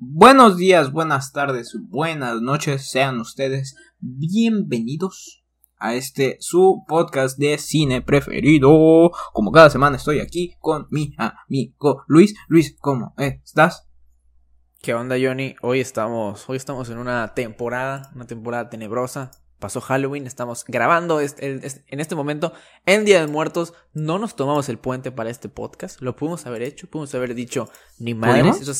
Buenos 0.00 0.56
días, 0.56 0.92
buenas 0.92 1.32
tardes, 1.32 1.76
buenas 1.88 2.40
noches, 2.40 2.88
sean 2.88 3.18
ustedes 3.18 3.74
bienvenidos 3.98 5.44
a 5.76 5.96
este 5.96 6.36
su 6.38 6.84
podcast 6.86 7.36
de 7.36 7.58
cine 7.58 8.00
preferido. 8.00 9.10
Como 9.32 9.50
cada 9.50 9.70
semana 9.70 9.96
estoy 9.96 10.20
aquí 10.20 10.54
con 10.60 10.86
mi 10.90 11.16
amigo 11.18 12.04
Luis. 12.06 12.32
Luis, 12.46 12.76
¿cómo 12.78 13.12
estás? 13.18 13.88
¿Qué 14.80 14.94
onda, 14.94 15.16
Johnny? 15.20 15.56
Hoy 15.62 15.80
estamos, 15.80 16.48
hoy 16.48 16.58
estamos 16.58 16.88
en 16.90 16.98
una 16.98 17.34
temporada, 17.34 18.12
una 18.14 18.28
temporada 18.28 18.70
tenebrosa. 18.70 19.32
Pasó 19.58 19.80
Halloween, 19.80 20.28
estamos 20.28 20.64
grabando 20.68 21.20
en 21.20 21.60
este 21.88 22.14
momento 22.14 22.52
en 22.86 23.04
Día 23.04 23.20
de 23.20 23.26
Muertos. 23.26 23.74
No 23.94 24.20
nos 24.20 24.36
tomamos 24.36 24.68
el 24.68 24.78
puente 24.78 25.10
para 25.10 25.30
este 25.30 25.48
podcast. 25.48 26.00
Lo 26.00 26.14
pudimos 26.14 26.46
haber 26.46 26.62
hecho, 26.62 26.88
pudimos 26.88 27.12
haber 27.16 27.34
dicho 27.34 27.68
ni 27.98 28.14
madres. 28.14 28.60
Eso 28.60 28.70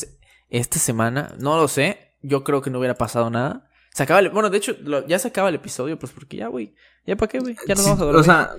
esta 0.49 0.79
semana, 0.79 1.35
no 1.39 1.57
lo 1.57 1.67
sé. 1.67 2.15
Yo 2.21 2.43
creo 2.43 2.61
que 2.61 2.69
no 2.69 2.79
hubiera 2.79 2.95
pasado 2.95 3.29
nada. 3.29 3.69
Se 3.93 4.03
acaba 4.03 4.19
el, 4.19 4.29
bueno, 4.29 4.49
de 4.49 4.57
hecho, 4.57 4.75
ya 5.07 5.19
se 5.19 5.29
acaba 5.29 5.49
el 5.49 5.55
episodio, 5.55 5.97
pues 5.97 6.11
porque 6.11 6.37
ya, 6.37 6.47
güey. 6.47 6.75
¿Ya 7.05 7.15
para 7.15 7.29
qué, 7.29 7.39
güey? 7.39 7.55
Ya 7.67 7.75
nos 7.75 7.85
vamos 7.85 8.01
a 8.01 8.05
dormir. 8.05 8.21
O 8.21 8.23
sea, 8.23 8.51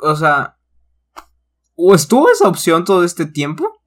o 0.00 0.16
sea, 0.16 0.56
¿o 1.74 1.94
estuvo 1.94 2.30
esa 2.30 2.48
opción 2.48 2.84
todo 2.84 3.04
este 3.04 3.26
tiempo? 3.26 3.82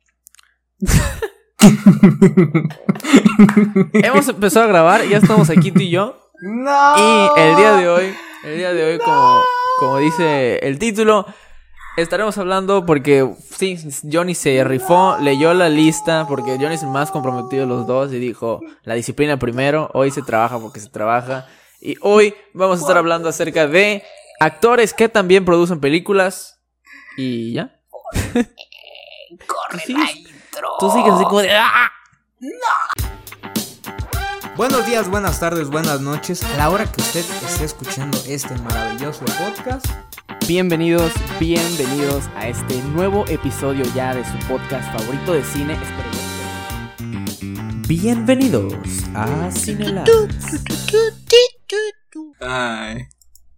Hemos 3.94 4.28
empezado 4.28 4.66
a 4.66 4.70
grabar, 4.70 5.08
ya 5.08 5.18
estamos 5.18 5.50
aquí 5.50 5.72
tú 5.72 5.82
y 5.82 5.92
yo. 5.92 6.18
No. 6.44 6.96
Y 6.98 7.40
el 7.40 7.56
día 7.56 7.76
de 7.76 7.88
hoy, 7.88 8.16
el 8.44 8.58
día 8.58 8.74
de 8.74 8.84
hoy, 8.84 8.98
como, 8.98 9.44
como 9.78 10.00
dice 10.00 10.58
el 10.64 10.80
título, 10.80 11.28
estaremos 11.98 12.38
hablando 12.38 12.86
porque 12.86 13.30
sí, 13.58 13.78
Johnny 14.12 14.36
se 14.36 14.64
rifó, 14.64 15.18
leyó 15.20 15.54
la 15.54 15.70
lista, 15.70 16.26
porque 16.28 16.58
Johnny 16.60 16.76
es 16.76 16.84
el 16.84 16.90
más 16.90 17.12
comprometido 17.12 17.64
de 17.64 17.68
los 17.68 17.88
dos 17.88 18.14
y 18.14 18.20
dijo, 18.20 18.62
la 18.84 18.96
disciplina 18.96 19.38
primero, 19.38 19.90
hoy 19.94 20.12
se 20.12 20.22
trabaja 20.22 20.60
porque 20.60 20.80
se 20.80 20.90
trabaja. 20.90 21.48
Y 21.80 21.96
hoy 22.02 22.34
vamos 22.54 22.80
a 22.80 22.82
estar 22.82 22.98
hablando 22.98 23.28
acerca 23.28 23.68
de 23.68 24.04
actores 24.40 24.94
que 24.94 25.10
también 25.10 25.46
producen 25.46 25.80
películas. 25.80 26.60
Y 27.18 27.54
ya. 27.54 27.80
Corre 29.48 29.84
la 29.88 30.12
intro. 30.12 30.70
Tú 30.80 30.92
sigues 30.92 31.14
así 31.14 31.24
como 31.24 31.42
de... 31.42 31.52
¡Ah! 31.52 31.92
Buenos 34.58 34.86
días, 34.86 35.10
buenas 35.10 35.40
tardes, 35.40 35.70
buenas 35.70 36.02
noches. 36.02 36.44
A 36.44 36.58
la 36.58 36.70
hora 36.70 36.86
que 36.86 37.02
usted 37.02 37.26
esté 37.46 37.66
escuchando 37.66 38.18
este 38.28 38.54
maravilloso 38.60 39.26
podcast. 39.26 39.86
Bienvenidos, 40.48 41.14
bienvenidos 41.40 42.28
a 42.36 42.48
este 42.50 42.82
nuevo 42.84 43.26
episodio 43.28 43.84
ya 43.96 44.14
de 44.14 44.24
su 44.26 44.38
podcast 44.48 44.92
favorito 44.92 45.34
de 45.34 45.44
cine. 45.44 45.78
Bienvenidos 47.88 48.74
a 49.16 49.52
Cinelab. 49.52 50.06
Ay, 52.40 53.08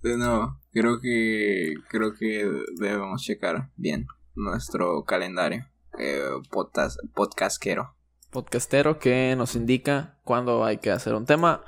de 0.02 0.18
nuevo, 0.18 0.60
creo 0.72 1.00
que 1.02 1.74
creo 1.90 2.14
que 2.14 2.50
debemos 2.80 3.24
checar 3.24 3.70
bien 3.76 4.08
nuestro 4.36 5.04
calendario 5.06 5.68
eh, 5.98 6.30
podcast, 6.52 7.00
podcastero 7.14 7.96
podcastero 8.34 9.00
que 9.00 9.36
nos 9.38 9.56
indica 9.56 10.18
cuándo 10.24 10.66
hay 10.66 10.80
que 10.80 10.92
hacer 10.92 11.14
un 11.14 11.26
tema 11.26 11.64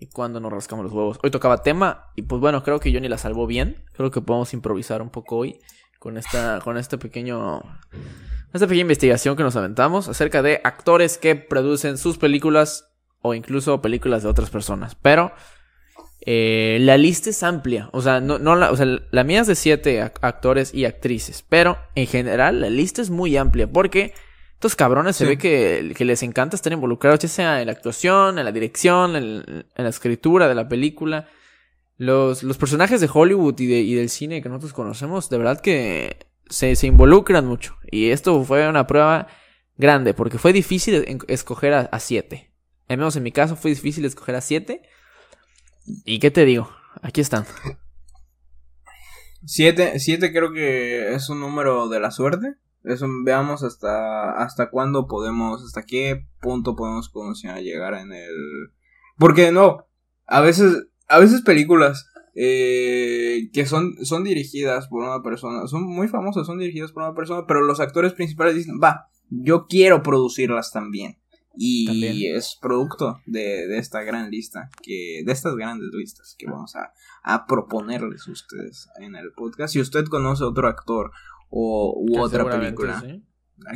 y 0.00 0.06
cuándo 0.06 0.40
nos 0.40 0.50
rascamos 0.50 0.84
los 0.84 0.92
huevos. 0.92 1.18
Hoy 1.22 1.30
tocaba 1.30 1.62
tema 1.62 2.10
y 2.16 2.22
pues 2.22 2.40
bueno, 2.40 2.64
creo 2.64 2.80
que 2.80 2.92
Johnny 2.92 3.08
la 3.08 3.18
salvó 3.18 3.46
bien. 3.46 3.84
Creo 3.92 4.10
que 4.10 4.22
podemos 4.22 4.52
improvisar 4.54 5.02
un 5.02 5.10
poco 5.10 5.36
hoy 5.36 5.60
con 5.98 6.16
esta 6.16 6.60
con 6.64 6.78
este 6.78 6.96
pequeño 6.96 7.62
esta 8.52 8.66
pequeña 8.66 8.82
investigación 8.82 9.36
que 9.36 9.42
nos 9.42 9.54
aventamos 9.56 10.08
acerca 10.08 10.42
de 10.42 10.60
actores 10.64 11.18
que 11.18 11.36
producen 11.36 11.98
sus 11.98 12.16
películas 12.16 12.90
o 13.20 13.34
incluso 13.34 13.82
películas 13.82 14.22
de 14.22 14.30
otras 14.30 14.48
personas. 14.48 14.94
Pero 14.94 15.32
eh, 16.22 16.78
la 16.80 16.96
lista 16.96 17.28
es 17.28 17.42
amplia, 17.42 17.90
o 17.92 18.00
sea, 18.00 18.20
no, 18.20 18.38
no 18.38 18.56
la, 18.56 18.72
o 18.72 18.76
sea, 18.76 18.86
la 19.10 19.24
mía 19.24 19.42
es 19.42 19.46
de 19.46 19.54
siete 19.54 20.00
actores 20.00 20.74
y 20.74 20.86
actrices, 20.86 21.44
pero 21.48 21.78
en 21.94 22.06
general 22.06 22.62
la 22.62 22.70
lista 22.70 23.02
es 23.02 23.10
muy 23.10 23.36
amplia 23.36 23.70
porque 23.70 24.14
estos 24.60 24.76
cabrones 24.76 25.16
se 25.16 25.24
ve 25.24 25.38
que, 25.38 26.04
les 26.04 26.22
encanta 26.22 26.54
estar 26.54 26.70
involucrados, 26.70 27.20
ya 27.20 27.30
sea 27.30 27.62
en 27.62 27.66
la 27.68 27.72
actuación, 27.72 28.38
en 28.38 28.44
la 28.44 28.52
dirección, 28.52 29.16
en, 29.16 29.64
la 29.74 29.88
escritura 29.88 30.48
de 30.48 30.54
la 30.54 30.68
película. 30.68 31.30
Los, 31.96 32.42
los 32.42 32.58
personajes 32.58 33.00
de 33.00 33.08
Hollywood 33.10 33.58
y, 33.58 33.66
de, 33.66 33.78
y, 33.80 33.94
del 33.94 34.10
cine 34.10 34.42
que 34.42 34.50
nosotros 34.50 34.74
conocemos, 34.74 35.30
de 35.30 35.38
verdad 35.38 35.62
que 35.62 36.26
se, 36.50 36.76
se, 36.76 36.86
involucran 36.86 37.46
mucho. 37.46 37.78
Y 37.90 38.10
esto 38.10 38.44
fue 38.44 38.68
una 38.68 38.86
prueba 38.86 39.28
grande, 39.78 40.12
porque 40.12 40.36
fue 40.36 40.52
difícil 40.52 41.06
escoger 41.28 41.72
a, 41.72 41.98
siete. 41.98 42.52
Al 42.86 42.98
menos 42.98 43.16
en 43.16 43.22
mi 43.22 43.32
caso 43.32 43.56
fue 43.56 43.70
difícil 43.70 44.04
escoger 44.04 44.34
a 44.34 44.42
siete. 44.42 44.82
¿Y 46.04 46.18
qué 46.18 46.30
te 46.30 46.44
digo? 46.44 46.70
Aquí 47.00 47.22
están. 47.22 47.46
Siete, 49.42 49.98
siete 50.00 50.34
creo 50.34 50.52
que 50.52 51.14
es 51.14 51.30
un 51.30 51.40
número 51.40 51.88
de 51.88 51.98
la 51.98 52.10
suerte. 52.10 52.56
Eso, 52.84 53.06
veamos 53.24 53.62
hasta, 53.62 54.32
hasta 54.42 54.70
cuándo 54.70 55.06
podemos, 55.06 55.62
hasta 55.62 55.82
qué 55.84 56.26
punto 56.40 56.76
podemos 56.76 57.10
llegar 57.60 57.94
en 57.94 58.12
el... 58.12 58.34
Porque 59.18 59.52
no, 59.52 59.86
a 60.26 60.40
veces, 60.40 60.86
a 61.08 61.18
veces 61.18 61.42
películas 61.42 62.10
eh, 62.34 63.50
que 63.52 63.66
son, 63.66 63.96
son 64.04 64.24
dirigidas 64.24 64.88
por 64.88 65.02
una 65.02 65.22
persona, 65.22 65.66
son 65.66 65.84
muy 65.84 66.08
famosas, 66.08 66.46
son 66.46 66.58
dirigidas 66.58 66.92
por 66.92 67.02
una 67.02 67.14
persona, 67.14 67.44
pero 67.46 67.60
los 67.62 67.80
actores 67.80 68.14
principales 68.14 68.54
dicen, 68.54 68.80
va, 68.82 69.08
yo 69.28 69.66
quiero 69.66 70.02
producirlas 70.02 70.72
también. 70.72 71.18
Y 71.56 72.26
es 72.28 72.56
producto 72.62 73.20
de, 73.26 73.66
de, 73.66 73.78
esta 73.78 74.02
gran 74.02 74.30
lista, 74.30 74.70
que, 74.82 75.22
de 75.26 75.32
estas 75.32 75.56
grandes 75.56 75.90
listas 75.92 76.36
que 76.38 76.46
vamos 76.46 76.76
a, 76.76 76.92
a 77.22 77.44
proponerles 77.46 78.26
a 78.28 78.30
ustedes 78.30 78.88
en 79.00 79.16
el 79.16 79.32
podcast. 79.32 79.72
Si 79.72 79.80
usted 79.80 80.06
conoce 80.06 80.44
otro 80.44 80.68
actor 80.68 81.10
o 81.50 81.94
u 81.96 82.18
otra 82.18 82.48
película. 82.48 83.02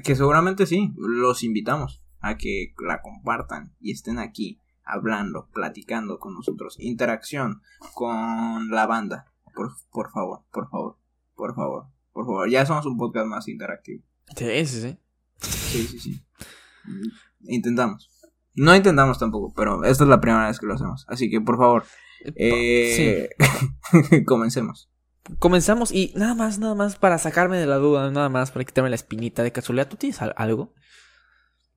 Que 0.03 0.17
seguramente 0.17 0.67
sí, 0.67 0.93
los 0.97 1.43
invitamos 1.43 2.03
a 2.21 2.39
que 2.39 2.75
la 2.79 3.03
compartan 3.03 3.75
y 3.81 3.93
estén 3.93 4.19
aquí 4.19 4.61
hablando, 4.83 5.49
platicando 5.53 6.19
con 6.19 6.35
nosotros, 6.35 6.77
interacción 6.79 7.61
con 7.95 8.71
la 8.71 8.87
banda. 8.87 9.27
Por, 9.55 9.73
por 9.91 10.11
favor, 10.11 10.41
por 10.51 10.71
favor, 10.71 10.97
por 11.35 11.55
favor, 11.55 11.87
por 12.13 12.25
favor. 12.25 12.49
Ya 12.49 12.65
somos 12.65 12.87
un 12.87 12.97
podcast 12.97 13.27
más 13.27 13.49
interactivo. 13.49 14.03
Sí, 14.37 14.67
sí, 14.67 14.81
sí. 14.81 14.99
Sí, 15.41 15.87
sí, 15.87 15.99
sí. 15.99 16.25
Intentamos. 17.43 18.11
No 18.55 18.75
intentamos 18.75 19.19
tampoco, 19.19 19.53
pero 19.55 19.85
esta 19.85 20.05
es 20.05 20.11
la 20.11 20.21
primera 20.21 20.47
vez 20.47 20.59
que 20.59 20.67
lo 20.67 20.75
hacemos. 20.75 21.05
Así 21.09 21.29
que, 21.29 21.41
por 21.41 21.59
favor, 21.59 21.85
eh, 22.37 23.29
comencemos. 24.27 24.91
Comenzamos 25.39 25.91
y 25.91 26.13
nada 26.17 26.35
más, 26.35 26.59
nada 26.59 26.75
más 26.75 26.97
para 26.97 27.19
sacarme 27.19 27.57
de 27.57 27.67
la 27.67 27.77
duda, 27.77 28.11
nada 28.11 28.29
más 28.29 28.51
para 28.51 28.65
quitarme 28.65 28.91
la 28.91 28.97
espinita 28.97 29.43
de 29.43 29.53
casualidad. 29.53 29.89
¿Tú 29.89 29.97
tienes 29.97 30.21
algo? 30.21 30.75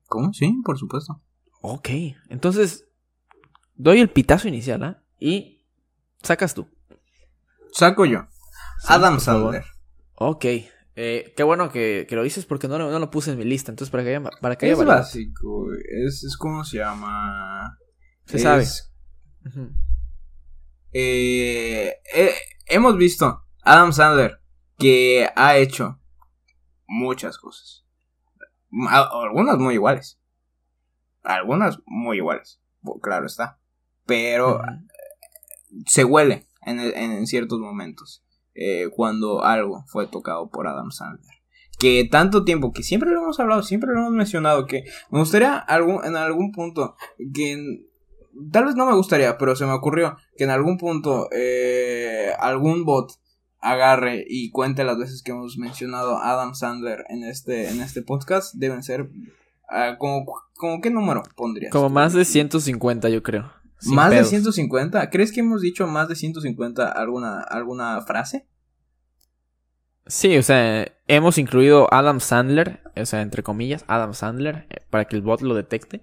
¿Cómo? 0.06 0.32
Sí, 0.32 0.54
por 0.64 0.78
supuesto. 0.78 1.22
Ok, 1.60 1.88
entonces 2.28 2.86
doy 3.74 4.00
el 4.00 4.10
pitazo 4.10 4.48
inicial, 4.48 4.82
¿ah? 4.82 5.02
Y 5.18 5.64
sacas 6.22 6.54
tú. 6.54 6.68
Saco 7.72 8.04
yo. 8.04 8.26
Adam 8.86 9.18
Sandler. 9.18 9.64
Ok, 10.14 10.44
eh, 11.00 11.32
qué 11.36 11.42
bueno 11.42 11.70
que, 11.70 12.06
lo 12.10 12.22
dices 12.22 12.44
porque 12.44 12.68
no, 12.68 12.78
no, 12.78 12.98
lo 12.98 13.10
puse 13.10 13.32
en 13.32 13.38
mi 13.38 13.44
lista. 13.44 13.72
Entonces, 13.72 13.90
para 13.90 14.02
que 14.02 14.16
haya, 14.16 14.30
para 14.40 14.56
que 14.56 14.70
Es 14.70 14.84
básico, 14.84 15.68
es, 15.72 16.24
es 16.24 16.36
como 16.36 16.64
se 16.64 16.78
llama. 16.78 17.78
Se 18.26 18.38
sabe. 18.38 18.66
Eh, 20.92 21.94
eh, 22.14 22.34
hemos 22.66 22.96
visto 22.96 23.42
Adam 23.62 23.92
Sandler 23.92 24.40
que 24.78 25.28
ha 25.36 25.56
hecho 25.56 26.00
muchas 26.86 27.38
cosas. 27.38 27.84
Algunas 28.88 29.58
muy 29.58 29.74
iguales. 29.74 30.20
Algunas 31.22 31.78
muy 31.86 32.18
iguales. 32.18 32.60
Claro 33.02 33.26
está. 33.26 33.60
Pero 34.06 34.60
se 35.86 36.04
huele 36.04 36.46
en, 36.62 37.26
ciertos 37.26 37.58
momentos 37.58 38.24
eh, 38.54 38.88
cuando 38.94 39.44
algo 39.44 39.84
fue 39.86 40.06
tocado 40.06 40.50
por 40.50 40.66
Adam 40.66 40.90
Sandler. 40.90 41.34
Que 41.78 42.08
tanto 42.10 42.44
tiempo, 42.44 42.72
que 42.72 42.82
siempre 42.82 43.10
lo 43.10 43.22
hemos 43.22 43.38
hablado, 43.38 43.62
siempre 43.62 43.90
lo 43.92 44.00
hemos 44.00 44.12
mencionado, 44.12 44.66
que 44.66 44.82
me 45.10 45.20
gustaría 45.20 45.58
algún, 45.58 46.04
en 46.04 46.16
algún 46.16 46.50
punto 46.50 46.96
que 47.32 47.86
tal 48.52 48.66
vez 48.66 48.74
no 48.74 48.86
me 48.86 48.94
gustaría, 48.94 49.38
pero 49.38 49.56
se 49.56 49.66
me 49.66 49.72
ocurrió 49.72 50.16
que 50.36 50.44
en 50.44 50.50
algún 50.50 50.78
punto 50.78 51.28
eh, 51.32 52.32
algún 52.38 52.84
bot 52.84 53.12
agarre 53.60 54.24
y 54.28 54.50
cuente 54.50 54.84
las 54.84 54.98
veces 54.98 55.22
que 55.22 55.32
hemos 55.32 55.58
mencionado 55.58 56.16
a 56.16 56.32
Adam 56.32 56.54
Sandler 56.54 57.04
en 57.08 57.24
este, 57.24 57.68
en 57.70 57.80
este 57.80 58.02
podcast. 58.02 58.54
Deben 58.54 58.82
ser. 58.82 59.02
Uh, 59.02 59.98
como, 59.98 60.24
como, 60.54 60.80
qué 60.80 60.90
número 60.90 61.22
pondrías? 61.36 61.72
Como 61.72 61.90
más 61.90 62.14
de 62.14 62.24
150, 62.24 63.08
yo 63.10 63.22
creo. 63.22 63.52
¿Más 63.86 64.10
de 64.10 64.24
150? 64.24 65.10
¿Crees 65.10 65.30
que 65.30 65.40
hemos 65.40 65.60
dicho 65.60 65.86
más 65.86 66.08
de 66.08 66.16
150 66.16 66.90
alguna, 66.90 67.40
alguna 67.42 68.00
frase? 68.02 68.48
Sí, 70.06 70.36
o 70.38 70.42
sea, 70.42 70.90
hemos 71.06 71.36
incluido 71.36 71.86
Adam 71.92 72.18
Sandler, 72.20 72.80
o 72.96 73.04
sea, 73.04 73.20
entre 73.20 73.42
comillas, 73.42 73.84
Adam 73.88 74.14
Sandler, 74.14 74.66
eh, 74.70 74.78
para 74.88 75.04
que 75.04 75.16
el 75.16 75.22
bot 75.22 75.42
lo 75.42 75.54
detecte. 75.54 76.02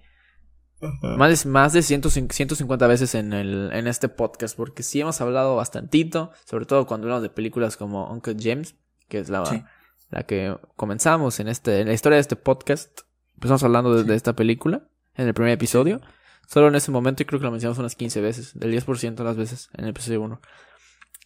Más 0.82 1.44
de, 1.44 1.50
más 1.50 1.74
de 1.74 1.82
150 1.82 2.88
veces 2.88 3.16
en, 3.16 3.34
el, 3.34 3.72
en 3.72 3.88
este 3.88 4.10
podcast, 4.10 4.58
porque 4.58 4.84
sí 4.84 5.00
hemos 5.00 5.22
hablado 5.22 5.56
bastantito, 5.56 6.32
sobre 6.46 6.66
todo 6.66 6.86
cuando 6.86 7.06
hablamos 7.06 7.24
de 7.24 7.30
películas 7.30 7.78
como 7.78 8.12
Uncle 8.12 8.36
James, 8.40 8.76
que 9.08 9.20
es 9.20 9.30
la, 9.30 9.66
la 10.10 10.24
que 10.24 10.56
comenzamos 10.76 11.40
en, 11.40 11.48
este, 11.48 11.80
en 11.80 11.88
la 11.88 11.94
historia 11.94 12.18
de 12.18 12.22
este 12.22 12.36
podcast. 12.36 13.02
Empezamos 13.36 13.64
hablando 13.64 14.04
de, 14.04 14.16
esta 14.16 14.34
película 14.34 14.84
en 15.16 15.28
el 15.28 15.34
primer 15.34 15.54
episodio. 15.54 16.02
Solo 16.48 16.68
en 16.68 16.76
ese 16.76 16.92
momento, 16.92 17.24
y 17.24 17.26
creo 17.26 17.40
que 17.40 17.46
lo 17.46 17.52
mencionamos 17.52 17.80
unas 17.80 17.96
15 17.96 18.22
veces, 18.22 18.60
del 18.60 18.72
10% 18.72 19.16
de 19.16 19.24
las 19.24 19.38
veces 19.38 19.70
en 19.74 19.86
el 19.86 19.92
episodio 19.92 20.22
1. 20.22 20.42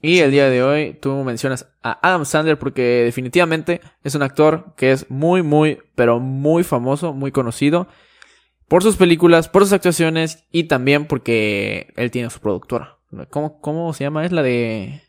Y 0.01 0.19
el 0.19 0.31
día 0.31 0.49
de 0.49 0.63
hoy 0.63 0.93
tú 0.93 1.13
mencionas 1.25 1.67
a 1.83 1.99
Adam 2.07 2.23
Sandler 2.23 2.57
porque 2.57 3.03
definitivamente 3.03 3.81
es 4.03 4.15
un 4.15 4.21
actor 4.21 4.73
que 4.77 4.91
es 4.91 5.09
muy, 5.09 5.41
muy, 5.41 5.79
pero 5.95 6.19
muy 6.19 6.63
famoso, 6.63 7.13
muy 7.13 7.33
conocido 7.33 7.87
por 8.69 8.83
sus 8.83 8.95
películas, 8.95 9.49
por 9.49 9.63
sus 9.63 9.73
actuaciones 9.73 10.45
y 10.51 10.65
también 10.65 11.05
porque 11.07 11.91
él 11.97 12.11
tiene 12.11 12.29
su 12.29 12.39
productora. 12.39 12.99
¿Cómo, 13.29 13.59
cómo 13.59 13.93
se 13.93 14.03
llama? 14.05 14.25
Es 14.25 14.31
la 14.31 14.43
de... 14.43 15.03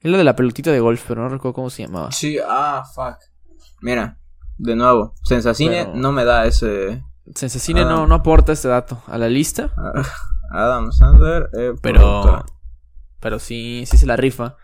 Es 0.00 0.10
la 0.10 0.18
de 0.18 0.24
la 0.24 0.36
pelotita 0.36 0.72
de 0.72 0.80
golf, 0.80 1.04
pero 1.06 1.22
no 1.22 1.28
recuerdo 1.28 1.54
cómo 1.54 1.70
se 1.70 1.84
llamaba. 1.84 2.10
Sí, 2.12 2.38
ah, 2.46 2.84
fuck. 2.94 3.18
Mira, 3.80 4.18
de 4.56 4.74
nuevo, 4.74 5.14
Sensacine 5.22 5.86
no 5.94 6.12
me 6.12 6.24
da 6.24 6.46
ese... 6.46 7.04
Sensacine 7.34 7.84
no, 7.84 8.06
no 8.06 8.14
aporta 8.14 8.52
este 8.52 8.68
dato 8.68 9.02
a 9.06 9.18
la 9.18 9.28
lista. 9.28 9.72
Adam 10.50 10.92
Sandler, 10.92 11.50
eh, 11.58 11.72
pero... 11.82 12.44
Pero 13.20 13.38
sí, 13.38 13.84
sí 13.86 13.96
se 13.96 14.06
la 14.06 14.16
rifa. 14.16 14.56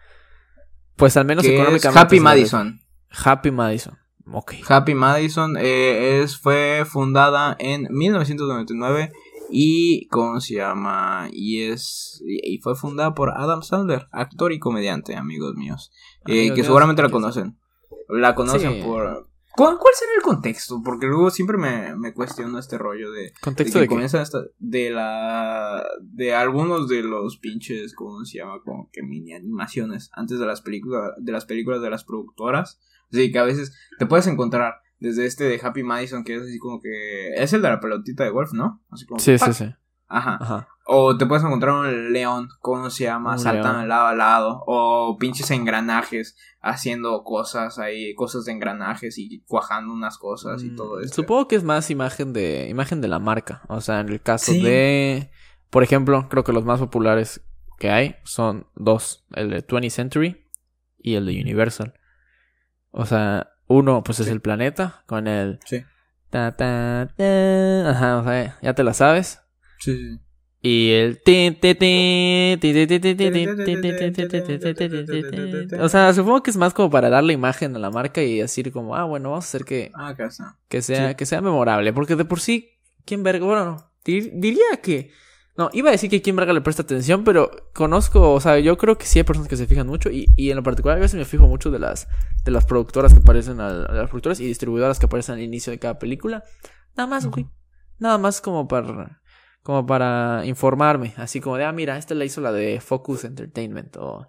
Pues 0.97 1.17
al 1.17 1.25
menos 1.25 1.45
económicamente. 1.45 1.99
Happy 1.99 2.21
Madison. 2.21 2.81
Happy 3.11 3.51
Madison. 3.51 3.99
Happy 4.69 4.95
Madison 4.95 5.57
eh, 5.57 6.21
es, 6.21 6.39
fue 6.39 6.85
fundada 6.87 7.57
en 7.59 7.89
1999 7.91 9.13
y 9.51 10.07
¿cómo 10.09 10.41
se 10.41 10.55
llama? 10.55 11.29
Y 11.33 11.63
es 11.63 12.23
y 12.25 12.59
fue 12.59 12.75
fundada 12.75 13.15
por 13.15 13.31
Adam 13.31 13.63
Sandler, 13.63 14.07
actor 14.13 14.53
y 14.53 14.59
comediante, 14.59 15.17
amigos 15.17 15.55
míos, 15.55 15.93
eh, 16.27 16.53
que 16.55 16.65
seguramente 16.65 17.03
la 17.03 17.11
conocen. 17.11 17.59
La 18.09 18.35
conocen 18.35 18.83
por 18.83 19.33
¿Cuál, 19.55 19.77
será 19.93 20.13
el 20.17 20.23
contexto? 20.23 20.81
Porque 20.83 21.07
luego 21.07 21.31
siempre 21.31 21.59
me, 21.59 21.95
me 21.95 22.15
cuestiono 22.15 22.59
este 22.59 22.79
rollo 22.79 23.13
de, 23.13 23.35
¿Contexto 23.43 23.79
de 23.79 23.85
que 23.85 23.89
comienza 23.89 24.23
de 24.59 24.91
la 24.91 25.85
de 26.01 26.35
algunos 26.35 26.89
de 26.89 27.03
los 27.03 27.37
pinches 27.37 27.95
cómo 27.95 28.25
se 28.25 28.39
llama 28.39 28.61
como 28.65 28.89
que 28.91 29.03
mini 29.03 29.35
animaciones 29.35 30.11
antes 30.15 30.39
de 30.39 30.47
las 30.47 30.63
películas 30.63 31.13
de 31.19 31.33
las 31.33 31.45
películas 31.45 31.83
de 31.83 31.91
las 31.91 32.05
productoras, 32.05 32.81
así 33.13 33.31
que 33.31 33.39
a 33.39 33.45
veces 33.45 33.77
te 33.99 34.07
puedes 34.07 34.27
encontrar 34.27 34.77
desde 34.99 35.27
este 35.27 35.45
de 35.45 35.61
Happy 35.63 35.83
Madison 35.83 36.25
que 36.25 36.37
es 36.37 36.43
así 36.43 36.59
como 36.59 36.81
que 36.81 37.35
es 37.35 37.53
el 37.53 37.63
de 37.63 37.69
la 37.69 37.81
pelotita 37.81 38.25
de 38.25 38.31
golf, 38.31 38.53
¿no? 38.53 38.83
Así 38.91 39.07
como 39.07 39.21
sí, 39.21 39.39
sí, 39.39 39.53
sí. 39.53 39.75
Ajá. 40.09 40.39
Ajá. 40.41 40.69
O 40.85 41.17
te 41.17 41.27
puedes 41.27 41.45
encontrar 41.45 41.75
un 41.75 42.13
león, 42.13 42.49
¿cómo 42.61 42.91
se 42.91 43.05
llama? 43.05 43.39
Saltan 43.39 43.83
de 43.83 43.87
lado 43.87 44.09
a 44.09 44.15
lado. 44.15 44.63
O 44.67 45.17
pinches 45.19 45.51
engranajes 45.51 46.37
haciendo 46.61 47.23
cosas 47.23 47.79
ahí, 47.79 48.15
cosas 48.15 48.45
de 48.45 48.53
engranajes 48.53 49.17
y 49.17 49.43
cuajando 49.47 49.95
unas 49.95 50.19
cosas 50.19 50.63
y 50.63 50.71
mm, 50.71 50.77
todo 50.77 51.01
eso. 51.01 51.15
Supongo 51.15 51.49
que 51.49 51.57
es 51.57 51.65
más 51.65 51.91
imagen 51.91 52.33
de, 52.33 52.69
imagen 52.69 53.01
de 53.01 53.09
la 53.09 53.21
marca. 53.21 53.63
O 53.69 53.81
sea, 53.81 54.01
en 54.01 54.09
el 54.09 54.21
caso 54.21 54.53
de, 54.53 55.31
por 55.71 55.83
ejemplo, 55.83 56.29
creo 56.29 56.45
que 56.45 56.53
los 56.53 56.65
más 56.65 56.81
populares 56.81 57.43
que 57.79 57.91
hay 57.91 58.17
son 58.25 58.67
dos. 58.75 59.25
El 59.35 59.51
de 59.51 59.67
20th 59.67 59.91
Century 59.91 60.45
y 60.99 61.15
el 61.15 61.27
de 61.27 61.41
Universal. 61.41 61.95
O 62.93 63.05
sea, 63.07 63.53
uno 63.67 64.05
pues 64.05 64.21
es 64.21 64.29
el 64.29 64.41
planeta 64.41 65.03
con 65.07 65.27
el... 65.27 65.59
Sí. 65.65 65.83
Ta, 66.31 66.53
ta, 66.53 67.13
ta, 67.17 67.91
ajá, 67.91 68.19
o 68.19 68.25
sea, 68.25 68.59
ya 68.63 68.75
te 68.75 68.85
la 68.85 68.95
sabes. 68.95 69.41
Sí, 69.81 69.97
sí. 69.97 70.21
Y 70.65 70.93
el... 70.93 71.21
O 75.81 75.89
sea, 75.89 76.15
supongo 76.15 76.43
que 76.45 76.51
es 76.51 76.57
más 76.57 76.73
como 76.73 76.89
para 76.89 77.11
darle 77.11 77.33
imagen 77.33 77.75
a 77.75 77.81
la 77.81 77.91
marca 77.91 78.23
y 78.23 78.39
decir 78.39 78.71
como, 78.71 78.95
ah, 78.95 79.03
bueno, 79.03 79.31
vamos 79.31 79.45
a 79.45 79.49
hacer 79.49 79.65
que... 79.65 79.91
Que 80.69 80.81
sea, 80.81 81.15
que 81.15 81.27
sea 81.27 81.41
memorable. 81.41 81.93
Porque 81.93 82.15
de 82.15 82.25
por 82.25 82.39
sí, 82.39 82.79
¿quién 83.05 83.25
verga? 83.25 83.45
Bueno, 83.45 83.91
diría 84.05 84.81
que... 84.81 85.11
No, 85.57 85.69
iba 85.73 85.91
a 85.91 85.93
decir 85.93 86.09
que 86.09 86.23
quien 86.23 86.35
verga 86.35 86.53
le 86.53 86.63
presta 86.63 86.83
atención, 86.83 87.25
pero 87.25 87.51
conozco, 87.75 88.33
o 88.33 88.41
sea, 88.41 88.59
yo 88.59 88.79
creo 88.79 88.97
que 88.97 89.05
sí 89.05 89.19
hay 89.19 89.25
personas 89.25 89.49
que 89.49 89.57
se 89.57 89.67
fijan 89.67 89.87
mucho 89.87 90.11
y, 90.11 90.33
y 90.37 90.51
en 90.51 90.57
lo 90.57 90.63
particular 90.63 90.97
a 90.97 91.01
veces 91.01 91.19
me 91.19 91.27
fijo 91.27 91.47
mucho 91.47 91.71
de 91.71 91.79
las, 91.79 92.09
de 92.45 92.51
las 92.51 92.65
productoras 92.65 93.13
que 93.13 93.21
aparecen, 93.21 93.61
a, 93.61 93.71
las 93.71 94.09
productoras 94.09 94.41
y 94.41 94.47
distribuidoras 94.47 94.99
que 94.99 95.07
aparecen 95.07 95.35
al 95.35 95.43
inicio 95.43 95.71
de 95.71 95.79
cada 95.79 95.99
película. 95.99 96.43
Nada 96.97 97.07
más, 97.07 97.27
güey. 97.27 97.47
Nada 97.99 98.17
más 98.17 98.41
como 98.41 98.67
para 98.67 99.23
como 99.63 99.87
para 99.87 100.43
informarme, 100.45 101.15
así 101.17 101.41
como 101.41 101.57
de, 101.57 101.65
ah, 101.65 101.73
mira, 101.73 101.97
esta 101.97 102.15
la 102.15 102.25
hizo 102.25 102.41
la 102.41 102.53
de 102.53 102.81
Focus 102.81 103.25
Entertainment, 103.25 103.97
o, 103.97 104.29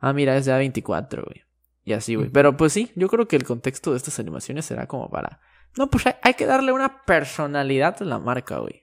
ah, 0.00 0.12
mira, 0.12 0.36
es 0.36 0.46
de 0.46 0.52
A24, 0.52 1.24
güey. 1.24 1.42
Y 1.84 1.94
así, 1.94 2.14
güey. 2.14 2.28
Pero 2.30 2.56
pues 2.56 2.72
sí, 2.72 2.92
yo 2.94 3.08
creo 3.08 3.26
que 3.26 3.36
el 3.36 3.44
contexto 3.44 3.92
de 3.92 3.96
estas 3.96 4.18
animaciones 4.18 4.64
será 4.64 4.86
como 4.86 5.08
para, 5.10 5.40
no, 5.76 5.88
pues 5.88 6.04
hay, 6.22 6.34
que 6.34 6.46
darle 6.46 6.72
una 6.72 7.04
personalidad 7.04 7.96
a 8.00 8.04
la 8.04 8.18
marca, 8.18 8.58
güey. 8.58 8.81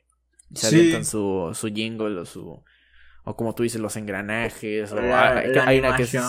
Se 0.53 0.69
sí. 0.69 1.03
su, 1.03 1.51
su 1.53 1.67
jingle 1.67 2.19
o 2.19 2.25
su, 2.25 2.63
o 3.23 3.35
como 3.35 3.53
tú 3.53 3.63
dices, 3.63 3.79
los 3.81 3.95
engranajes, 3.95 4.91
o 4.91 4.97
hay, 4.99 5.79
una 5.79 5.95
que 5.95 6.03
es... 6.03 6.15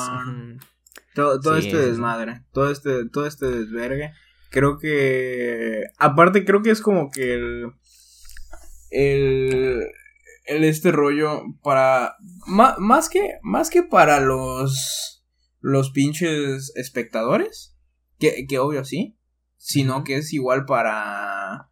Todo, 1.13 1.41
todo 1.41 1.57
este 1.57 1.77
desmadre, 1.77 2.45
todo 2.53 2.71
este, 2.71 3.09
todo 3.09 3.27
este 3.27 3.47
desvergue. 3.47 4.13
Creo 4.49 4.79
que, 4.79 5.83
aparte 5.99 6.45
creo 6.45 6.63
que 6.63 6.71
es 6.71 6.81
como 6.81 7.11
que 7.11 7.35
el 7.35 7.73
el, 8.91 9.87
el 10.45 10.65
este 10.65 10.93
rollo 10.93 11.43
para 11.63 12.17
más 12.47 13.09
que 13.09 13.39
más 13.43 13.71
que 13.71 13.83
para 13.83 14.21
los 14.21 15.25
los 15.61 15.91
pinches 15.91 16.73
espectadores 16.75 17.77
que, 18.19 18.47
que 18.49 18.59
obvio 18.59 18.85
sí 18.85 19.17
sino 19.57 20.05
que 20.05 20.17
es 20.17 20.33
igual 20.33 20.65
para 20.65 21.70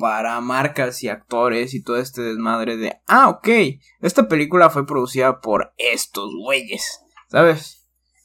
para 0.00 0.40
marcas 0.40 1.04
y 1.04 1.08
actores 1.08 1.74
y 1.74 1.82
todo 1.82 1.98
este 1.98 2.22
desmadre 2.22 2.76
de 2.76 3.00
ah 3.06 3.28
ok 3.28 3.48
esta 4.00 4.26
película 4.26 4.70
fue 4.70 4.86
producida 4.86 5.40
por 5.40 5.72
estos 5.76 6.30
güeyes 6.34 7.00
sabes 7.28 7.80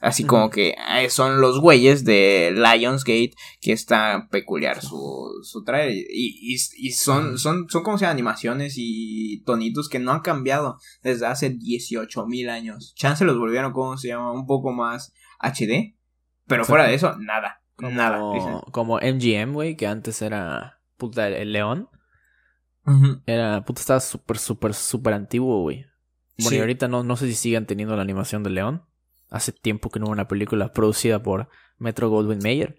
Así 0.05 0.23
como 0.23 0.51
que 0.51 0.75
son 1.09 1.41
los 1.41 1.59
güeyes 1.59 2.05
de 2.05 2.53
Lionsgate 2.53 3.33
que 3.59 3.71
está 3.71 4.27
peculiar 4.29 4.79
su, 4.79 5.31
su 5.41 5.63
trailer. 5.63 5.95
Y, 5.95 6.53
y, 6.53 6.91
son, 6.91 7.39
son, 7.39 7.67
son 7.69 7.81
como 7.81 7.97
sea 7.97 8.11
animaciones 8.11 8.75
y 8.77 9.41
tonitos 9.45 9.89
que 9.89 9.97
no 9.97 10.11
han 10.11 10.19
cambiado 10.19 10.77
desde 11.01 11.25
hace 11.25 11.49
18 11.49 12.27
mil 12.27 12.49
años. 12.49 12.93
Chance 12.95 13.25
los 13.25 13.39
volvieron, 13.39 13.71
como 13.71 13.97
se 13.97 14.09
llama? 14.09 14.31
Un 14.31 14.45
poco 14.45 14.73
más 14.73 15.11
HD. 15.39 15.95
Pero 16.45 16.65
fuera 16.65 16.87
de 16.87 16.93
eso, 16.93 17.17
nada. 17.17 17.63
nada. 17.79 18.19
Como 18.71 18.99
MGM, 18.99 19.53
güey, 19.53 19.75
que 19.75 19.87
antes 19.87 20.21
era 20.21 20.74
puta 20.97 21.27
el, 21.27 21.51
león. 21.51 21.89
Era, 23.25 23.65
puta, 23.65 23.81
estaba 23.81 23.99
súper, 23.99 24.37
súper, 24.37 24.73
súper 24.73 25.13
antiguo, 25.13 25.61
güey. 25.61 25.85
Bueno, 26.37 26.57
y 26.57 26.59
ahorita 26.59 26.87
no, 26.87 27.03
no 27.03 27.15
sé 27.15 27.27
si 27.27 27.33
siguen 27.33 27.65
teniendo 27.65 27.95
la 27.95 28.01
animación 28.01 28.43
del 28.43 28.55
león. 28.55 28.83
Hace 29.29 29.51
tiempo 29.51 29.89
que 29.89 29.99
no 29.99 30.05
hubo 30.05 30.11
una 30.11 30.27
película 30.27 30.71
producida 30.71 31.23
por 31.23 31.49
Metro 31.77 32.09
Goldwyn 32.09 32.39
Mayer. 32.43 32.77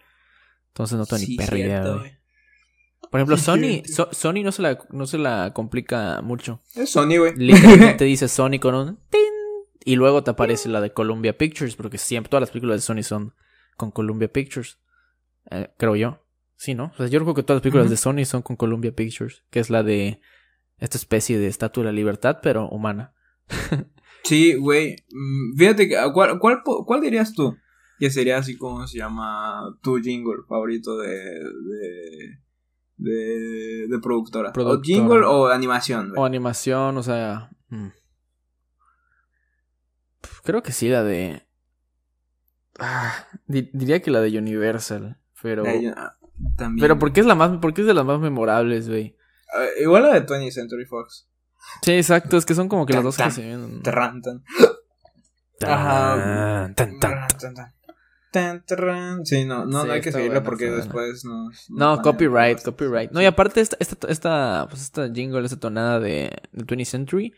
Entonces 0.68 0.98
no 0.98 1.06
tengo 1.06 1.24
ni 1.26 1.36
perra 1.36 1.58
idea, 1.58 1.82
Por 1.82 3.20
ejemplo, 3.20 3.36
Sony, 3.36 3.82
Sony 4.12 4.42
no 4.44 4.52
se, 4.52 4.62
la, 4.62 4.78
no 4.90 5.06
se 5.06 5.18
la 5.18 5.52
complica 5.54 6.20
mucho. 6.22 6.60
Es 6.74 6.90
Sony, 6.90 7.18
güey. 7.18 7.34
Literalmente 7.34 8.04
dice 8.04 8.28
Sony 8.28 8.58
con 8.60 8.74
un 8.74 8.96
tin 9.10 9.20
y 9.84 9.96
luego 9.96 10.22
te 10.22 10.32
aparece 10.32 10.68
la 10.68 10.80
de 10.80 10.92
Columbia 10.92 11.38
Pictures, 11.38 11.76
porque 11.76 11.96
siempre 11.96 12.28
todas 12.28 12.42
las 12.42 12.50
películas 12.50 12.76
de 12.76 12.82
Sony 12.82 13.02
son 13.02 13.34
con 13.76 13.90
Columbia 13.90 14.30
Pictures. 14.30 14.78
Eh, 15.50 15.70
creo 15.78 15.96
yo. 15.96 16.25
Sí, 16.56 16.74
¿no? 16.74 16.92
O 16.94 16.96
sea, 16.96 17.06
yo 17.06 17.20
creo 17.20 17.34
que 17.34 17.42
todas 17.42 17.56
las 17.56 17.62
películas 17.62 17.90
de 17.90 17.96
Sony 17.96 18.24
son 18.24 18.42
con 18.42 18.56
Columbia 18.56 18.94
Pictures, 18.94 19.44
que 19.50 19.60
es 19.60 19.70
la 19.70 19.82
de 19.82 20.20
esta 20.78 20.96
especie 20.96 21.38
de 21.38 21.46
estatua 21.48 21.82
de 21.82 21.90
la 21.90 21.92
libertad, 21.92 22.38
pero 22.42 22.68
humana. 22.68 23.14
Sí, 24.24 24.54
güey. 24.54 24.96
Mm, 25.12 25.56
fíjate, 25.56 25.90
¿cuál, 26.12 26.38
cuál, 26.38 26.62
cuál 26.64 27.00
dirías 27.00 27.32
tú? 27.32 27.56
Que 27.98 28.10
sería 28.10 28.38
así 28.38 28.56
como 28.56 28.86
se 28.86 28.98
llama 28.98 29.78
tu 29.82 29.98
jingle 29.98 30.42
favorito 30.48 30.98
de, 30.98 31.08
de, 31.08 32.40
de, 32.96 33.86
de 33.88 33.98
productora. 34.02 34.52
¿O 34.56 34.80
jingle 34.82 35.24
o 35.24 35.48
animación? 35.48 36.12
O 36.16 36.24
animación, 36.24 36.96
o 36.96 37.02
sea... 37.02 37.50
Mm. 37.68 37.88
Creo 40.42 40.62
que 40.62 40.72
sí, 40.72 40.88
la 40.88 41.04
de... 41.04 41.46
Ah, 42.78 43.26
diría 43.46 44.02
que 44.02 44.10
la 44.10 44.20
de 44.20 44.36
Universal, 44.36 45.18
pero... 45.40 45.64
Ah, 45.96 46.18
también. 46.56 46.82
Pero 46.82 46.98
porque 46.98 47.20
es 47.20 47.26
la 47.26 47.34
más, 47.34 47.58
porque 47.60 47.80
es 47.82 47.86
de 47.86 47.94
las 47.94 48.04
más 48.04 48.20
memorables, 48.20 48.88
güey. 48.88 49.16
Ah, 49.54 49.64
igual 49.80 50.02
la 50.04 50.14
de 50.20 50.26
20th 50.26 50.50
Century 50.52 50.84
Fox. 50.86 51.28
Sí, 51.82 51.92
exacto, 51.92 52.36
es 52.36 52.46
que 52.46 52.54
son 52.54 52.68
como 52.68 52.86
que 52.86 52.92
las 52.94 53.02
dos 53.02 53.16
que 53.16 53.30
se 53.30 53.42
vienen. 53.42 53.82
Ajá. 55.62 56.66
Sí, 59.24 59.44
no, 59.46 59.64
no, 59.64 59.80
Sí, 59.82 59.86
no 59.86 59.92
hay 59.94 60.00
que 60.00 60.12
seguirla 60.12 60.42
porque 60.42 60.70
después 60.70 61.24
nos. 61.24 61.70
No, 61.70 61.96
nos 61.96 62.00
copyright, 62.00 62.58
ponen- 62.58 62.64
copyright. 62.64 63.10
No, 63.12 63.22
y 63.22 63.24
aparte 63.24 63.60
esta, 63.60 63.76
esta, 63.80 64.06
esta, 64.08 64.66
pues 64.68 64.82
esta 64.82 65.10
jingle, 65.10 65.44
esta 65.44 65.58
tonada 65.58 66.00
de, 66.00 66.30
de 66.52 66.64
20th 66.66 66.84
Century, 66.84 67.32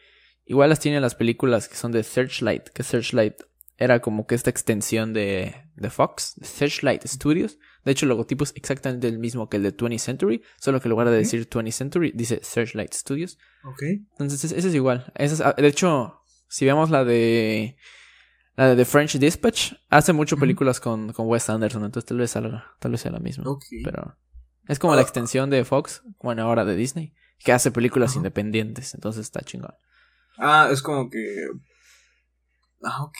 igual 0.45 0.71
las 0.71 0.81
tienen 0.81 1.01
las 1.03 1.15
películas 1.15 1.69
que 1.69 1.77
son 1.77 1.93
de 1.93 2.03
Searchlight, 2.03 2.69
que 2.71 2.83
Searchlight 2.83 3.35
era 3.77 4.01
como 4.01 4.27
que 4.27 4.35
esta 4.35 4.51
extensión 4.51 5.13
de, 5.13 5.55
de 5.77 5.91
Fox, 5.91 6.35
de 6.37 6.47
Searchlight 6.47 7.07
Studios. 7.07 7.59
De 7.89 7.93
hecho, 7.93 8.05
el 8.05 8.11
logotipo 8.11 8.45
es 8.45 8.53
exactamente 8.55 9.09
el 9.09 9.19
mismo 9.19 9.49
que 9.49 9.57
el 9.57 9.63
de 9.63 9.75
20th 9.75 9.99
Century, 9.99 10.43
solo 10.61 10.79
que 10.79 10.89
en 10.89 10.91
lugar 10.91 11.09
de 11.09 11.17
decir 11.17 11.49
20th 11.49 11.73
Century, 11.73 12.13
dice 12.15 12.41
Searchlight 12.43 12.93
Studios. 12.93 13.39
Ok. 13.65 13.83
Entonces, 14.13 14.45
ese 14.45 14.59
ese 14.59 14.69
es 14.69 14.75
igual. 14.75 15.11
Es- 15.17 15.41
ah, 15.41 15.55
de 15.57 15.67
hecho, 15.67 16.21
si 16.49 16.67
vemos 16.67 16.91
la 16.91 17.05
de 17.05 17.77
la 18.57 18.69
de 18.69 18.77
The 18.77 18.85
French 18.85 19.19
Dispatch, 19.19 19.73
hace 19.89 20.13
mucho 20.13 20.37
películas 20.37 20.81
con, 20.81 21.13
con 21.15 21.27
Wes 21.29 21.49
Anderson, 21.49 21.85
entonces 21.85 22.07
tal 22.07 22.19
vez 22.19 22.31
salga, 22.33 22.73
tal 22.81 22.91
vez 22.93 23.01
sea 23.01 23.11
la 23.13 23.21
misma. 23.21 23.45
Ok. 23.49 23.65
Pero 23.85 24.17
es 24.67 24.79
como 24.79 24.95
la 24.95 25.01
Ah. 25.01 25.05
extensión 25.05 25.49
de 25.49 25.65
Fox, 25.65 26.03
bueno, 26.23 26.43
ahora 26.43 26.65
de 26.67 26.77
Disney, 26.77 27.15
que 27.39 27.53
hace 27.53 27.71
películas 27.71 28.17
independientes, 28.17 28.95
entonces 28.95 29.23
está 29.23 29.41
chingón. 29.41 29.75
Ah, 30.37 30.69
es 30.71 30.83
como 30.83 31.09
que. 31.09 31.47
Ah, 32.83 33.03
ok. 33.05 33.17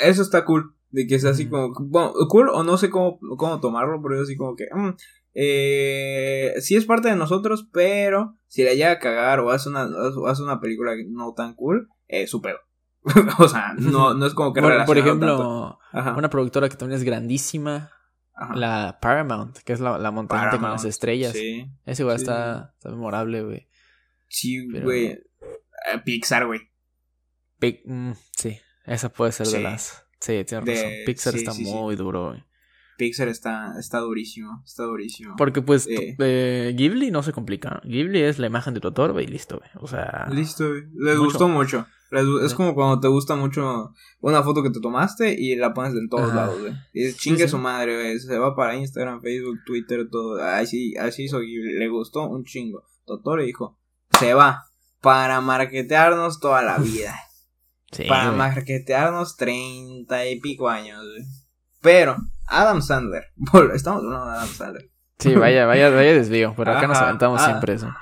Eso 0.00 0.22
está 0.22 0.44
cool. 0.44 0.76
De 0.92 1.06
que 1.06 1.18
sea 1.18 1.30
así 1.30 1.48
como. 1.48 1.72
Bueno, 1.80 2.12
cool 2.28 2.48
o 2.50 2.62
no 2.62 2.76
sé 2.76 2.88
cómo, 2.90 3.18
cómo 3.36 3.58
tomarlo, 3.60 4.00
pero 4.02 4.16
es 4.16 4.22
así 4.22 4.36
como 4.36 4.54
que. 4.54 4.66
mm, 4.72 4.90
eh, 5.34 6.54
sí 6.60 6.76
es 6.76 6.84
parte 6.84 7.08
de 7.08 7.16
nosotros, 7.16 7.66
pero 7.72 8.36
si 8.46 8.62
la 8.62 8.72
llega 8.74 8.92
a 8.92 8.98
cagar 8.98 9.40
o 9.40 9.50
hace 9.50 9.68
una, 9.70 9.86
o 9.86 10.26
hace 10.26 10.42
una 10.42 10.60
película 10.60 10.92
no 11.08 11.32
tan 11.34 11.54
cool, 11.54 11.88
eh, 12.08 12.26
su 12.26 12.40
pedo. 12.42 12.58
o 13.38 13.48
sea, 13.48 13.72
no, 13.78 14.14
no 14.14 14.26
es 14.26 14.34
como 14.34 14.52
que 14.52 14.60
Por, 14.60 14.84
por 14.84 14.98
ejemplo, 14.98 15.78
una 15.92 16.30
productora 16.30 16.68
que 16.68 16.76
también 16.76 16.98
es 16.98 17.04
grandísima, 17.04 17.90
ajá. 18.34 18.54
la 18.54 18.98
Paramount, 19.00 19.58
que 19.58 19.72
es 19.72 19.80
la, 19.80 19.98
la 19.98 20.10
montaña 20.10 20.50
con 20.50 20.62
las 20.70 20.84
estrellas. 20.84 21.32
Sí, 21.32 21.66
Ese 21.84 22.02
igual 22.02 22.18
sí, 22.18 22.24
está, 22.24 22.74
está 22.76 22.90
memorable, 22.90 23.42
güey. 23.42 23.68
sí, 24.28 24.64
güey. 24.82 25.06
Eh, 25.06 25.98
Pixar, 26.04 26.46
güey. 26.46 26.60
Pic- 27.58 27.82
mm, 27.86 28.12
sí, 28.36 28.58
esa 28.84 29.08
puede 29.08 29.32
ser 29.32 29.46
de 29.48 29.60
las... 29.62 30.06
Sí, 30.22 30.44
tienes 30.44 30.64
De- 30.64 30.74
razón. 30.74 30.90
Pixar 31.06 31.32
sí, 31.32 31.38
está 31.40 31.52
sí, 31.52 31.64
sí. 31.64 31.70
muy 31.72 31.96
duro, 31.96 32.28
güey. 32.28 32.44
Pixar 32.96 33.26
está, 33.26 33.74
está 33.80 33.98
durísimo. 33.98 34.62
Está 34.64 34.84
durísimo. 34.84 35.34
Porque 35.36 35.62
pues 35.62 35.82
Sí. 35.84 36.14
eh, 36.18 36.72
Ghibli 36.76 37.10
no 37.10 37.22
se 37.24 37.32
complica. 37.32 37.80
Ghibli 37.84 38.20
es 38.22 38.38
la 38.38 38.46
imagen 38.46 38.74
de 38.74 38.80
Totoro 38.80 39.18
y 39.20 39.26
listo, 39.26 39.58
güey. 39.58 39.70
O 39.80 39.88
sea... 39.88 40.28
Listo, 40.30 40.68
güey. 40.68 40.82
Les 40.94 41.16
Mucho. 41.16 41.24
gustó 41.24 41.48
mucho. 41.48 41.86
Les 42.12 42.24
es 42.44 42.54
como 42.54 42.74
cuando 42.74 43.00
te 43.00 43.08
gusta 43.08 43.34
mucho 43.34 43.94
una 44.20 44.42
foto 44.44 44.62
que 44.62 44.70
te 44.70 44.80
tomaste 44.80 45.34
y 45.36 45.56
la 45.56 45.72
pones 45.74 45.94
en 45.94 46.08
todos 46.08 46.30
Ajá. 46.30 46.34
lados, 46.36 46.60
güey. 46.60 46.72
Y 46.92 47.00
dices, 47.04 47.16
chingue 47.16 47.48
su 47.48 47.58
madre, 47.58 47.94
güey. 48.00 48.18
Se 48.20 48.38
va 48.38 48.54
para 48.54 48.76
Instagram, 48.76 49.20
Facebook, 49.22 49.58
Twitter, 49.66 50.06
todo. 50.10 50.40
Así, 50.40 50.94
así 50.96 51.24
hizo 51.24 51.40
Ghibli. 51.40 51.78
Le 51.78 51.88
gustó 51.88 52.28
un 52.28 52.44
chingo. 52.44 52.84
Totoro 53.06 53.42
dijo, 53.42 53.78
se 54.20 54.34
va. 54.34 54.66
Para 55.00 55.40
marketearnos 55.40 56.38
toda 56.38 56.62
la 56.62 56.78
vida. 56.78 57.18
Sí, 57.92 58.04
para 58.08 58.26
güey. 58.26 58.38
marketearnos 58.38 59.36
treinta 59.36 60.26
y 60.26 60.40
pico 60.40 60.68
años, 60.68 60.98
güey. 61.04 61.24
Pero, 61.80 62.16
Adam 62.46 62.80
Sandler. 62.82 63.24
Estamos 63.74 64.02
hablando 64.04 64.26
de 64.26 64.32
Adam 64.32 64.48
Sandler. 64.48 64.90
Sí, 65.18 65.34
vaya, 65.34 65.66
vaya, 65.66 65.90
vaya 65.90 66.14
desvío. 66.14 66.54
Pero 66.56 66.72
acá 66.72 66.88
nos 66.88 66.96
Ajá, 66.96 67.08
aventamos 67.08 67.40
ah. 67.42 67.46
siempre 67.46 67.74
eso. 67.74 67.92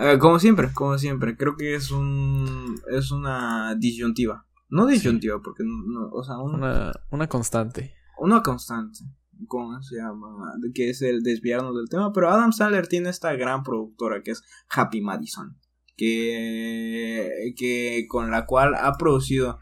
Eh, 0.00 0.18
como 0.18 0.38
siempre, 0.38 0.72
como 0.72 0.96
siempre. 0.96 1.36
Creo 1.36 1.56
que 1.56 1.74
es 1.74 1.90
un. 1.90 2.80
Es 2.90 3.10
una 3.10 3.74
disyuntiva. 3.74 4.46
No 4.70 4.86
disyuntiva, 4.86 5.40
porque 5.42 5.64
no, 5.64 5.82
no- 5.86 6.08
o 6.12 6.22
sea, 6.24 6.38
un- 6.38 6.54
una, 6.54 6.72
Una, 6.72 6.92
una 7.10 7.26
constante. 7.28 7.94
constante. 8.42 9.00
¿Cómo 9.48 9.82
se 9.82 9.96
llama? 9.96 10.52
Que 10.74 10.90
es 10.90 11.02
el 11.02 11.22
desviarnos 11.22 11.74
del 11.76 11.88
tema. 11.90 12.12
Pero 12.12 12.30
Adam 12.30 12.52
Sandler 12.52 12.86
tiene 12.86 13.08
esta 13.10 13.32
gran 13.34 13.64
productora 13.64 14.22
que 14.22 14.30
es 14.30 14.42
Happy 14.70 15.00
Madison. 15.00 15.58
Que, 15.96 17.52
que 17.56 18.06
con 18.08 18.30
la 18.30 18.46
cual 18.46 18.74
ha 18.74 18.92
producido 18.98 19.58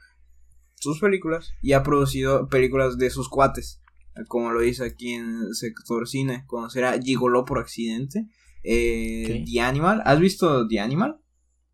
sus 0.77 1.01
películas 1.01 1.53
y 1.61 1.73
ha 1.73 1.83
producido 1.83 2.49
películas 2.49 2.99
de 2.99 3.11
sus 3.11 3.29
cuates. 3.29 3.81
Como 4.29 4.53
lo 4.53 4.61
dice 4.61 4.85
aquí 4.85 5.13
en 5.13 5.55
Sector 5.55 6.09
Cine. 6.09 6.45
Conocerá 6.47 6.99
Gigoló 7.01 7.45
por 7.45 7.59
accidente. 7.59 8.27
Eh. 8.63 9.45
The 9.47 9.61
Animal. 9.61 10.03
¿Has 10.05 10.21
visto 10.21 10.67
The 10.69 10.81
Animal? 10.81 11.21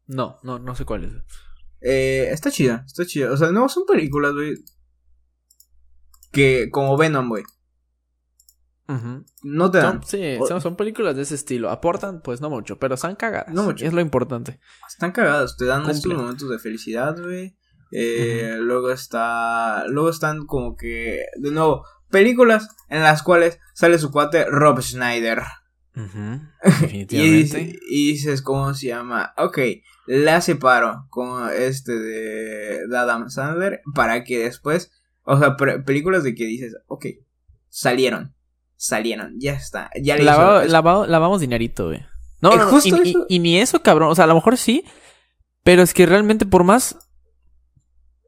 No, 0.06 0.38
no, 0.42 0.58
no 0.58 0.74
sé 0.74 0.84
cuál 0.84 1.04
es. 1.04 1.12
Eh, 1.80 2.28
está 2.30 2.50
chida, 2.50 2.84
está 2.86 3.04
chida. 3.06 3.32
O 3.32 3.36
sea, 3.36 3.50
no 3.50 3.68
son 3.68 3.84
películas, 3.86 4.32
güey. 4.34 4.54
Que 6.32 6.68
como 6.70 6.96
Venom, 6.96 7.28
güey. 7.28 7.44
No 9.42 9.70
te 9.70 9.78
dan. 9.78 10.02
Son, 10.02 10.04
sí, 10.04 10.36
O- 10.40 10.46
son, 10.46 10.60
son 10.60 10.76
películas 10.76 11.16
de 11.16 11.22
ese 11.22 11.34
estilo. 11.34 11.70
Aportan, 11.70 12.20
pues 12.22 12.40
no 12.40 12.50
mucho, 12.50 12.78
pero 12.78 12.94
están 12.94 13.16
cagadas. 13.16 13.52
No 13.54 13.62
mucho. 13.64 13.84
Es 13.84 13.92
lo 13.92 14.00
importante. 14.00 14.60
Están 14.88 15.12
cagadas. 15.12 15.56
Te 15.56 15.64
dan 15.64 15.82
estos 15.82 16.00
Cumplen. 16.02 16.18
momentos 16.18 16.48
de 16.50 16.58
felicidad, 16.58 17.16
güey. 17.20 17.56
Eh, 17.92 18.56
Luego 18.60 18.90
está. 18.90 19.84
Luego 19.88 20.10
están 20.10 20.46
como 20.46 20.76
que. 20.76 21.20
De 21.38 21.50
nuevo, 21.50 21.84
películas 22.10 22.68
en 22.88 23.02
las 23.02 23.22
cuales 23.22 23.58
sale 23.74 23.98
su 23.98 24.10
cuate 24.10 24.44
Rob 24.46 24.80
Schneider. 24.80 25.42
Y, 25.96 26.70
Definitivamente. 27.06 27.78
y 27.88 28.12
dices, 28.12 28.42
¿cómo 28.42 28.74
se 28.74 28.88
llama? 28.88 29.32
Ok, 29.38 29.58
la 30.06 30.40
separo 30.42 31.06
con 31.08 31.48
este 31.50 31.98
de, 31.98 32.86
de 32.86 32.98
Adam 32.98 33.30
Sandler 33.30 33.80
para 33.94 34.22
que 34.24 34.40
después, 34.40 34.92
o 35.22 35.38
sea, 35.38 35.56
películas 35.56 36.22
de 36.22 36.34
que 36.34 36.44
dices, 36.44 36.76
ok, 36.86 37.06
salieron, 37.70 38.34
salieron, 38.76 39.34
ya 39.38 39.52
está, 39.54 39.90
ya 40.00 40.16
le 40.16 40.24
Lavado- 40.24 41.06
lavamos 41.06 41.40
dinerito, 41.40 41.86
güey. 41.88 42.04
No, 42.40 42.52
Eh, 42.52 42.56
no, 42.56 42.64
no, 42.64 42.70
justo 42.70 42.96
y, 43.02 43.08
y- 43.08 43.10
eso- 43.10 43.26
y 43.28 43.38
ni 43.38 43.58
eso, 43.58 43.82
cabrón. 43.82 44.10
O 44.10 44.14
sea, 44.14 44.24
a 44.24 44.28
lo 44.28 44.34
mejor 44.34 44.56
sí. 44.56 44.84
Pero 45.64 45.82
es 45.82 45.94
que 45.94 46.06
realmente 46.06 46.46
por 46.46 46.64
más. 46.64 46.98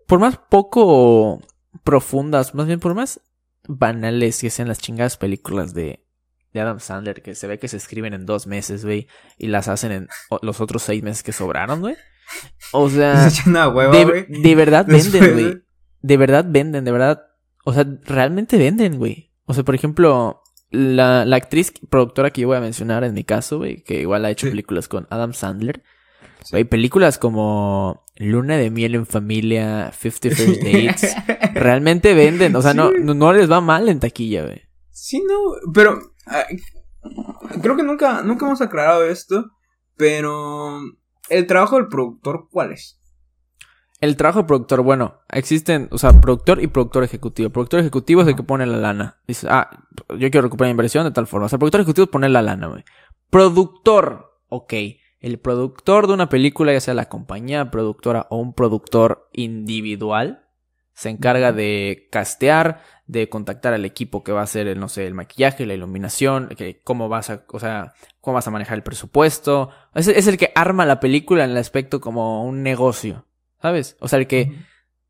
Por 0.06 0.18
más 0.20 0.38
poco 0.50 1.40
profundas, 1.84 2.54
más 2.54 2.66
bien 2.66 2.80
por 2.80 2.94
más 2.94 3.20
banales 3.68 4.40
que 4.40 4.48
sean 4.48 4.68
las 4.68 4.78
chingadas 4.78 5.18
películas 5.18 5.74
de, 5.74 6.02
de 6.54 6.60
Adam 6.60 6.80
Sandler, 6.80 7.20
que 7.22 7.34
se 7.34 7.46
ve 7.46 7.58
que 7.58 7.68
se 7.68 7.76
escriben 7.76 8.14
en 8.14 8.24
dos 8.24 8.46
meses, 8.46 8.84
güey, 8.86 9.06
y 9.36 9.48
las 9.48 9.68
hacen 9.68 9.92
en 9.92 10.08
los 10.40 10.62
otros 10.62 10.82
seis 10.82 11.02
meses 11.02 11.22
que 11.22 11.32
sobraron, 11.32 11.80
güey. 11.80 11.96
O 12.72 12.88
sea, 12.90 13.28
una 13.46 13.68
hueva, 13.68 13.92
de, 13.94 14.26
de 14.28 14.54
verdad 14.54 14.86
venden, 14.88 15.12
de- 15.22 15.32
güey. 15.32 15.62
De 16.00 16.16
verdad 16.16 16.46
venden, 16.48 16.84
de 16.86 16.92
verdad. 16.92 17.22
O 17.64 17.74
sea, 17.74 17.84
realmente 18.04 18.56
venden, 18.56 18.96
güey. 18.96 19.27
O 19.48 19.54
sea, 19.54 19.64
por 19.64 19.74
ejemplo, 19.74 20.42
la, 20.70 21.24
la 21.24 21.36
actriz 21.36 21.72
productora 21.90 22.30
que 22.30 22.42
yo 22.42 22.48
voy 22.48 22.58
a 22.58 22.60
mencionar 22.60 23.02
en 23.02 23.14
mi 23.14 23.24
caso, 23.24 23.58
güey, 23.58 23.82
que 23.82 24.00
igual 24.02 24.24
ha 24.24 24.30
hecho 24.30 24.46
Sí. 24.46 24.50
películas 24.50 24.86
con 24.88 25.06
Adam 25.10 25.32
Sandler. 25.32 25.82
Güey, 26.52 26.64
películas 26.64 27.18
como 27.18 28.04
Luna 28.16 28.56
de 28.56 28.70
miel 28.70 28.94
en 28.94 29.06
familia, 29.06 29.90
Fifty 29.92 30.30
First 30.30 30.62
Dates, 30.62 31.14
realmente 31.54 32.14
venden. 32.14 32.54
O 32.54 32.62
sea, 32.62 32.74
no, 32.74 32.90
Sí. 32.90 32.96
no, 33.00 33.14
no 33.14 33.32
les 33.32 33.50
va 33.50 33.60
mal 33.60 33.88
en 33.88 33.98
taquilla, 34.00 34.44
güey. 34.44 34.62
Sí, 34.90 35.20
no, 35.26 35.72
pero 35.72 35.98
ah, 36.26 36.44
creo 37.62 37.76
que 37.76 37.82
nunca, 37.82 38.22
nunca 38.22 38.46
hemos 38.46 38.60
aclarado 38.60 39.04
esto, 39.06 39.46
pero 39.96 40.80
el 41.28 41.46
trabajo 41.46 41.76
del 41.76 41.88
productor, 41.88 42.48
¿cuál 42.50 42.72
es? 42.72 42.97
El 44.00 44.16
trabajo 44.16 44.40
de 44.40 44.44
productor, 44.44 44.82
bueno, 44.82 45.22
existen, 45.28 45.88
o 45.90 45.98
sea, 45.98 46.12
productor 46.12 46.62
y 46.62 46.68
productor 46.68 47.02
ejecutivo. 47.02 47.50
Productor 47.50 47.80
ejecutivo 47.80 48.22
es 48.22 48.28
el 48.28 48.36
que 48.36 48.44
pone 48.44 48.64
la 48.64 48.76
lana. 48.76 49.18
Dice, 49.26 49.48
ah, 49.50 49.84
yo 50.10 50.30
quiero 50.30 50.42
recuperar 50.42 50.70
inversión 50.70 51.04
de 51.04 51.10
tal 51.10 51.26
forma. 51.26 51.46
O 51.46 51.48
sea, 51.48 51.58
productor 51.58 51.80
ejecutivo 51.80 52.04
es 52.04 52.10
poner 52.10 52.30
la 52.30 52.42
lana, 52.42 52.68
güey. 52.68 52.84
Productor, 53.28 54.38
ok. 54.48 54.72
El 55.20 55.40
productor 55.40 56.06
de 56.06 56.14
una 56.14 56.28
película, 56.28 56.72
ya 56.72 56.80
sea 56.80 56.94
la 56.94 57.08
compañía 57.08 57.72
productora 57.72 58.28
o 58.30 58.36
un 58.36 58.54
productor 58.54 59.28
individual, 59.32 60.44
se 60.94 61.10
encarga 61.10 61.52
de 61.52 62.08
castear, 62.12 62.82
de 63.08 63.28
contactar 63.28 63.74
al 63.74 63.84
equipo 63.84 64.22
que 64.22 64.30
va 64.30 64.40
a 64.40 64.44
hacer 64.44 64.68
el, 64.68 64.78
no 64.78 64.88
sé, 64.88 65.06
el 65.08 65.14
maquillaje, 65.14 65.66
la 65.66 65.74
iluminación, 65.74 66.48
que 66.56 66.80
cómo 66.84 67.08
vas 67.08 67.30
a, 67.30 67.44
o 67.48 67.58
sea, 67.58 67.94
cómo 68.20 68.36
vas 68.36 68.46
a 68.46 68.52
manejar 68.52 68.78
el 68.78 68.84
presupuesto. 68.84 69.70
Es, 69.94 70.06
es 70.06 70.28
el 70.28 70.36
que 70.36 70.52
arma 70.54 70.86
la 70.86 71.00
película 71.00 71.44
en 71.44 71.50
el 71.50 71.56
aspecto 71.56 72.00
como 72.00 72.44
un 72.44 72.62
negocio. 72.62 73.24
¿Sabes? 73.60 73.96
O 74.00 74.08
sea, 74.08 74.18
el 74.18 74.26
que 74.26 74.52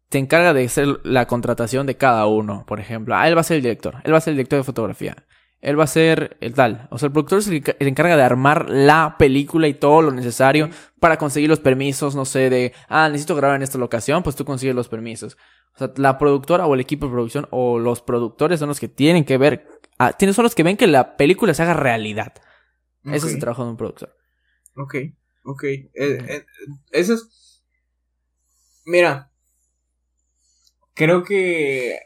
te 0.08 0.18
encarga 0.18 0.54
de 0.54 0.64
hacer 0.64 0.86
la 1.04 1.26
contratación 1.26 1.86
de 1.86 1.96
cada 1.96 2.26
uno, 2.26 2.64
por 2.66 2.80
ejemplo. 2.80 3.14
Ah, 3.14 3.28
él 3.28 3.36
va 3.36 3.40
a 3.42 3.44
ser 3.44 3.58
el 3.58 3.62
director. 3.62 3.96
Él 4.04 4.12
va 4.14 4.18
a 4.18 4.20
ser 4.22 4.32
el 4.32 4.36
director 4.38 4.58
de 4.58 4.64
fotografía. 4.64 5.16
Él 5.60 5.78
va 5.78 5.84
a 5.84 5.88
ser 5.88 6.36
el 6.40 6.54
tal. 6.54 6.86
O 6.90 6.98
sea, 6.98 7.08
el 7.08 7.12
productor 7.12 7.40
es 7.40 7.48
el 7.48 7.62
que 7.62 7.76
se 7.78 7.88
encarga 7.88 8.16
de 8.16 8.22
armar 8.22 8.70
la 8.70 9.16
película 9.18 9.66
y 9.68 9.74
todo 9.74 10.02
lo 10.02 10.12
necesario 10.12 10.70
para 11.00 11.18
conseguir 11.18 11.48
los 11.50 11.60
permisos, 11.60 12.14
no 12.14 12.24
sé, 12.24 12.48
de, 12.48 12.72
ah, 12.88 13.08
necesito 13.08 13.34
grabar 13.34 13.56
en 13.56 13.62
esta 13.62 13.76
locación, 13.76 14.22
pues 14.22 14.36
tú 14.36 14.44
consigues 14.44 14.74
los 14.76 14.88
permisos. 14.88 15.36
O 15.74 15.78
sea, 15.78 15.92
la 15.96 16.16
productora 16.16 16.66
o 16.66 16.74
el 16.74 16.80
equipo 16.80 17.06
de 17.06 17.12
producción 17.12 17.46
o 17.50 17.78
los 17.78 18.02
productores 18.02 18.60
son 18.60 18.68
los 18.68 18.80
que 18.80 18.88
tienen 18.88 19.24
que 19.24 19.36
ver, 19.36 19.66
ah, 19.98 20.12
tienen- 20.12 20.32
son 20.34 20.44
los 20.44 20.54
que 20.54 20.62
ven 20.62 20.76
que 20.76 20.86
la 20.86 21.16
película 21.16 21.52
se 21.54 21.62
haga 21.64 21.74
realidad. 21.74 22.32
Ese 23.04 23.26
es 23.26 23.34
el 23.34 23.40
trabajo 23.40 23.64
de 23.64 23.70
un 23.70 23.76
productor. 23.76 24.16
Ok, 24.74 24.94
ok. 25.44 25.64
Eh, 25.64 25.88
eh, 25.94 26.44
eso 26.92 27.14
es. 27.14 27.57
Mira. 28.88 29.30
Creo 30.94 31.22
que. 31.22 31.98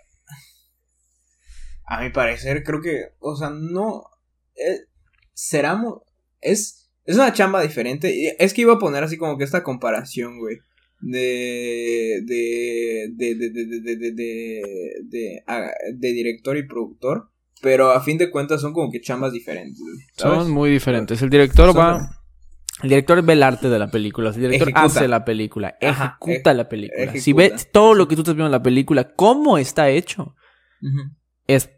a 1.86 2.02
mi 2.02 2.10
parecer, 2.10 2.64
creo 2.64 2.82
que, 2.82 3.04
o 3.20 3.36
sea, 3.36 3.50
no, 3.50 4.04
eh, 4.56 4.80
será, 5.32 5.80
es, 6.40 6.90
es 7.04 7.16
una 7.16 7.32
chamba 7.32 7.62
diferente. 7.62 8.34
Es 8.42 8.52
que 8.52 8.62
iba 8.62 8.74
a 8.74 8.78
poner 8.78 9.04
así 9.04 9.16
como 9.16 9.38
que 9.38 9.44
esta 9.44 9.62
comparación, 9.62 10.38
güey. 10.38 10.58
De 11.00 12.20
de 12.24 13.10
de, 13.14 13.34
de, 13.34 13.48
de, 13.48 13.80
de, 13.80 13.80
de, 13.80 14.12
de, 15.04 15.42
de, 15.94 16.12
director 16.12 16.56
y 16.56 16.66
productor. 16.66 17.30
Pero 17.60 17.92
a 17.92 18.00
fin 18.02 18.18
de 18.18 18.30
cuentas 18.30 18.60
son 18.60 18.72
como 18.72 18.90
que 18.90 19.00
chambas 19.00 19.32
diferentes. 19.32 19.80
Son 20.16 20.50
muy 20.50 20.70
diferentes. 20.70 21.22
El 21.22 21.30
director 21.30 21.76
va. 21.78 22.21
El 22.82 22.88
director 22.88 23.22
ve 23.22 23.34
el 23.34 23.42
arte 23.42 23.68
de 23.68 23.78
la 23.78 23.88
película. 23.90 24.30
El 24.30 24.34
director 24.34 24.70
hace 24.74 25.08
la 25.08 25.24
película. 25.24 25.76
ejecuta 25.80 26.52
la 26.52 26.68
película. 26.68 27.14
Si 27.16 27.32
ves 27.32 27.70
todo 27.70 27.94
lo 27.94 28.08
que 28.08 28.16
tú 28.16 28.22
estás 28.22 28.34
viendo 28.34 28.46
en 28.46 28.52
la 28.52 28.62
película, 28.62 29.14
cómo 29.14 29.58
está 29.58 29.88
hecho, 29.90 30.34
es. 31.46 31.70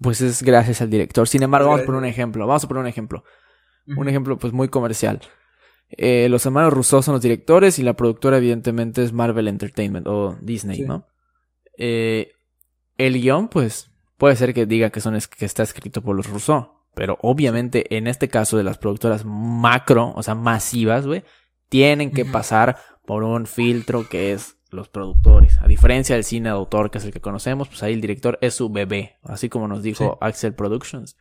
Pues 0.00 0.20
es 0.20 0.42
gracias 0.42 0.82
al 0.82 0.90
director. 0.90 1.28
Sin 1.28 1.44
embargo, 1.44 1.68
vamos 1.68 1.82
a 1.82 1.86
poner 1.86 2.00
un 2.00 2.06
ejemplo. 2.06 2.46
Vamos 2.46 2.64
a 2.64 2.68
poner 2.68 2.82
un 2.82 2.88
ejemplo. 2.88 3.24
Un 3.86 4.08
ejemplo, 4.08 4.38
pues, 4.38 4.52
muy 4.52 4.68
comercial. 4.68 5.20
Eh, 5.90 6.28
los 6.28 6.46
hermanos 6.46 6.72
Rousseau 6.72 7.02
son 7.02 7.14
los 7.14 7.22
directores 7.22 7.78
y 7.78 7.82
la 7.82 7.94
productora, 7.94 8.38
evidentemente, 8.38 9.02
es 9.04 9.12
Marvel 9.12 9.48
Entertainment 9.48 10.06
o 10.06 10.38
Disney, 10.40 10.80
¿no? 10.82 11.06
Eh, 11.76 12.32
el 12.98 13.20
guion, 13.20 13.48
pues, 13.48 13.90
puede 14.16 14.36
ser 14.36 14.54
que 14.54 14.66
diga 14.66 14.90
que, 14.90 15.00
son, 15.00 15.18
que 15.36 15.44
está 15.44 15.62
escrito 15.62 16.02
por 16.02 16.16
los 16.16 16.28
Rousseau. 16.28 16.81
Pero 16.94 17.18
obviamente, 17.22 17.96
en 17.96 18.06
este 18.06 18.28
caso 18.28 18.56
de 18.56 18.64
las 18.64 18.78
productoras 18.78 19.24
macro, 19.24 20.12
o 20.14 20.22
sea, 20.22 20.34
masivas, 20.34 21.06
güey, 21.06 21.24
tienen 21.68 22.10
que 22.10 22.24
pasar 22.24 22.76
por 23.06 23.22
un 23.22 23.46
filtro 23.46 24.08
que 24.08 24.32
es 24.32 24.58
los 24.70 24.88
productores. 24.88 25.58
A 25.60 25.66
diferencia 25.66 26.14
del 26.14 26.24
cine 26.24 26.48
de 26.48 26.54
autor, 26.54 26.90
que 26.90 26.98
es 26.98 27.04
el 27.04 27.12
que 27.12 27.20
conocemos, 27.20 27.68
pues 27.68 27.82
ahí 27.82 27.94
el 27.94 28.00
director 28.00 28.38
es 28.40 28.54
su 28.54 28.70
bebé. 28.70 29.18
Así 29.22 29.48
como 29.48 29.68
nos 29.68 29.82
dijo 29.82 30.18
Axel 30.20 30.54
Productions. 30.54 31.16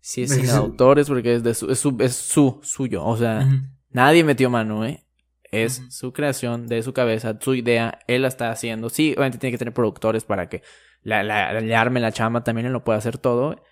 Si 0.00 0.22
es 0.22 0.34
cine 0.34 0.48
de 0.48 0.52
autor 0.52 0.98
es 0.98 1.08
porque 1.08 1.36
es, 1.36 1.42
de 1.42 1.54
su, 1.54 1.70
es, 1.70 1.78
su, 1.78 1.96
es 2.00 2.14
su 2.14 2.60
suyo. 2.62 3.04
O 3.04 3.16
sea, 3.16 3.48
nadie 3.90 4.24
metió 4.24 4.50
mano, 4.50 4.84
¿eh? 4.84 5.06
Es 5.50 5.82
su 5.90 6.12
creación, 6.12 6.66
de 6.66 6.82
su 6.82 6.92
cabeza, 6.92 7.38
su 7.40 7.54
idea. 7.54 8.00
Él 8.08 8.22
la 8.22 8.28
está 8.28 8.50
haciendo. 8.50 8.90
Sí, 8.90 9.12
obviamente 9.12 9.38
tiene 9.38 9.52
que 9.52 9.58
tener 9.58 9.72
productores 9.74 10.24
para 10.24 10.48
que 10.48 10.62
la, 11.02 11.22
la, 11.22 11.60
le 11.60 11.76
arme 11.76 12.00
la 12.00 12.10
chama. 12.10 12.42
También 12.42 12.66
él 12.66 12.72
lo 12.72 12.82
puede 12.82 12.98
hacer 12.98 13.18
todo. 13.18 13.62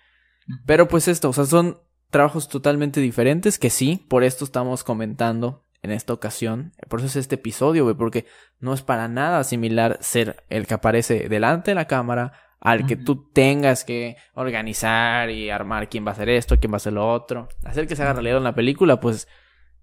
Pero 0.65 0.87
pues 0.87 1.07
esto, 1.07 1.29
o 1.29 1.33
sea, 1.33 1.45
son 1.45 1.79
trabajos 2.09 2.47
totalmente 2.47 2.99
diferentes 2.99 3.57
que 3.57 3.69
sí, 3.69 4.05
por 4.07 4.23
esto 4.23 4.45
estamos 4.45 4.83
comentando 4.83 5.65
en 5.81 5.91
esta 5.91 6.13
ocasión. 6.13 6.73
Por 6.89 6.99
eso 6.99 7.07
es 7.07 7.15
este 7.17 7.35
episodio, 7.35 7.83
güey, 7.83 7.95
porque 7.95 8.25
no 8.59 8.73
es 8.73 8.81
para 8.81 9.07
nada 9.07 9.43
similar 9.43 9.97
ser 10.01 10.43
el 10.49 10.65
que 10.65 10.75
aparece 10.75 11.27
delante 11.27 11.71
de 11.71 11.75
la 11.75 11.87
cámara 11.87 12.33
al 12.61 12.85
que 12.85 12.95
tú 12.95 13.29
tengas 13.33 13.83
que 13.83 14.15
organizar 14.35 15.29
y 15.29 15.49
armar 15.49 15.89
quién 15.89 16.05
va 16.05 16.11
a 16.11 16.13
hacer 16.13 16.29
esto, 16.29 16.59
quién 16.59 16.71
va 16.71 16.75
a 16.75 16.77
hacer 16.77 16.93
lo 16.93 17.11
otro. 17.11 17.49
Hacer 17.65 17.87
que 17.87 17.97
se 17.97 18.03
haga 18.03 18.13
realidad 18.13 18.37
en 18.37 18.45
la 18.45 18.55
película, 18.55 19.01
pues 19.01 19.27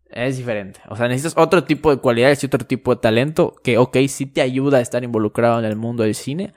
es 0.07 0.39
diferente. 0.39 0.81
O 0.89 0.97
sea, 0.97 1.07
necesitas 1.07 1.37
otro 1.37 1.65
tipo 1.65 1.91
de 1.91 2.01
cualidades 2.01 2.43
y 2.43 2.47
otro 2.47 2.67
tipo 2.67 2.95
de 2.95 3.03
talento 3.03 3.55
que, 3.63 3.77
ok, 3.77 3.99
sí 4.09 4.25
te 4.25 4.41
ayuda 4.41 4.79
a 4.79 4.81
estar 4.81 5.05
involucrado 5.05 5.59
en 5.59 5.67
el 5.67 5.77
mundo 5.77 6.05
del 6.05 6.15
cine. 6.15 6.55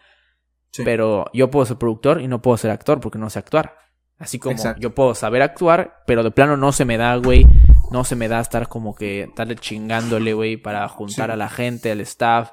Pero 0.84 1.26
yo 1.34 1.52
puedo 1.52 1.66
ser 1.66 1.78
productor 1.78 2.22
y 2.22 2.28
no 2.28 2.42
puedo 2.42 2.58
ser 2.58 2.72
actor 2.72 3.02
porque 3.02 3.20
no 3.20 3.30
sé 3.30 3.40
actuar. 3.40 3.83
Así 4.24 4.40
como 4.40 4.56
yo 4.80 4.96
puedo 4.96 5.16
saber 5.16 5.42
actuar, 5.42 6.04
pero 6.08 6.24
de 6.24 6.32
plano 6.32 6.56
no 6.58 6.72
se 6.72 6.86
me 6.86 6.98
da, 6.98 7.18
güey. 7.18 7.46
No 7.92 8.06
se 8.06 8.16
me 8.16 8.28
da 8.28 8.40
estar 8.40 8.70
como 8.70 8.96
que 8.96 9.24
estarle 9.24 9.56
chingándole, 9.56 10.34
güey, 10.34 10.58
para 10.58 10.88
juntar 10.88 11.30
a 11.30 11.36
la 11.36 11.50
gente, 11.50 11.92
al 11.92 12.00
staff, 12.02 12.52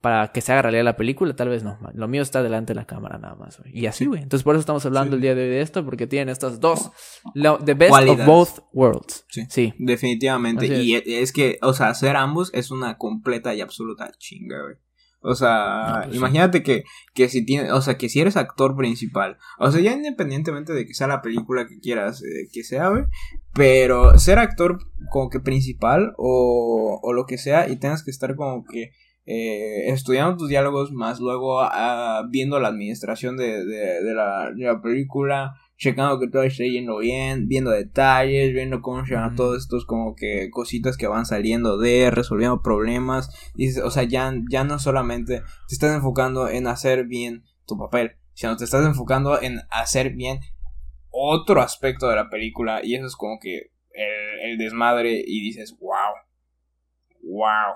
para 0.00 0.32
que 0.32 0.42
se 0.42 0.52
haga 0.52 0.62
realidad 0.62 0.84
la 0.84 0.96
película, 0.96 1.34
tal 1.34 1.48
vez 1.48 1.62
no. 1.62 1.78
Lo 1.94 2.08
mío 2.08 2.20
está 2.20 2.42
delante 2.42 2.74
de 2.74 2.80
la 2.80 2.84
cámara 2.84 3.16
nada 3.16 3.36
más, 3.36 3.58
güey. 3.58 3.78
Y 3.78 3.86
así, 3.86 4.04
güey. 4.04 4.22
Entonces 4.22 4.44
por 4.44 4.54
eso 4.54 4.60
estamos 4.60 4.84
hablando 4.84 5.16
el 5.16 5.22
día 5.22 5.34
de 5.34 5.44
hoy 5.44 5.48
de 5.48 5.60
esto, 5.62 5.84
porque 5.84 6.06
tienen 6.06 6.28
estas 6.28 6.60
dos, 6.60 6.90
the 7.64 7.74
best 7.74 7.94
of 7.94 8.26
both 8.26 8.58
worlds. 8.72 9.24
Sí. 9.30 9.46
sí. 9.48 9.72
Definitivamente. 9.78 10.66
Y 10.66 10.94
es 10.94 11.32
que, 11.32 11.58
o 11.62 11.72
sea, 11.72 11.88
hacer 11.88 12.16
ambos 12.16 12.50
es 12.52 12.70
una 12.70 12.98
completa 12.98 13.54
y 13.54 13.62
absoluta 13.62 14.10
chinga, 14.18 14.60
güey. 14.62 14.76
O 15.26 15.34
sea, 15.34 16.02
pues 16.04 16.16
imagínate 16.16 16.62
que, 16.62 16.84
que 17.14 17.30
si 17.30 17.46
tienes, 17.46 17.72
o 17.72 17.80
sea, 17.80 17.96
que 17.96 18.10
si 18.10 18.20
eres 18.20 18.36
actor 18.36 18.76
principal, 18.76 19.38
o 19.58 19.70
sea, 19.70 19.80
ya 19.80 19.92
independientemente 19.92 20.74
de 20.74 20.84
que 20.84 20.92
sea 20.92 21.06
la 21.06 21.22
película 21.22 21.66
que 21.66 21.80
quieras 21.80 22.22
eh, 22.22 22.46
que 22.52 22.62
sea, 22.62 22.90
güey, 22.90 23.04
pero 23.54 24.18
ser 24.18 24.38
actor 24.38 24.78
como 25.10 25.30
que 25.30 25.40
principal 25.40 26.12
o, 26.18 27.00
o 27.02 27.12
lo 27.14 27.24
que 27.24 27.38
sea 27.38 27.70
y 27.70 27.76
tengas 27.76 28.04
que 28.04 28.10
estar 28.10 28.36
como 28.36 28.64
que 28.64 28.92
eh, 29.24 29.90
estudiando 29.90 30.36
tus 30.36 30.50
diálogos 30.50 30.92
más 30.92 31.18
luego 31.18 31.62
ah, 31.62 32.26
viendo 32.28 32.60
la 32.60 32.68
administración 32.68 33.38
de, 33.38 33.64
de, 33.64 34.02
de, 34.02 34.14
la, 34.14 34.50
de 34.54 34.64
la 34.64 34.82
película 34.82 35.54
checando 35.76 36.20
que 36.20 36.28
todo 36.28 36.42
esté 36.42 36.70
yendo 36.70 36.98
bien, 36.98 37.48
viendo 37.48 37.70
detalles, 37.70 38.52
viendo 38.52 38.80
cómo 38.80 39.04
se 39.04 39.14
llaman 39.14 39.36
todos 39.36 39.58
estos 39.62 39.84
como 39.86 40.14
que 40.14 40.48
cositas 40.50 40.96
que 40.96 41.06
van 41.06 41.26
saliendo 41.26 41.78
de, 41.78 42.10
resolviendo 42.10 42.62
problemas. 42.62 43.30
Y, 43.54 43.78
o 43.80 43.90
sea, 43.90 44.04
ya, 44.04 44.32
ya 44.50 44.64
no 44.64 44.78
solamente 44.78 45.40
te 45.68 45.74
estás 45.74 45.94
enfocando 45.94 46.48
en 46.48 46.66
hacer 46.66 47.06
bien 47.06 47.44
tu 47.66 47.76
papel, 47.76 48.16
sino 48.34 48.56
te 48.56 48.64
estás 48.64 48.86
enfocando 48.86 49.40
en 49.40 49.60
hacer 49.70 50.14
bien 50.14 50.40
otro 51.10 51.60
aspecto 51.60 52.08
de 52.08 52.16
la 52.16 52.30
película. 52.30 52.80
Y 52.82 52.94
eso 52.94 53.06
es 53.06 53.16
como 53.16 53.38
que 53.40 53.72
el, 53.90 54.58
desmadre 54.58 55.22
y 55.26 55.42
dices, 55.42 55.76
wow, 55.80 56.14
wow. 57.22 57.74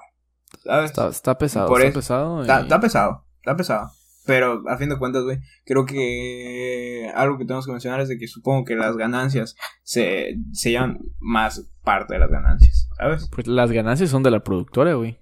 Está, 0.54 0.82
pesado, 0.82 1.10
está 1.10 1.38
pesado. 1.38 2.42
está 2.42 2.80
pesado, 2.80 3.24
está 3.40 3.56
pesado. 3.56 3.97
Pero 4.28 4.62
a 4.68 4.76
fin 4.76 4.90
de 4.90 4.98
cuentas, 4.98 5.24
güey, 5.24 5.38
creo 5.64 5.86
que 5.86 7.10
algo 7.14 7.38
que 7.38 7.46
tenemos 7.46 7.64
que 7.64 7.72
mencionar 7.72 8.02
es 8.02 8.10
de 8.10 8.18
que 8.18 8.28
supongo 8.28 8.66
que 8.66 8.76
las 8.76 8.94
ganancias 8.94 9.56
se, 9.84 10.36
se 10.52 10.70
llevan 10.72 10.98
más 11.18 11.66
parte 11.82 12.12
de 12.12 12.20
las 12.20 12.30
ganancias, 12.30 12.90
¿sabes? 12.98 13.26
Pues 13.34 13.46
las 13.46 13.72
ganancias 13.72 14.10
son 14.10 14.22
de 14.22 14.30
la 14.30 14.44
productora, 14.44 14.92
güey. 14.92 15.18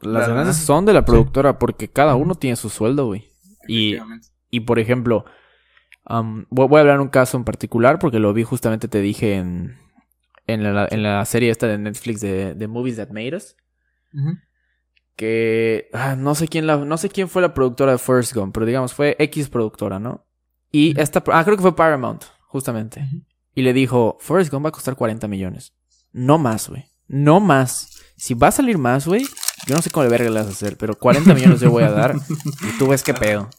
Las, 0.00 0.26
ganancias 0.26 0.56
son 0.56 0.84
de 0.84 0.92
la 0.92 1.04
productora 1.04 1.60
porque 1.60 1.86
cada 1.86 2.16
uno 2.16 2.34
tiene 2.34 2.56
su 2.56 2.70
sueldo, 2.70 3.06
güey. 3.06 3.30
Y, 3.68 3.98
y 4.50 4.58
por 4.58 4.80
ejemplo, 4.80 5.24
voy, 6.48 6.76
a 6.76 6.80
hablar 6.80 7.00
un 7.00 7.06
caso 7.06 7.36
en 7.36 7.44
particular 7.44 8.00
porque 8.00 8.18
lo 8.18 8.34
vi 8.34 8.42
justamente, 8.42 8.88
te 8.88 9.00
dije, 9.00 9.36
en, 9.36 9.76
en, 10.48 10.74
la, 10.74 10.88
en 10.90 11.04
la 11.04 11.24
serie 11.24 11.50
esta 11.50 11.68
de 11.68 11.78
Netflix 11.78 12.20
de, 12.20 12.54
de 12.54 12.66
Movies 12.66 12.96
That 12.96 13.10
Made 13.10 13.36
Us 13.36 13.54
que 15.20 15.90
ah, 15.92 16.16
no 16.16 16.34
sé 16.34 16.48
quién 16.48 16.66
la, 16.66 16.78
no 16.78 16.96
sé 16.96 17.10
quién 17.10 17.28
fue 17.28 17.42
la 17.42 17.52
productora 17.52 17.92
de 17.92 17.98
First 17.98 18.32
Gump, 18.32 18.54
pero 18.54 18.64
digamos 18.64 18.94
fue 18.94 19.16
X 19.18 19.50
productora, 19.50 19.98
¿no? 19.98 20.26
Y 20.72 20.98
esta, 20.98 21.22
ah, 21.30 21.44
creo 21.44 21.58
que 21.58 21.62
fue 21.62 21.76
Paramount, 21.76 22.24
justamente. 22.46 23.06
Y 23.54 23.60
le 23.60 23.74
dijo, 23.74 24.16
First 24.18 24.50
Gump 24.50 24.64
va 24.64 24.70
a 24.70 24.72
costar 24.72 24.96
40 24.96 25.28
millones. 25.28 25.74
No 26.10 26.38
más, 26.38 26.70
güey. 26.70 26.86
No 27.06 27.38
más. 27.38 28.00
Si 28.16 28.32
va 28.32 28.48
a 28.48 28.52
salir 28.52 28.78
más, 28.78 29.06
güey, 29.06 29.26
yo 29.66 29.74
no 29.74 29.82
sé 29.82 29.90
cómo 29.90 30.08
verga 30.08 30.30
le 30.30 30.40
vas 30.40 30.46
a 30.46 30.52
hacer, 30.52 30.78
pero 30.78 30.94
40 30.98 31.34
millones 31.34 31.60
yo 31.60 31.70
voy 31.70 31.82
a 31.82 31.90
dar 31.90 32.16
y 32.62 32.78
tú 32.78 32.86
ves 32.86 33.02
qué 33.02 33.12
pedo. 33.12 33.50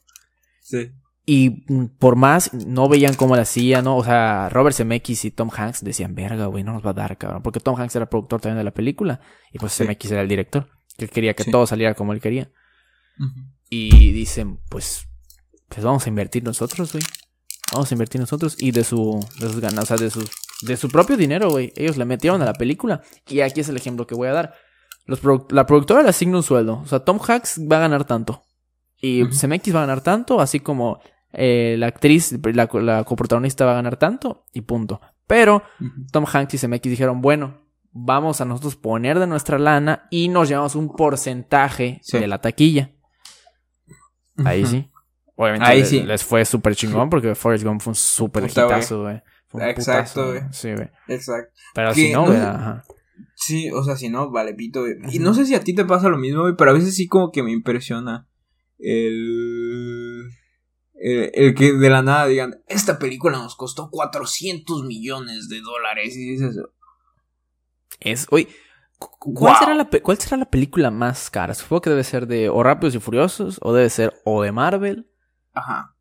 Sí. 0.63 0.89
Y 1.27 1.51
por 1.99 2.15
más, 2.15 2.55
no 2.55 2.89
veían 2.89 3.13
cómo 3.13 3.35
la 3.35 3.43
hacía, 3.43 3.83
¿no? 3.83 3.97
O 3.97 4.03
sea, 4.03 4.49
Robert 4.49 4.75
Zemeckis 4.75 5.25
y 5.25 5.31
Tom 5.31 5.51
Hanks 5.55 5.83
decían, 5.83 6.15
verga, 6.15 6.47
güey, 6.47 6.63
no 6.63 6.73
nos 6.73 6.83
va 6.83 6.89
a 6.89 6.93
dar, 6.93 7.19
cabrón. 7.19 7.43
Porque 7.43 7.59
Tom 7.59 7.79
Hanks 7.79 7.95
era 7.95 8.09
productor 8.09 8.41
también 8.41 8.57
de 8.57 8.63
la 8.63 8.71
película 8.71 9.21
y 9.51 9.59
pues 9.59 9.75
Zemeckis 9.75 10.09
era 10.09 10.21
el 10.21 10.27
director. 10.27 10.67
Que 10.97 11.07
quería 11.07 11.33
que 11.33 11.45
todo 11.45 11.65
saliera 11.67 11.93
como 11.93 12.13
él 12.13 12.21
quería. 12.21 12.51
Y 13.69 14.11
dicen, 14.11 14.59
pues, 14.69 15.07
pues 15.69 15.83
vamos 15.83 16.05
a 16.05 16.09
invertir 16.09 16.43
nosotros, 16.43 16.91
güey. 16.91 17.03
Vamos 17.71 17.91
a 17.91 17.95
invertir 17.95 18.19
nosotros. 18.19 18.57
Y 18.59 18.71
de 18.71 18.83
su, 18.83 19.25
de 19.39 19.47
sus 19.47 19.59
ganas, 19.59 19.85
o 19.85 19.87
sea, 19.87 19.97
de 19.97 20.09
su, 20.09 20.27
de 20.61 20.77
su 20.77 20.89
propio 20.89 21.17
dinero, 21.17 21.49
güey. 21.49 21.71
Ellos 21.75 21.97
le 21.97 22.05
metieron 22.05 22.41
a 22.41 22.45
la 22.45 22.53
película. 22.53 23.01
Y 23.27 23.41
aquí 23.41 23.61
es 23.61 23.69
el 23.69 23.77
ejemplo 23.77 24.07
que 24.07 24.15
voy 24.15 24.27
a 24.27 24.33
dar. 24.33 24.53
Los 25.05 25.21
la 25.49 25.65
productora 25.65 26.03
le 26.03 26.09
asigna 26.09 26.37
un 26.37 26.43
sueldo. 26.43 26.79
O 26.79 26.85
sea, 26.85 26.99
Tom 26.99 27.19
Hanks 27.25 27.61
va 27.69 27.77
a 27.77 27.81
ganar 27.81 28.05
tanto. 28.05 28.43
Y 29.01 29.23
uh 29.23 29.29
va 29.29 29.79
a 29.79 29.85
ganar 29.85 30.01
tanto, 30.01 30.39
así 30.39 30.59
como 30.59 31.01
eh, 31.33 31.75
la 31.79 31.87
actriz, 31.87 32.37
la, 32.53 32.69
la, 32.73 33.03
coprotagonista 33.03 33.65
va 33.65 33.71
a 33.71 33.75
ganar 33.75 33.97
tanto, 33.97 34.45
y 34.53 34.61
punto. 34.61 35.01
Pero 35.25 35.63
Tom 36.11 36.25
Hanks 36.31 36.53
y 36.53 36.57
CMX 36.57 36.83
dijeron, 36.83 37.21
bueno, 37.21 37.61
vamos 37.91 38.41
a 38.41 38.45
nosotros 38.45 38.75
poner 38.75 39.19
de 39.19 39.27
nuestra 39.27 39.59
lana 39.59 40.07
y 40.09 40.29
nos 40.29 40.49
llevamos 40.49 40.75
un 40.75 40.93
porcentaje 40.95 42.01
de 42.11 42.27
la 42.27 42.39
taquilla. 42.39 42.91
Ahí 44.45 44.65
sí. 44.65 44.89
Obviamente 45.35 45.65
Ahí 45.65 45.79
les, 45.79 45.89
sí. 45.89 46.03
les 46.03 46.23
fue 46.23 46.45
súper 46.45 46.75
chingón 46.75 47.09
porque 47.09 47.35
Forrest 47.35 47.63
Gump 47.63 47.81
fue 47.81 47.91
un 47.91 47.95
súper 47.95 48.45
hitazo, 48.45 49.03
güey. 49.03 49.21
Exacto, 49.53 50.27
güey. 50.27 50.41
Sí, 50.51 50.73
güey. 50.73 50.89
Exacto. 51.07 51.51
Pero 51.73 51.93
si 51.93 52.11
no, 52.11 52.25
güey, 52.25 52.37
ajá. 52.37 52.83
Sí, 53.35 53.69
o 53.71 53.83
sea, 53.83 53.95
si 53.95 54.09
no, 54.09 54.29
vale, 54.29 54.53
pito, 54.53 54.81
güey. 54.81 54.95
Y 55.11 55.19
no 55.19 55.33
sé 55.33 55.45
si 55.45 55.55
a 55.55 55.63
ti 55.63 55.73
te 55.73 55.85
pasa 55.85 56.09
lo 56.09 56.17
mismo, 56.17 56.41
güey, 56.41 56.55
pero 56.55 56.71
a 56.71 56.73
veces 56.73 56.95
sí 56.95 57.07
como 57.07 57.31
que 57.31 57.43
me 57.43 57.51
impresiona 57.51 58.27
el... 58.77 60.29
el... 60.93 61.31
El, 61.33 61.55
que 61.55 61.73
de 61.73 61.89
la 61.89 62.03
nada 62.03 62.27
digan, 62.27 62.61
esta 62.67 62.99
película 62.99 63.39
nos 63.39 63.55
costó 63.55 63.89
400 63.89 64.83
millones 64.83 65.49
de 65.49 65.59
dólares. 65.61 66.15
Y 66.15 66.29
dices, 66.29 66.55
es, 68.01 68.27
oye, 68.31 68.47
¿cuál, 68.99 69.55
será 69.57 69.73
la, 69.75 69.85
¿cuál 70.01 70.17
será 70.17 70.37
la 70.37 70.45
película 70.49 70.91
más 70.91 71.29
cara? 71.29 71.53
Supongo 71.53 71.81
que 71.81 71.89
debe 71.89 72.03
ser 72.03 72.27
de 72.27 72.49
o 72.49 72.61
Rápidos 72.63 72.95
y 72.95 72.99
Furiosos, 72.99 73.57
o 73.61 73.73
debe 73.73 73.89
ser 73.89 74.13
o 74.25 74.41
de 74.43 74.51
Marvel. 74.51 75.07
Ajá. 75.53 75.95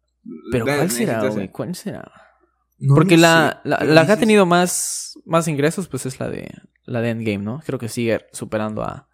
Pero 0.52 0.64
de- 0.64 0.76
¿cuál 0.76 0.90
será, 0.90 1.28
güey? 1.28 1.48
¿Cuál 1.48 1.74
será? 1.74 2.10
No 2.78 2.94
Porque 2.94 3.16
la, 3.16 3.60
sé, 3.62 3.68
la, 3.68 4.06
que 4.06 4.12
ha 4.12 4.16
tenido 4.18 4.46
más, 4.46 5.14
más 5.26 5.48
ingresos, 5.48 5.86
pues 5.88 6.06
es 6.06 6.18
la 6.18 6.28
de 6.30 6.50
la 6.84 7.00
de 7.02 7.10
Endgame, 7.10 7.38
¿no? 7.44 7.62
Creo 7.64 7.78
que 7.78 7.88
sigue 7.88 8.26
superando 8.32 8.82
a, 8.82 9.06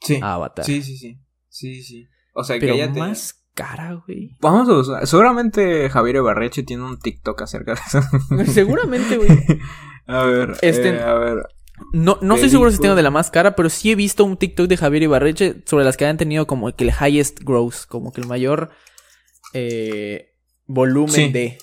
Sí, 0.00 0.18
a 0.22 0.34
Avatar. 0.34 0.64
sí, 0.64 0.82
sí, 0.82 0.96
sí. 0.96 1.18
Sí, 1.48 1.82
sí. 1.82 2.08
O 2.34 2.42
sea, 2.44 2.56
Pero 2.58 2.74
que 2.74 2.78
ya 2.80 2.92
te- 2.92 2.98
más 2.98 3.44
cara, 3.54 4.02
güey. 4.06 4.36
Vamos 4.40 4.68
a 4.68 4.72
usar. 4.72 5.06
Seguramente 5.06 5.88
Javier 5.90 6.16
Ibarreche 6.16 6.62
tiene 6.62 6.82
un 6.84 6.98
TikTok 6.98 7.40
acerca 7.42 7.74
de 7.74 7.80
eso. 7.86 8.00
Seguramente, 8.52 9.16
güey. 9.18 9.28
a 10.06 10.22
ver, 10.24 10.56
Este- 10.62 10.90
eh, 10.96 11.02
a 11.02 11.14
ver. 11.14 11.38
No, 11.92 12.18
no 12.22 12.34
estoy 12.34 12.50
seguro 12.50 12.70
si 12.70 12.78
tengo 12.78 12.94
de 12.94 13.02
la 13.02 13.10
más 13.10 13.30
cara, 13.30 13.54
pero 13.56 13.68
sí 13.70 13.90
he 13.90 13.94
visto 13.94 14.24
un 14.24 14.36
TikTok 14.36 14.66
de 14.66 14.76
Javier 14.76 15.02
Ibarreche 15.04 15.62
sobre 15.66 15.84
las 15.84 15.96
que 15.96 16.06
han 16.06 16.16
tenido 16.16 16.46
como 16.46 16.74
que 16.74 16.84
el 16.84 16.90
highest 16.90 17.40
growth, 17.42 17.86
como 17.88 18.12
que 18.12 18.20
el 18.22 18.26
mayor 18.26 18.70
eh, 19.52 20.34
volumen 20.66 21.10
Sí. 21.10 21.32
de, 21.32 21.58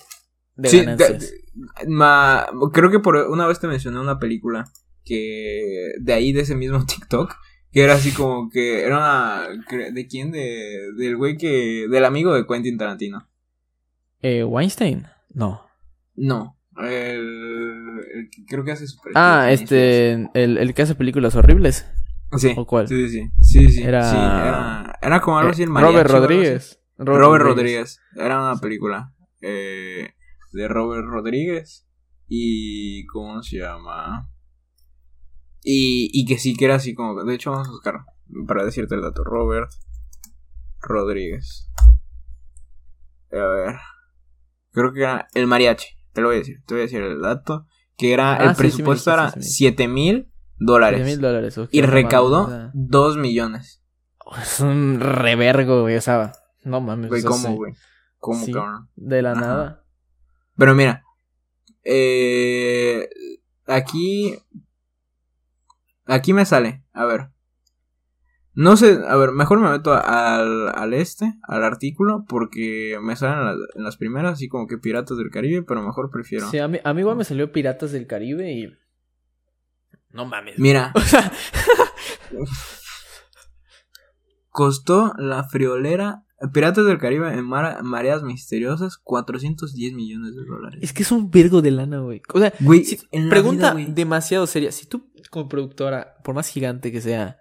de 0.56 0.68
Sí, 0.68 0.78
ganancias. 0.80 1.20
de- 1.20 1.86
ma- 1.88 2.46
creo 2.72 2.90
que 2.90 3.00
por 3.00 3.16
una 3.16 3.46
vez 3.46 3.60
te 3.60 3.66
mencioné 3.68 4.00
una 4.00 4.18
película 4.18 4.64
que 5.04 5.92
de 6.00 6.12
ahí 6.12 6.32
de 6.32 6.40
ese 6.42 6.54
mismo 6.54 6.84
TikTok 6.86 7.34
que 7.72 7.82
era 7.82 7.94
así 7.94 8.12
como 8.12 8.48
que 8.50 8.84
era 8.84 8.96
una 8.98 9.48
de 9.92 10.06
quién 10.06 10.30
de 10.30 10.92
del 10.96 11.16
güey 11.16 11.36
que 11.36 11.86
del 11.90 12.04
amigo 12.04 12.32
de 12.34 12.46
Quentin 12.46 12.78
Tarantino. 12.78 13.28
Eh, 14.22 14.44
Weinstein, 14.44 15.06
no. 15.30 15.66
No, 16.14 16.56
el, 16.78 17.53
creo 18.48 18.64
que 18.64 18.72
hace 18.72 18.86
super 18.86 19.12
Ah, 19.14 19.50
este, 19.50 20.12
el, 20.34 20.58
el 20.58 20.74
que 20.74 20.82
hace 20.82 20.94
películas 20.94 21.34
horribles. 21.36 21.86
sí. 22.36 22.52
¿o 22.56 22.66
cuál? 22.66 22.88
Sí, 22.88 23.08
sí, 23.08 23.30
sí, 23.42 23.68
sí, 23.70 23.82
Era- 23.82 24.10
sí, 24.10 24.16
era, 24.16 24.98
era 25.02 25.20
como 25.20 25.38
algo 25.38 25.50
así 25.52 25.62
Eh, 25.62 25.66
mariachi 25.66 25.92
Robert. 25.94 26.10
Rodríguez. 26.10 26.80
Robert, 26.98 27.42
Rodríguez. 27.44 28.00
Era 28.16 28.40
una 28.40 28.60
película 28.60 29.12
eh, 29.42 30.10
de 30.52 30.68
Robert 30.68 31.06
Rodríguez. 31.06 31.86
Y. 32.28 33.04
¿Cómo 33.06 33.42
se 33.42 33.58
llama? 33.58 34.30
Y, 35.62 36.10
y 36.12 36.24
que 36.26 36.38
sí 36.38 36.54
que 36.56 36.64
era 36.66 36.76
así 36.76 36.94
como. 36.94 37.22
De 37.24 37.34
hecho, 37.34 37.50
vamos 37.50 37.68
a 37.68 37.72
buscar. 37.72 38.00
Para 38.46 38.64
decirte 38.64 38.94
el 38.94 39.02
dato. 39.02 39.22
Robert 39.24 39.70
Rodríguez. 40.80 41.70
A 43.32 43.36
ver. 43.46 43.76
Creo 44.72 44.92
que 44.92 45.00
era 45.00 45.28
el 45.34 45.46
mariachi. 45.46 45.86
Te 46.12 46.20
lo 46.20 46.28
voy 46.28 46.36
a 46.36 46.38
decir. 46.38 46.62
Te 46.66 46.74
voy 46.74 46.80
a 46.82 46.84
decir 46.84 47.02
el 47.02 47.20
dato. 47.20 47.66
Que 47.96 48.12
era. 48.12 48.34
Ah, 48.36 48.44
el 48.44 48.50
sí, 48.50 48.56
presupuesto 48.56 49.10
dijiste, 49.10 49.22
era 49.22 49.30
sí 49.30 49.38
dijiste. 49.40 49.56
7 49.56 49.88
mil 49.88 50.32
dólares. 50.58 51.04
mil 51.06 51.20
dólares. 51.20 51.56
ok, 51.58 51.68
Y 51.72 51.80
mames, 51.80 51.92
recaudó 51.94 52.42
o 52.44 52.48
sea, 52.48 52.70
2 52.74 53.16
millones. 53.16 53.82
Es 54.42 54.60
un 54.60 55.00
revergo, 55.00 55.82
güey. 55.82 55.96
O 55.96 56.00
sea, 56.00 56.32
no 56.62 56.80
mames. 56.80 57.08
Güey, 57.10 57.20
o 57.20 57.22
sea, 57.22 57.30
¿cómo, 57.30 57.56
güey? 57.56 57.74
¿Cómo, 58.18 58.46
cabrón? 58.46 58.88
De 58.96 59.20
la 59.22 59.32
Ajá. 59.32 59.40
nada. 59.40 59.84
Pero 60.56 60.74
mira, 60.74 61.04
eh, 61.84 63.08
aquí, 63.66 64.34
aquí 66.06 66.32
me 66.32 66.46
sale, 66.46 66.82
a 66.92 67.04
ver, 67.04 67.30
no 68.54 68.76
sé, 68.76 68.98
a 69.08 69.16
ver, 69.16 69.32
mejor 69.32 69.58
me 69.60 69.68
meto 69.70 69.92
al, 69.92 70.68
al 70.74 70.94
este, 70.94 71.34
al 71.42 71.64
artículo, 71.64 72.24
porque 72.28 72.98
me 73.02 73.16
salen 73.16 73.38
en 73.40 73.44
las, 73.46 73.56
en 73.76 73.82
las 73.84 73.96
primeras, 73.96 74.34
así 74.34 74.48
como 74.48 74.66
que 74.66 74.78
Piratas 74.78 75.16
del 75.18 75.30
Caribe, 75.30 75.62
pero 75.62 75.82
mejor 75.82 76.10
prefiero. 76.10 76.48
Sí, 76.50 76.58
a 76.58 76.68
mí, 76.68 76.78
a 76.84 76.94
mí 76.94 77.00
igual 77.00 77.16
me 77.16 77.24
salió 77.24 77.50
Piratas 77.52 77.90
del 77.92 78.06
Caribe 78.06 78.52
y. 78.52 78.72
No 80.10 80.24
mames. 80.26 80.58
Mira, 80.58 80.92
O 80.94 81.00
sea, 81.00 81.32
costó 84.50 85.12
la 85.18 85.44
friolera 85.44 86.22
Piratas 86.52 86.84
del 86.84 86.98
Caribe 86.98 87.32
en 87.32 87.44
mara- 87.44 87.82
mareas 87.82 88.22
misteriosas 88.22 88.98
410 88.98 89.94
millones 89.94 90.34
de 90.34 90.44
dólares. 90.44 90.78
es 90.82 90.92
que 90.92 91.02
es 91.02 91.10
un 91.10 91.30
virgo 91.30 91.62
de 91.62 91.70
lana, 91.70 92.00
güey. 92.00 92.20
O 92.34 92.38
sea, 92.38 92.52
Güey, 92.60 92.84
si- 92.84 92.98
pregunta 93.30 93.72
vida, 93.72 93.84
güey. 93.84 93.94
demasiado 93.94 94.46
seria. 94.46 94.70
Si 94.70 94.86
tú, 94.86 95.10
como 95.30 95.48
productora, 95.48 96.16
por 96.22 96.34
más 96.34 96.48
gigante 96.48 96.92
que 96.92 97.00
sea, 97.00 97.38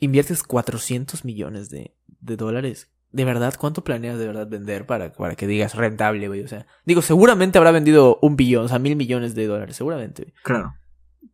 inviertes 0.00 0.42
400 0.42 1.24
millones 1.24 1.70
de, 1.70 1.94
de 2.20 2.36
dólares, 2.36 2.90
¿de 3.12 3.24
verdad 3.24 3.54
cuánto 3.58 3.84
planeas 3.84 4.18
de 4.18 4.26
verdad 4.26 4.48
vender 4.48 4.86
para, 4.86 5.12
para 5.12 5.34
que 5.36 5.46
digas 5.46 5.74
rentable, 5.74 6.26
güey? 6.28 6.42
O 6.42 6.48
sea, 6.48 6.66
digo, 6.84 7.02
seguramente 7.02 7.58
habrá 7.58 7.70
vendido 7.70 8.18
un 8.22 8.36
billón, 8.36 8.64
o 8.64 8.68
sea, 8.68 8.78
mil 8.78 8.96
millones 8.96 9.34
de 9.34 9.46
dólares, 9.46 9.76
seguramente, 9.76 10.22
güey. 10.24 10.34
Claro. 10.42 10.74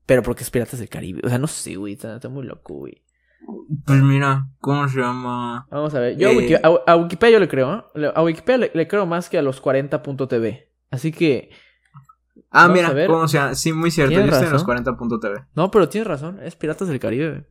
Pero 0.04 0.22
porque 0.22 0.42
es 0.44 0.50
Piratas 0.50 0.78
del 0.78 0.88
Caribe. 0.88 1.20
O 1.24 1.28
sea, 1.28 1.38
no 1.38 1.46
sé, 1.48 1.74
güey, 1.76 1.94
está, 1.94 2.14
está 2.16 2.28
muy 2.28 2.44
loco, 2.46 2.74
güey. 2.74 3.02
Pues 3.84 4.00
mira, 4.02 4.48
¿cómo 4.60 4.88
se 4.88 5.00
llama? 5.00 5.66
Vamos 5.70 5.94
a 5.94 6.00
ver. 6.00 6.16
Yo 6.16 6.28
a, 6.28 6.32
Eh. 6.32 6.36
Wiki- 6.36 6.60
a- 6.62 6.92
a 6.92 6.96
Wikipedia 6.96 7.34
yo 7.34 7.40
le 7.40 7.48
creo, 7.48 7.90
¿eh? 7.94 8.10
A 8.14 8.22
Wikipedia 8.22 8.58
le, 8.58 8.70
le 8.74 8.88
creo 8.88 9.06
más 9.06 9.28
que 9.28 9.38
a 9.38 9.42
los 9.42 9.60
40.tv. 9.62 10.72
Así 10.90 11.12
que. 11.12 11.50
Ah, 12.50 12.68
mira. 12.68 12.92
¿cómo 13.06 13.26
se 13.28 13.38
llama? 13.38 13.54
Sí, 13.54 13.72
muy 13.72 13.90
cierto. 13.90 14.12
Yo 14.14 14.20
estoy 14.20 14.38
en 14.46 14.52
los 14.52 14.52
razón. 14.66 14.84
40.tv. 14.84 15.44
No, 15.54 15.70
pero 15.70 15.88
tienes 15.88 16.06
razón. 16.08 16.38
Es 16.42 16.56
Piratas 16.56 16.88
del 16.88 16.98
Caribe, 17.00 17.30
güey. 17.30 17.44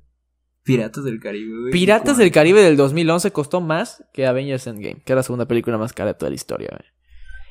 Piratas 0.66 1.04
del 1.04 1.20
Caribe, 1.22 1.60
güey. 1.62 1.72
Piratas 1.72 2.18
del 2.18 2.32
Caribe 2.32 2.62
del 2.62 2.76
2011 2.76 3.32
costó 3.32 3.62
más 3.62 4.04
que 4.14 4.26
Avengers 4.28 4.68
Endgame, 4.68 4.96
que 5.04 5.14
era 5.14 5.20
la 5.20 5.24
segunda 5.24 5.46
película 5.48 5.78
más 5.78 5.94
cara 5.94 6.08
de 6.12 6.14
toda 6.16 6.30
la 6.30 6.36
historia, 6.36 6.70
güey. 6.72 6.92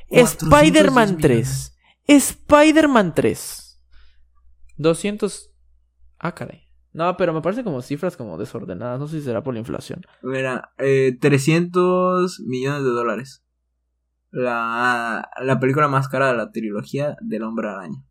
410 0.09 0.43
Spider-Man 0.53 1.17
millones. 1.17 1.77
3. 2.07 2.19
Spider-Man 2.19 3.15
3. 3.15 3.81
200. 4.77 5.51
Ah, 6.19 6.35
caray. 6.35 6.63
No, 6.93 7.17
pero 7.17 7.33
me 7.33 7.41
parece 7.41 7.65
como 7.65 7.83
cifras 7.83 8.17
como 8.17 8.37
desordenadas. 8.39 8.99
No 9.01 9.07
sé 9.09 9.19
si 9.19 9.25
será 9.25 9.43
por 9.43 9.55
la 9.55 9.61
inflación. 9.61 10.03
Mira, 10.23 10.73
eh, 10.79 11.17
300 11.21 12.41
millones 12.41 12.83
de 12.85 12.91
dólares. 12.91 13.45
La, 14.31 15.29
la 15.41 15.61
película 15.61 15.87
más 15.89 16.09
cara 16.09 16.29
de 16.33 16.37
la 16.37 16.51
trilogía 16.51 17.17
del 17.21 17.43
Hombre 17.45 17.69
Araña. 17.69 18.05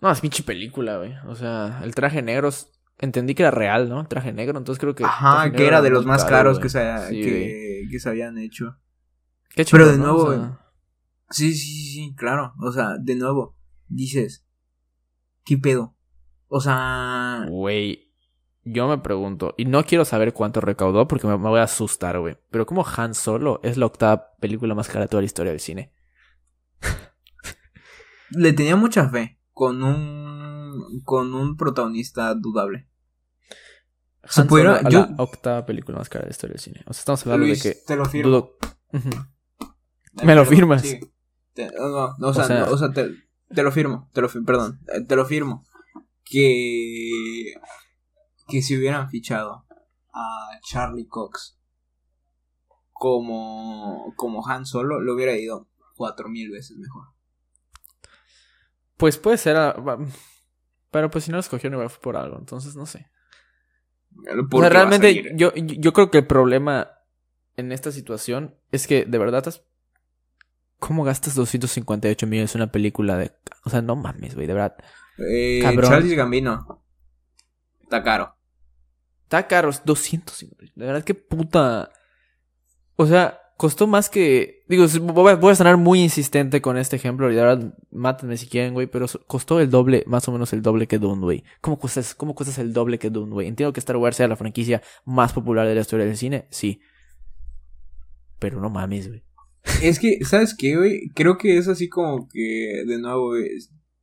No, 0.00 0.10
es 0.10 0.20
pinche 0.20 0.42
película, 0.42 0.98
güey. 0.98 1.14
O 1.26 1.34
sea, 1.34 1.80
el 1.84 1.94
traje 1.94 2.22
negro. 2.22 2.48
es- 2.48 2.70
Entendí 2.98 3.34
que 3.34 3.42
era 3.42 3.50
real, 3.50 3.88
¿no? 3.88 4.06
Traje 4.06 4.32
negro. 4.32 4.58
Entonces 4.58 4.80
creo 4.80 4.94
que. 4.94 5.04
Ajá, 5.04 5.50
que 5.52 5.66
era 5.66 5.82
de 5.82 5.90
los 5.90 6.06
más 6.06 6.24
caro, 6.24 6.36
caros 6.36 6.58
que 6.58 6.68
se, 6.68 7.08
Sí, 7.08 7.22
que, 7.22 7.82
que 7.90 8.00
se 8.00 8.08
habían 8.08 8.38
hecho. 8.38 8.76
Qué 9.50 9.64
Pero 9.70 9.84
chido, 9.84 9.92
de 9.92 9.98
¿no? 9.98 10.04
nuevo, 10.04 10.24
O 10.24 10.32
sea, 10.34 10.60
sí, 11.30 11.54
sí, 11.54 11.92
sí, 11.92 12.14
claro. 12.16 12.54
O 12.60 12.72
sea, 12.72 12.96
de 13.00 13.14
nuevo, 13.16 13.56
dices, 13.88 14.46
¿qué 15.44 15.58
pedo? 15.58 15.96
O 16.48 16.60
sea, 16.60 17.46
Güey, 17.48 18.12
yo 18.62 18.88
me 18.88 18.98
pregunto, 18.98 19.54
y 19.56 19.64
no 19.64 19.84
quiero 19.84 20.04
saber 20.04 20.32
cuánto 20.32 20.60
recaudó 20.60 21.06
porque 21.08 21.26
me, 21.26 21.36
me 21.36 21.48
voy 21.48 21.60
a 21.60 21.64
asustar, 21.64 22.18
güey. 22.20 22.36
Pero 22.50 22.64
como 22.66 22.86
Han 22.96 23.14
Solo 23.14 23.60
es 23.62 23.76
la 23.76 23.86
octava 23.86 24.34
película 24.40 24.74
más 24.74 24.88
cara 24.88 25.02
de 25.02 25.08
toda 25.08 25.20
la 25.20 25.26
historia 25.26 25.52
del 25.52 25.60
cine. 25.60 25.92
le 28.30 28.52
tenía 28.52 28.76
mucha 28.76 29.08
fe 29.08 29.40
con 29.52 29.82
un, 29.82 30.63
con 31.04 31.34
un 31.34 31.56
protagonista 31.56 32.34
dudable. 32.34 32.88
Se 34.24 34.40
Han 34.40 34.46
pudiera- 34.48 34.76
Solo 34.78 34.88
a 34.88 34.90
yo- 34.90 35.06
la 35.16 35.22
octava 35.22 35.66
película 35.66 35.98
más 35.98 36.08
cara 36.08 36.22
de 36.22 36.28
la 36.28 36.32
historia 36.32 36.54
del 36.54 36.60
cine. 36.62 36.80
O 36.86 36.92
sea, 36.94 37.00
estamos 37.00 37.22
hablando 37.26 37.46
Luis, 37.46 37.62
de 37.62 37.72
que 37.74 37.78
te 37.86 37.96
lo 37.96 38.04
firmo. 38.06 38.30
dudo. 38.30 38.56
Me 40.24 40.34
lo 40.34 40.44
firmas. 40.46 40.82
Sí. 40.82 41.00
Te- 41.52 41.70
no, 41.72 42.16
no, 42.18 42.28
o 42.28 42.34
sea, 42.34 42.44
sea- 42.44 42.66
no, 42.66 42.72
o 42.72 42.78
sea, 42.78 42.90
te, 42.92 43.10
te 43.54 43.62
lo 43.62 43.70
firmo, 43.70 44.08
te 44.12 44.20
lo 44.22 44.28
firmo, 44.28 44.46
perdón, 44.46 44.80
eh, 44.92 45.02
te 45.02 45.14
lo 45.16 45.24
firmo. 45.26 45.66
Que, 46.24 47.52
que 48.48 48.62
si 48.62 48.76
hubieran 48.78 49.10
fichado 49.10 49.66
a 50.12 50.48
Charlie 50.66 51.06
Cox 51.06 51.58
como, 52.92 54.14
como 54.16 54.46
Han 54.48 54.64
Solo, 54.66 55.00
le 55.02 55.12
hubiera 55.12 55.36
ido 55.36 55.68
cuatro 55.96 56.28
mil 56.28 56.50
veces 56.50 56.76
mejor. 56.78 57.08
Pues 58.96 59.18
puede 59.18 59.36
ser. 59.36 59.56
ah, 59.56 59.72
va- 59.72 59.98
Pero 60.94 61.10
pues 61.10 61.24
si 61.24 61.32
no 61.32 61.38
lo 61.38 61.40
escogieron 61.40 61.74
igual 61.74 61.90
fue 61.90 62.00
por 62.00 62.16
algo, 62.16 62.38
entonces 62.38 62.76
no 62.76 62.86
sé. 62.86 63.10
O 64.52 64.60
sea, 64.60 64.68
realmente 64.68 65.08
salir. 65.08 65.32
yo, 65.34 65.52
yo 65.56 65.92
creo 65.92 66.08
que 66.08 66.18
el 66.18 66.26
problema 66.28 67.00
en 67.56 67.72
esta 67.72 67.90
situación 67.90 68.54
es 68.70 68.86
que 68.86 69.04
de 69.04 69.18
verdad 69.18 69.38
estás... 69.38 69.64
¿Cómo 70.78 71.02
gastas 71.02 71.34
258 71.34 72.28
millones 72.28 72.54
en 72.54 72.60
una 72.60 72.70
película 72.70 73.18
de... 73.18 73.32
O 73.64 73.70
sea, 73.70 73.82
no 73.82 73.96
mames, 73.96 74.36
güey, 74.36 74.46
de 74.46 74.54
verdad. 74.54 74.76
Eh, 75.18 75.58
cabrón. 75.62 75.90
Charles 75.90 76.12
Gambino. 76.12 76.84
Está 77.82 78.04
caro. 78.04 78.36
Está 79.24 79.48
caro, 79.48 79.70
es 79.70 79.84
250. 79.84 80.74
De 80.76 80.86
verdad, 80.86 81.02
qué 81.02 81.14
puta... 81.14 81.90
O 82.94 83.04
sea, 83.04 83.40
costó 83.56 83.86
más 83.86 84.08
que... 84.08 84.62
Digo, 84.68 84.86
voy 85.12 85.52
a, 85.52 85.54
sonar 85.54 85.76
muy 85.76 86.00
insistente 86.00 86.60
con 86.60 86.76
este 86.76 86.96
ejemplo 86.96 87.30
y 87.30 87.34
verdad, 87.34 87.74
mátenme 87.90 88.36
si 88.36 88.46
quieren, 88.46 88.74
güey, 88.74 88.86
pero 88.86 89.06
costó 89.26 89.60
el 89.60 89.70
doble, 89.70 90.04
más 90.06 90.26
o 90.28 90.32
menos 90.32 90.52
el 90.52 90.62
doble 90.62 90.86
que 90.86 90.98
Dune, 90.98 91.20
güey. 91.20 91.44
¿Cómo 91.60 91.78
cuestas, 91.78 92.14
¿Cómo 92.14 92.34
cuestas 92.34 92.58
el 92.58 92.72
doble 92.72 92.98
que 92.98 93.10
Dune, 93.10 93.32
güey? 93.32 93.48
Entiendo 93.48 93.72
que 93.72 93.80
Star 93.80 93.96
Wars 93.96 94.16
sea 94.16 94.28
la 94.28 94.36
franquicia 94.36 94.82
más 95.04 95.32
popular 95.32 95.66
de 95.66 95.74
la 95.74 95.82
historia 95.82 96.06
del 96.06 96.16
cine, 96.16 96.46
sí. 96.50 96.80
Pero 98.38 98.60
no 98.60 98.70
mames, 98.70 99.08
güey. 99.08 99.22
Es 99.82 99.98
que, 99.98 100.24
¿sabes 100.24 100.54
qué, 100.56 100.76
güey? 100.76 101.08
Creo 101.14 101.38
que 101.38 101.56
es 101.56 101.68
así 101.68 101.88
como 101.88 102.28
que, 102.28 102.84
de 102.86 102.98
nuevo, 102.98 103.28
güey, 103.28 103.48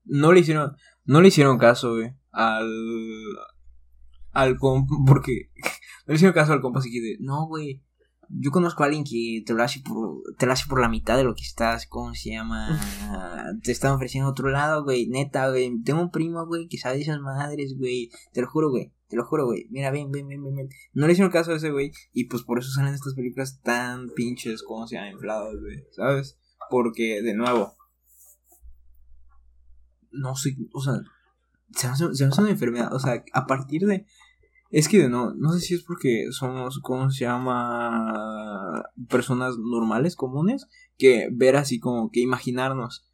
no 0.05 0.31
le 0.31 0.39
hicieron, 0.39 0.75
no 1.05 1.21
le 1.21 1.27
hicieron 1.27 1.57
caso, 1.57 1.95
güey, 1.95 2.13
al, 2.31 2.69
al 4.31 4.57
compa, 4.57 4.95
porque 5.05 5.51
no 6.07 6.13
le 6.13 6.15
hicieron 6.15 6.33
caso 6.33 6.53
al 6.53 6.61
compa 6.61 6.79
así 6.79 6.91
que 6.91 7.17
no, 7.19 7.47
güey, 7.47 7.83
yo 8.33 8.51
conozco 8.51 8.83
a 8.83 8.85
alguien 8.85 9.03
que 9.03 9.43
te 9.45 9.53
lo 9.53 9.63
hace 9.63 9.81
por, 9.81 10.21
te 10.37 10.45
lo 10.45 10.53
hace 10.53 10.65
por 10.67 10.79
la 10.79 10.89
mitad 10.89 11.17
de 11.17 11.23
lo 11.23 11.35
que 11.35 11.43
estás, 11.43 11.85
¿cómo 11.85 12.13
se 12.13 12.31
llama? 12.31 12.79
te 13.63 13.71
están 13.71 13.93
ofreciendo 13.93 14.29
otro 14.29 14.49
lado, 14.49 14.83
güey, 14.83 15.07
neta, 15.07 15.49
güey. 15.49 15.81
Tengo 15.83 16.01
un 16.01 16.11
primo, 16.11 16.45
güey, 16.45 16.67
que 16.67 16.77
sabe 16.77 16.95
de 16.95 17.01
esas 17.01 17.19
madres, 17.19 17.75
güey. 17.77 18.09
Te 18.33 18.41
lo 18.41 18.47
juro, 18.47 18.69
güey. 18.69 18.93
Te 19.07 19.17
lo 19.17 19.25
juro, 19.25 19.45
güey. 19.45 19.67
Mira, 19.69 19.91
ven, 19.91 20.11
ven, 20.11 20.27
ven, 20.27 20.43
ven, 20.43 20.55
ven. 20.55 20.69
No 20.93 21.05
le 21.05 21.13
hicieron 21.13 21.31
caso 21.31 21.51
a 21.51 21.57
ese, 21.57 21.71
güey. 21.71 21.91
Y 22.13 22.25
pues 22.25 22.43
por 22.43 22.59
eso 22.59 22.71
salen 22.71 22.93
estas 22.93 23.13
películas 23.13 23.59
tan 23.61 24.09
pinches, 24.15 24.63
como 24.63 24.87
se 24.87 24.95
llaman, 24.95 25.13
infladas, 25.13 25.55
güey. 25.59 25.83
¿Sabes? 25.91 26.39
Porque, 26.69 27.21
de 27.21 27.33
nuevo. 27.33 27.75
No 30.11 30.35
sé, 30.35 30.55
o 30.73 30.81
sea. 30.81 30.93
Se 31.75 31.87
hace, 31.87 32.13
se 32.13 32.25
hace 32.25 32.41
una 32.41 32.51
enfermedad. 32.51 32.93
O 32.93 32.99
sea, 32.99 33.23
a 33.33 33.45
partir 33.45 33.85
de 33.85 34.05
es 34.71 34.87
que 34.87 35.09
no, 35.09 35.33
no 35.33 35.51
sé 35.51 35.59
si 35.59 35.73
es 35.75 35.83
porque 35.83 36.27
somos, 36.31 36.79
¿cómo 36.79 37.11
se 37.11 37.25
llama? 37.25 38.83
Personas 39.09 39.57
normales, 39.57 40.15
comunes, 40.15 40.67
que 40.97 41.27
ver 41.31 41.57
así 41.57 41.79
como 41.79 42.09
que 42.09 42.21
imaginarnos 42.21 43.05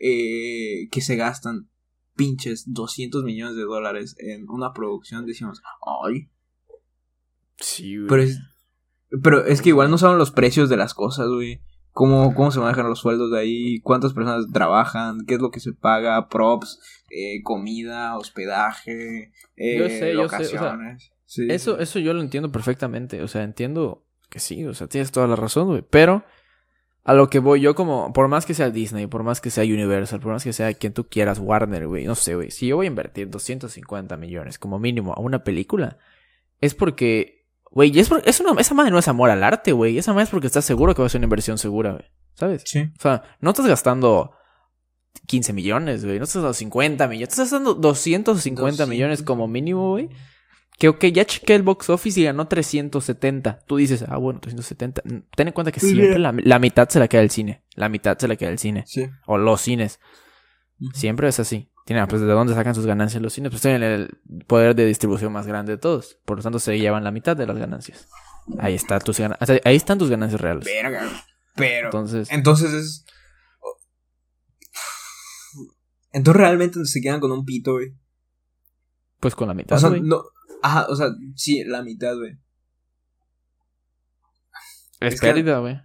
eh, 0.00 0.88
que 0.90 1.00
se 1.00 1.16
gastan 1.16 1.70
pinches 2.16 2.72
200 2.72 3.22
millones 3.22 3.56
de 3.56 3.62
dólares 3.62 4.16
en 4.18 4.48
una 4.48 4.72
producción, 4.72 5.26
decimos, 5.26 5.62
ay. 5.86 6.28
Sí, 7.58 7.96
güey. 7.96 8.08
Pero 8.08 8.22
es, 8.22 8.40
pero 9.22 9.46
es 9.46 9.62
que 9.62 9.68
igual 9.68 9.90
no 9.90 9.98
saben 9.98 10.18
los 10.18 10.32
precios 10.32 10.68
de 10.68 10.76
las 10.76 10.92
cosas, 10.92 11.28
güey. 11.28 11.62
Cómo, 11.96 12.34
cómo 12.34 12.50
se 12.50 12.60
manejan 12.60 12.86
los 12.86 12.98
sueldos 12.98 13.30
de 13.30 13.38
ahí, 13.38 13.80
cuántas 13.80 14.12
personas 14.12 14.44
trabajan, 14.52 15.24
qué 15.26 15.36
es 15.36 15.40
lo 15.40 15.50
que 15.50 15.60
se 15.60 15.72
paga, 15.72 16.28
props, 16.28 16.78
eh, 17.08 17.42
comida, 17.42 18.18
hospedaje, 18.18 19.32
eh, 19.56 19.78
Yo 19.78 19.88
sé, 19.88 20.12
yo 20.12 20.28
sé, 20.28 20.36
o 20.36 20.44
sea, 20.44 20.60
locaciones. 20.60 21.12
Sí, 21.24 21.46
Eso, 21.48 21.76
sí. 21.76 21.82
eso 21.84 21.98
yo 21.98 22.12
lo 22.12 22.20
entiendo 22.20 22.52
perfectamente. 22.52 23.22
O 23.22 23.28
sea, 23.28 23.44
entiendo 23.44 24.04
que 24.28 24.40
sí, 24.40 24.66
o 24.66 24.74
sea, 24.74 24.88
tienes 24.88 25.10
toda 25.10 25.26
la 25.26 25.36
razón, 25.36 25.68
güey. 25.68 25.82
Pero 25.88 26.22
a 27.02 27.14
lo 27.14 27.30
que 27.30 27.38
voy 27.38 27.62
yo 27.62 27.74
como, 27.74 28.12
por 28.12 28.28
más 28.28 28.44
que 28.44 28.52
sea 28.52 28.68
Disney, 28.68 29.06
por 29.06 29.22
más 29.22 29.40
que 29.40 29.48
sea 29.48 29.64
Universal, 29.64 30.20
por 30.20 30.32
más 30.32 30.44
que 30.44 30.52
sea 30.52 30.74
quien 30.74 30.92
tú 30.92 31.08
quieras, 31.08 31.38
Warner, 31.38 31.86
güey, 31.86 32.04
no 32.04 32.14
sé, 32.14 32.34
güey. 32.34 32.50
Si 32.50 32.66
yo 32.66 32.76
voy 32.76 32.84
a 32.84 32.88
invertir 32.88 33.30
250 33.30 34.18
millones 34.18 34.58
como 34.58 34.78
mínimo 34.78 35.14
a 35.14 35.20
una 35.20 35.44
película, 35.44 35.96
es 36.60 36.74
porque, 36.74 37.35
güey, 37.76 37.96
es, 37.98 38.10
es 38.24 38.40
una, 38.40 38.58
esa 38.60 38.74
madre 38.74 38.90
no 38.90 38.98
es 38.98 39.06
amor 39.06 39.30
al 39.30 39.44
arte, 39.44 39.72
güey. 39.72 39.98
Esa 39.98 40.12
madre 40.12 40.24
es 40.24 40.30
porque 40.30 40.46
estás 40.46 40.64
seguro 40.64 40.94
que 40.94 41.02
va 41.02 41.06
a 41.06 41.08
ser 41.10 41.18
una 41.20 41.26
inversión 41.26 41.58
segura, 41.58 41.92
güey. 41.92 42.04
¿Sabes? 42.34 42.62
Sí. 42.64 42.80
O 42.98 43.00
sea, 43.02 43.22
no 43.40 43.50
estás 43.50 43.66
gastando 43.66 44.32
15 45.26 45.52
millones, 45.52 46.04
güey. 46.04 46.18
No 46.18 46.24
estás 46.24 46.36
gastando 46.42 46.54
50 46.54 47.06
millones. 47.08 47.28
Estás 47.28 47.50
gastando 47.50 47.74
250 47.74 48.62
200. 48.84 48.88
millones 48.88 49.22
como 49.22 49.46
mínimo, 49.46 49.90
güey. 49.90 50.08
Que, 50.78 50.88
ok, 50.88 51.04
ya 51.06 51.24
chequé 51.24 51.54
el 51.54 51.62
box 51.62 51.88
office 51.90 52.18
y 52.20 52.24
ganó 52.24 52.48
370. 52.48 53.60
Tú 53.66 53.76
dices, 53.76 54.04
ah, 54.08 54.16
bueno, 54.16 54.40
370. 54.40 55.02
Mm, 55.04 55.22
Ten 55.36 55.48
en 55.48 55.52
cuenta 55.54 55.70
que 55.72 55.80
Sí. 55.80 55.94
siempre 55.94 56.18
la, 56.18 56.34
la 56.36 56.58
mitad 56.58 56.88
se 56.88 56.98
la 56.98 57.08
queda 57.08 57.22
el 57.22 57.30
cine. 57.30 57.62
La 57.74 57.88
mitad 57.88 58.18
se 58.18 58.26
la 58.28 58.36
queda 58.36 58.50
el 58.50 58.58
cine. 58.58 58.84
Sí. 58.86 59.06
O 59.26 59.38
los 59.38 59.60
cines. 59.60 60.00
Siempre 60.92 61.28
es 61.28 61.40
así. 61.40 61.70
Tienen, 61.86 62.06
pues, 62.08 62.20
¿de 62.20 62.26
dónde 62.26 62.52
sacan 62.52 62.74
sus 62.74 62.84
ganancias 62.84 63.22
los 63.22 63.32
cines? 63.32 63.50
Pues 63.50 63.62
tienen 63.62 63.82
el 63.82 64.18
poder 64.46 64.74
de 64.76 64.84
distribución 64.84 65.32
más 65.32 65.46
grande 65.46 65.72
de 65.72 65.78
todos. 65.78 66.18
Por 66.26 66.36
lo 66.36 66.42
tanto, 66.42 66.58
se 66.58 66.78
llevan 66.78 67.04
la 67.04 67.10
mitad 67.12 67.34
de 67.36 67.46
las 67.46 67.56
ganancias. 67.56 68.08
Ahí, 68.58 68.74
está 68.74 68.98
tus 68.98 69.18
gana- 69.18 69.38
o 69.40 69.46
sea, 69.46 69.58
ahí 69.64 69.76
están 69.76 69.96
tus 69.96 70.10
ganancias 70.10 70.40
reales. 70.40 70.64
Güey. 70.64 71.10
Pero. 71.54 71.86
Entonces, 71.86 72.28
Entonces 72.30 72.72
es. 72.74 73.04
Entonces 76.12 76.40
realmente 76.40 76.84
se 76.84 77.00
quedan 77.00 77.20
con 77.20 77.30
un 77.32 77.44
pito, 77.44 77.72
güey. 77.72 77.94
pues 79.20 79.34
con 79.34 79.48
la 79.48 79.54
mitad, 79.54 79.76
O 79.76 79.80
sea, 79.80 79.88
güey. 79.90 80.00
no. 80.02 80.22
Ajá, 80.62 80.86
o 80.88 80.96
sea, 80.96 81.08
sí, 81.36 81.62
la 81.64 81.82
mitad, 81.82 82.14
güey. 82.16 82.38
Es, 85.00 85.14
Es 85.14 85.20
que- 85.20 85.26
pérdida, 85.28 85.58
güey. 85.58 85.80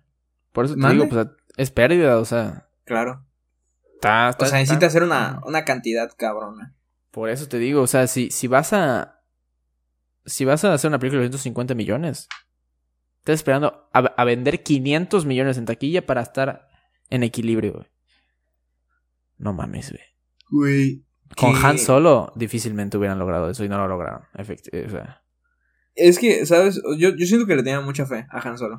Por 0.52 0.66
eso 0.66 0.74
te 0.76 0.80
¿Mande? 0.82 1.04
digo, 1.06 1.10
pues 1.10 1.28
es 1.58 1.72
pérdida, 1.72 2.18
o 2.18 2.26
sea. 2.26 2.68
Claro. 2.86 3.26
Está, 4.02 4.36
O 4.40 4.46
sea, 4.46 4.60
necesita 4.60 4.88
hacer 4.88 5.04
una, 5.04 5.42
una 5.46 5.64
cantidad 5.64 6.12
cabrona. 6.18 6.76
Por 7.12 7.30
eso 7.30 7.48
te 7.48 7.60
digo, 7.60 7.82
o 7.82 7.88
sea, 7.88 8.08
si, 8.08 8.32
si 8.32 8.48
vas 8.48 8.74
a. 8.74 9.22
Si 10.26 10.46
vas 10.46 10.64
a 10.64 10.74
hacer 10.74 10.88
una 10.90 11.00
película 11.00 11.22
de 11.22 11.28
150 11.28 11.74
millones, 11.76 12.28
estás 13.20 13.36
esperando 13.36 13.90
a, 13.94 14.00
a 14.00 14.24
vender 14.24 14.62
500 14.64 15.26
millones 15.26 15.58
en 15.58 15.66
taquilla 15.66 16.06
para 16.06 16.22
estar 16.22 16.68
en 17.10 17.24
equilibrio, 17.24 17.74
güey. 17.74 17.86
No 19.38 19.54
mames, 19.54 19.92
güey. 19.92 20.04
Güey. 20.50 21.06
Con 21.36 21.54
que- 21.60 21.66
Han 21.66 21.78
Solo 21.80 22.32
difícilmente 22.36 22.98
hubieran 22.98 23.18
logrado 23.20 23.50
eso 23.50 23.64
y 23.64 23.70
no 23.70 23.78
lo 23.78 23.88
lograron. 23.88 24.24
Efecti- 24.34 24.86
o 24.86 24.90
sea, 24.90 25.24
Es 25.96 26.20
que, 26.20 26.46
¿sabes? 26.46 26.82
Yo, 26.98 27.10
yo 27.16 27.26
siento 27.26 27.46
que 27.48 27.56
le 27.56 27.64
tenían 27.64 27.84
mucha 27.84 28.06
fe 28.06 28.28
a 28.30 28.40
Han 28.48 28.58
Solo. 28.58 28.76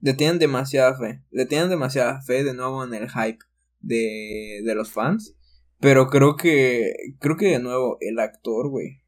Le 0.00 0.14
tenían 0.14 0.38
demasiada 0.38 0.96
fe. 0.96 1.22
Le 1.30 1.46
tenían 1.46 1.68
demasiada 1.68 2.20
fe 2.22 2.44
de 2.44 2.54
nuevo 2.54 2.82
en 2.84 2.94
el 2.94 3.08
hype 3.10 3.38
de, 3.86 4.62
de 4.64 4.74
los 4.74 4.92
fans. 4.92 5.36
Pero 5.80 6.08
creo 6.08 6.36
que, 6.36 6.94
creo 7.20 7.36
que 7.36 7.46
de 7.46 7.58
nuevo, 7.58 7.98
el 8.00 8.18
actor, 8.18 8.68
güey. 8.68 9.02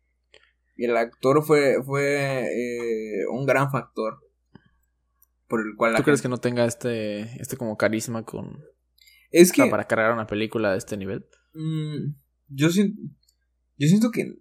El 0.76 0.96
actor 0.96 1.42
fue, 1.44 1.82
fue 1.84 2.46
eh, 2.46 3.26
un 3.30 3.46
gran 3.46 3.70
factor. 3.70 4.18
Por 5.48 5.60
el 5.60 5.74
cual 5.76 5.96
¿Tú 5.96 6.02
crees 6.02 6.22
que 6.22 6.28
no 6.28 6.38
tenga 6.38 6.66
este, 6.66 7.22
este 7.40 7.56
como 7.56 7.78
carisma 7.78 8.24
con, 8.24 8.62
Es 9.30 9.50
o 9.50 9.54
sea, 9.54 9.64
que, 9.64 9.70
para 9.70 9.86
cargar 9.86 10.12
una 10.12 10.26
película 10.26 10.72
de 10.72 10.78
este 10.78 10.96
nivel? 10.96 11.26
mm, 11.54 12.14
yo 12.48 12.68
siento, 12.68 13.00
yo 13.78 13.88
siento 13.88 14.10
que, 14.10 14.34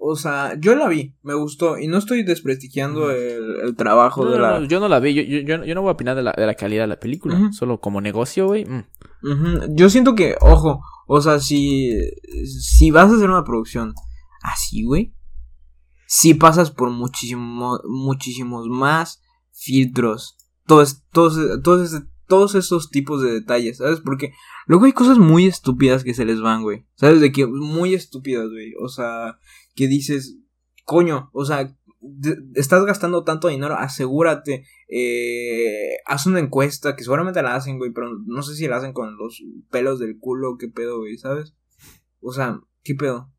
o 0.00 0.14
sea, 0.16 0.54
yo 0.60 0.74
la 0.76 0.86
vi, 0.88 1.16
me 1.22 1.34
gustó. 1.34 1.76
Y 1.78 1.88
no 1.88 1.98
estoy 1.98 2.22
desprestigiando 2.22 3.10
el, 3.10 3.56
el 3.64 3.76
trabajo 3.76 4.24
No, 4.24 4.30
de 4.30 4.38
la... 4.38 4.60
no, 4.60 4.66
yo 4.66 4.78
no 4.80 4.88
la 4.88 5.00
vi, 5.00 5.12
yo, 5.12 5.22
yo, 5.22 5.64
yo- 5.64 5.74
no 5.74 5.82
voy 5.82 5.88
a 5.90 5.92
opinar 5.94 6.14
de 6.16 6.22
la, 6.22 6.32
de 6.32 6.46
la 6.46 6.54
calidad 6.54 6.84
de 6.84 6.88
la 6.88 7.00
película. 7.00 7.50
Solo 7.52 7.80
como 7.80 8.00
negocio, 8.00 8.46
güey. 8.46 8.64
mm. 8.64 9.74
Yo 9.74 9.90
siento 9.90 10.14
que, 10.14 10.36
ojo, 10.40 10.80
o 11.08 11.20
sea, 11.20 11.40
si, 11.40 11.90
si 12.46 12.90
vas 12.92 13.10
a 13.10 13.16
hacer 13.16 13.28
una 13.28 13.44
producción 13.44 13.92
así, 14.42 14.84
güey, 14.84 15.14
si 16.06 16.34
pasas 16.34 16.70
por 16.70 16.90
muchísimo, 16.90 17.78
muchísimos 17.88 18.66
más 18.68 19.20
filtros, 19.52 20.36
todos, 20.66 21.02
todos, 21.12 21.62
todos, 21.62 22.02
todos 22.26 22.54
esos 22.54 22.90
tipos 22.90 23.20
de 23.22 23.32
detalles, 23.32 23.78
¿sabes? 23.78 24.00
Porque 24.00 24.32
luego 24.66 24.84
hay 24.84 24.92
cosas 24.92 25.18
muy 25.18 25.46
estúpidas 25.46 26.04
que 26.04 26.14
se 26.14 26.24
les 26.24 26.40
van, 26.40 26.62
güey, 26.62 26.86
¿sabes? 26.94 27.20
De 27.20 27.32
que 27.32 27.46
muy 27.46 27.94
estúpidas, 27.94 28.48
güey, 28.48 28.72
o 28.80 28.88
sea, 28.88 29.38
que 29.78 29.86
dices, 29.86 30.36
coño, 30.84 31.30
o 31.32 31.44
sea, 31.44 31.72
estás 32.56 32.84
gastando 32.84 33.22
tanto 33.22 33.46
dinero, 33.46 33.76
asegúrate, 33.76 34.64
eh, 34.88 35.98
haz 36.04 36.26
una 36.26 36.40
encuesta, 36.40 36.96
que 36.96 37.04
seguramente 37.04 37.40
la 37.42 37.54
hacen, 37.54 37.78
güey, 37.78 37.92
pero 37.92 38.10
no 38.26 38.42
sé 38.42 38.56
si 38.56 38.66
la 38.66 38.78
hacen 38.78 38.92
con 38.92 39.16
los 39.16 39.40
pelos 39.70 40.00
del 40.00 40.18
culo, 40.18 40.56
qué 40.58 40.66
pedo, 40.66 40.98
güey, 40.98 41.16
¿sabes? 41.16 41.54
O 42.20 42.32
sea, 42.32 42.60
¿qué 42.82 42.96
pedo? 42.96 43.32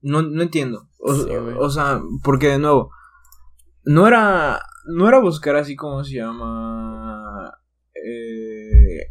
No, 0.00 0.22
no 0.22 0.44
entiendo. 0.44 0.88
O, 0.98 1.12
Sí, 1.12 1.24
güey. 1.24 1.56
o 1.58 1.70
sea, 1.70 2.00
porque 2.22 2.46
de 2.46 2.60
nuevo, 2.60 2.92
no 3.82 4.06
era, 4.06 4.62
no 4.86 5.08
era 5.08 5.18
buscar 5.18 5.56
así 5.56 5.74
como 5.74 6.04
se 6.04 6.14
llama, 6.14 7.52
eh, 7.94 9.10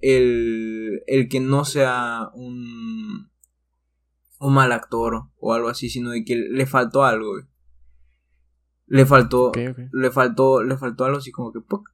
el, 0.00 1.02
el 1.06 1.28
que 1.28 1.40
no 1.40 1.66
sea 1.66 2.30
un, 2.32 3.27
un 4.40 4.54
mal 4.54 4.72
actor 4.72 5.30
o 5.38 5.52
algo 5.54 5.68
así, 5.68 5.88
sino 5.90 6.10
de 6.10 6.24
que 6.24 6.36
le 6.36 6.66
faltó 6.66 7.04
algo, 7.04 7.32
güey. 7.32 7.44
Le 8.86 9.04
faltó, 9.04 9.52
le 9.92 10.10
faltó, 10.10 10.62
le 10.62 10.76
faltó 10.78 11.04
algo 11.04 11.18
así 11.18 11.30
como 11.30 11.52
que, 11.52 11.60
¡puc! 11.60 11.88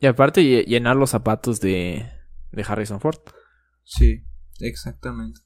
Y 0.00 0.06
aparte 0.06 0.40
lle- 0.42 0.64
llenar 0.66 0.96
los 0.96 1.10
zapatos 1.10 1.60
de, 1.60 2.06
de 2.52 2.64
Harrison 2.66 3.00
Ford. 3.00 3.18
sí, 3.84 4.24
exactamente. 4.60 5.40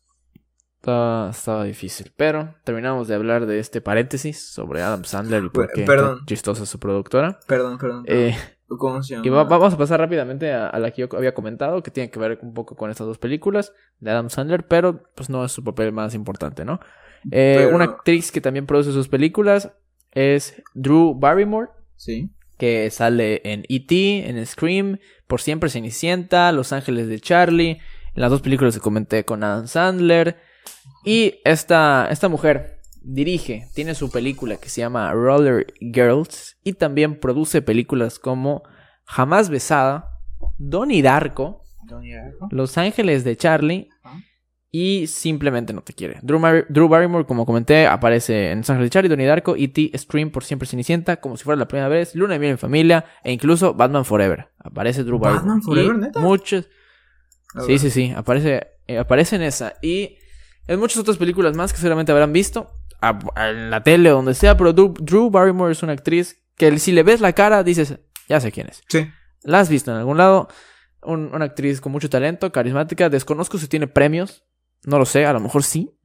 Estaba, 0.77 1.31
estaba 1.31 1.65
difícil. 1.65 2.13
Pero 2.17 2.55
terminamos 2.65 3.07
de 3.07 3.15
hablar 3.15 3.45
de 3.47 3.59
este 3.59 3.81
paréntesis 3.83 4.51
sobre 4.53 4.81
Adam 4.81 5.05
Sandler 5.05 5.45
y 5.45 5.49
por 5.51 5.71
qué 5.73 5.83
perdón. 5.85 6.21
chistosa 6.27 6.65
su 6.65 6.79
productora. 6.79 7.39
Perdón, 7.47 7.77
perdón. 7.79 8.05
Eh, 8.07 8.35
¿Cómo 8.79 9.03
se 9.03 9.15
llama? 9.15 9.27
y 9.27 9.31
va- 9.31 9.45
vamos 9.45 9.75
a 9.75 9.79
pasar 9.79 10.01
rápidamente 10.01 10.53
a, 10.53 10.69
a 10.69 10.79
la 10.79 10.91
que 10.91 11.03
yo 11.03 11.09
había 11.17 11.35
comentado, 11.35 11.83
que 11.83 11.91
tiene 11.91 12.11
que 12.11 12.19
ver 12.19 12.39
un 12.43 12.55
poco 12.55 12.77
con 12.77 12.91
estas 12.91 13.07
dos 13.07 13.19
películas 13.19 13.73
de 13.99 14.11
Adam 14.11 14.31
Sandler, 14.31 14.67
pero 14.67 15.03
pues 15.15 15.29
no 15.29 15.45
es 15.45 15.53
su 15.53 15.63
papel 15.65 15.93
más 15.93 16.15
importante, 16.15 16.65
¿no? 16.65 16.81
Eh, 17.31 17.55
Pero- 17.59 17.75
Una 17.77 17.85
actriz 17.85 18.33
que 18.33 18.41
también 18.41 18.67
produce 18.67 18.93
sus 18.93 19.09
películas 19.09 19.73
es 20.13 20.63
Drew 20.75 21.15
Barrymore. 21.15 21.69
Sí. 21.97 22.31
que 22.57 22.91
sale 22.91 23.41
en 23.45 23.65
E.T., 23.71 24.29
en 24.29 24.45
Scream, 24.47 24.99
Por 25.27 25.41
Siempre 25.41 25.71
Cenicienta, 25.71 26.53
Los 26.53 26.73
Ángeles 26.75 27.09
de 27.09 27.19
Charlie, 27.21 27.71
en 28.15 28.21
las 28.23 28.31
dos 28.31 28.43
películas 28.43 28.75
que 28.75 28.81
comenté 28.83 29.25
con 29.25 29.43
Adam 29.45 29.67
Sandler. 29.67 30.37
Y 31.05 31.41
esta, 31.45 32.09
esta 32.11 32.29
mujer 32.29 32.80
dirige, 33.03 33.67
tiene 33.75 33.95
su 33.95 34.11
película 34.11 34.57
que 34.57 34.69
se 34.69 34.81
llama 34.81 35.13
Roller 35.13 35.67
Girls 35.81 36.57
y 36.65 36.75
también 36.75 37.19
produce 37.19 37.63
películas 37.63 38.19
como 38.19 38.63
Jamás 39.05 39.49
Besada, 39.51 40.11
Donnie 40.59 41.03
Darko, 41.03 41.65
Los 42.51 42.77
Ángeles 42.79 43.25
de 43.25 43.37
Charlie 43.37 43.89
y 44.73 45.07
simplemente 45.09 45.73
no 45.73 45.83
te 45.83 45.93
quiere. 45.93 46.19
Drew, 46.23 46.39
Mar- 46.39 46.67
Drew 46.69 46.89
Barrymore, 46.89 47.27
como 47.27 47.45
comenté, 47.45 47.87
aparece 47.89 48.53
en 48.53 48.63
San 48.63 48.77
Ángel 48.77 48.87
de 48.87 48.91
Charlie, 48.91 49.09
Donnie 49.09 49.27
Darko, 49.27 49.57
E.T., 49.57 49.91
Scream 49.99 50.31
por 50.31 50.45
siempre 50.45 50.69
Cenicienta, 50.69 51.17
como 51.17 51.37
si 51.37 51.43
fuera 51.45 51.59
la 51.59 51.67
primera 51.67 51.89
vez, 51.89 52.15
Luna 52.15 52.35
de 52.35 52.39
Miel 52.39 52.53
en 52.53 52.59
Familia 52.59 53.05
e 53.25 53.33
incluso 53.33 53.75
Batman 53.75 54.05
Forever. 54.05 54.51
Aparece 54.59 55.03
Drew 55.03 55.19
Barrymore. 55.19 55.41
¿Batman 55.47 55.63
Forever, 55.63 55.97
Y 55.97 56.01
neta? 56.01 56.21
Muchos, 56.21 56.69
Sí, 57.67 57.79
sí, 57.81 57.91
sí, 57.91 58.13
aparece, 58.15 58.69
eh, 58.87 58.99
aparece 58.99 59.35
en 59.35 59.43
esa. 59.43 59.73
Y 59.83 60.19
en 60.69 60.79
muchas 60.79 60.99
otras 60.99 61.17
películas 61.17 61.57
más 61.57 61.73
que 61.73 61.79
seguramente 61.81 62.13
habrán 62.13 62.33
visto, 62.33 62.71
a- 63.01 63.19
a- 63.35 63.51
en 63.51 63.71
la 63.71 63.83
tele 63.83 64.11
o 64.13 64.17
donde 64.17 64.35
sea, 64.35 64.57
pero 64.57 64.73
Drew, 64.73 64.95
Drew 65.01 65.31
Barrymore 65.31 65.73
es 65.73 65.83
una 65.83 65.93
actriz 65.93 66.43
que 66.57 66.79
si 66.79 66.93
le 66.93 67.03
ves 67.03 67.21
la 67.21 67.33
cara 67.33 67.63
dices, 67.65 67.99
ya 68.29 68.41
sé 68.41 68.53
quién 68.53 68.69
es. 68.69 68.83
Sí. 68.89 69.07
La 69.43 69.61
has 69.61 69.69
visto 69.69 69.91
en 69.91 69.97
algún 69.99 70.17
lado, 70.19 70.49
Un- 71.03 71.35
una 71.35 71.47
actriz 71.47 71.81
con 71.81 71.93
mucho 71.93 72.11
talento, 72.11 72.53
carismática, 72.53 73.09
desconozco 73.09 73.57
si 73.57 73.69
tiene 73.69 73.87
premios, 73.87 74.45
no 74.85 74.99
lo 74.99 75.07
sé, 75.07 75.25
a 75.25 75.33
lo 75.33 75.41
mejor 75.41 75.63
sí, 75.63 75.99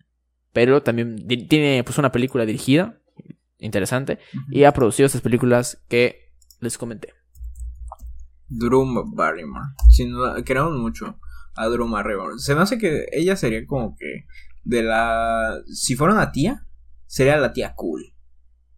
pero 0.54 0.84
también 0.84 1.18
tiene 1.50 1.84
pues 1.84 1.98
una 1.98 2.14
película 2.14 2.46
dirigida, 2.46 2.98
interesante, 3.58 4.20
y 4.50 4.64
ha 4.64 4.72
producido 4.72 5.06
estas 5.06 5.20
películas 5.20 5.84
que 5.90 6.32
les 6.62 6.78
comenté. 6.78 7.10
Drew 8.48 8.86
Barrymore. 9.14 9.66
Sin 9.90 10.12
duda, 10.12 10.42
queremos 10.44 10.74
mucho 10.78 11.20
a 11.56 11.68
Drew 11.68 11.90
Barrymore. 11.90 12.36
Se 12.38 12.56
me 12.56 12.62
hace 12.62 12.78
que 12.78 13.06
ella 13.12 13.36
sería 13.36 13.66
como 13.66 13.96
que 13.98 14.26
de 14.64 14.84
la. 14.84 15.58
Si 15.68 15.96
fuera 15.96 16.14
una 16.14 16.32
tía, 16.32 16.66
sería 17.16 17.38
la 17.38 17.54
tía 17.54 17.74
cool. 17.76 18.14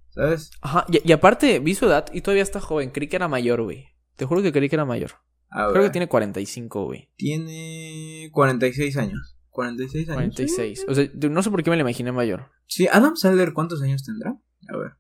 ¿Sabes? 0.10 0.52
Ajá, 0.62 0.86
y, 0.92 1.08
y 1.08 1.12
aparte 1.12 1.60
vi 1.60 1.74
su 1.74 1.86
edad 1.86 2.06
y 2.14 2.22
todavía 2.22 2.44
está 2.44 2.62
joven, 2.62 2.92
creí 2.92 3.08
que 3.08 3.16
era 3.16 3.28
mayor, 3.28 3.64
güey. 3.64 3.88
Te 4.16 4.26
juro 4.26 4.44
que 4.44 4.52
creí 4.52 4.70
que 4.70 4.76
era 4.76 4.86
mayor. 4.86 5.12
Creo 5.50 5.82
que 5.84 5.90
tiene 5.90 6.08
45, 6.08 6.86
güey. 6.86 7.10
tiene 7.16 8.30
46 8.32 8.98
años. 8.98 9.38
46 9.50 10.10
años. 10.10 10.18
46. 10.36 10.86
O 10.88 10.94
sea, 10.94 11.10
no 11.32 11.42
sé 11.42 11.50
por 11.50 11.64
qué 11.64 11.72
me 11.72 11.78
la 11.78 11.82
imaginé 11.82 12.12
mayor. 12.12 12.52
Sí, 12.68 12.88
Adam 12.92 13.16
Sandler, 13.16 13.54
¿cuántos 13.54 13.82
años 13.82 14.04
tendrá? 14.04 14.38
A 14.70 14.78
ver, 14.78 14.92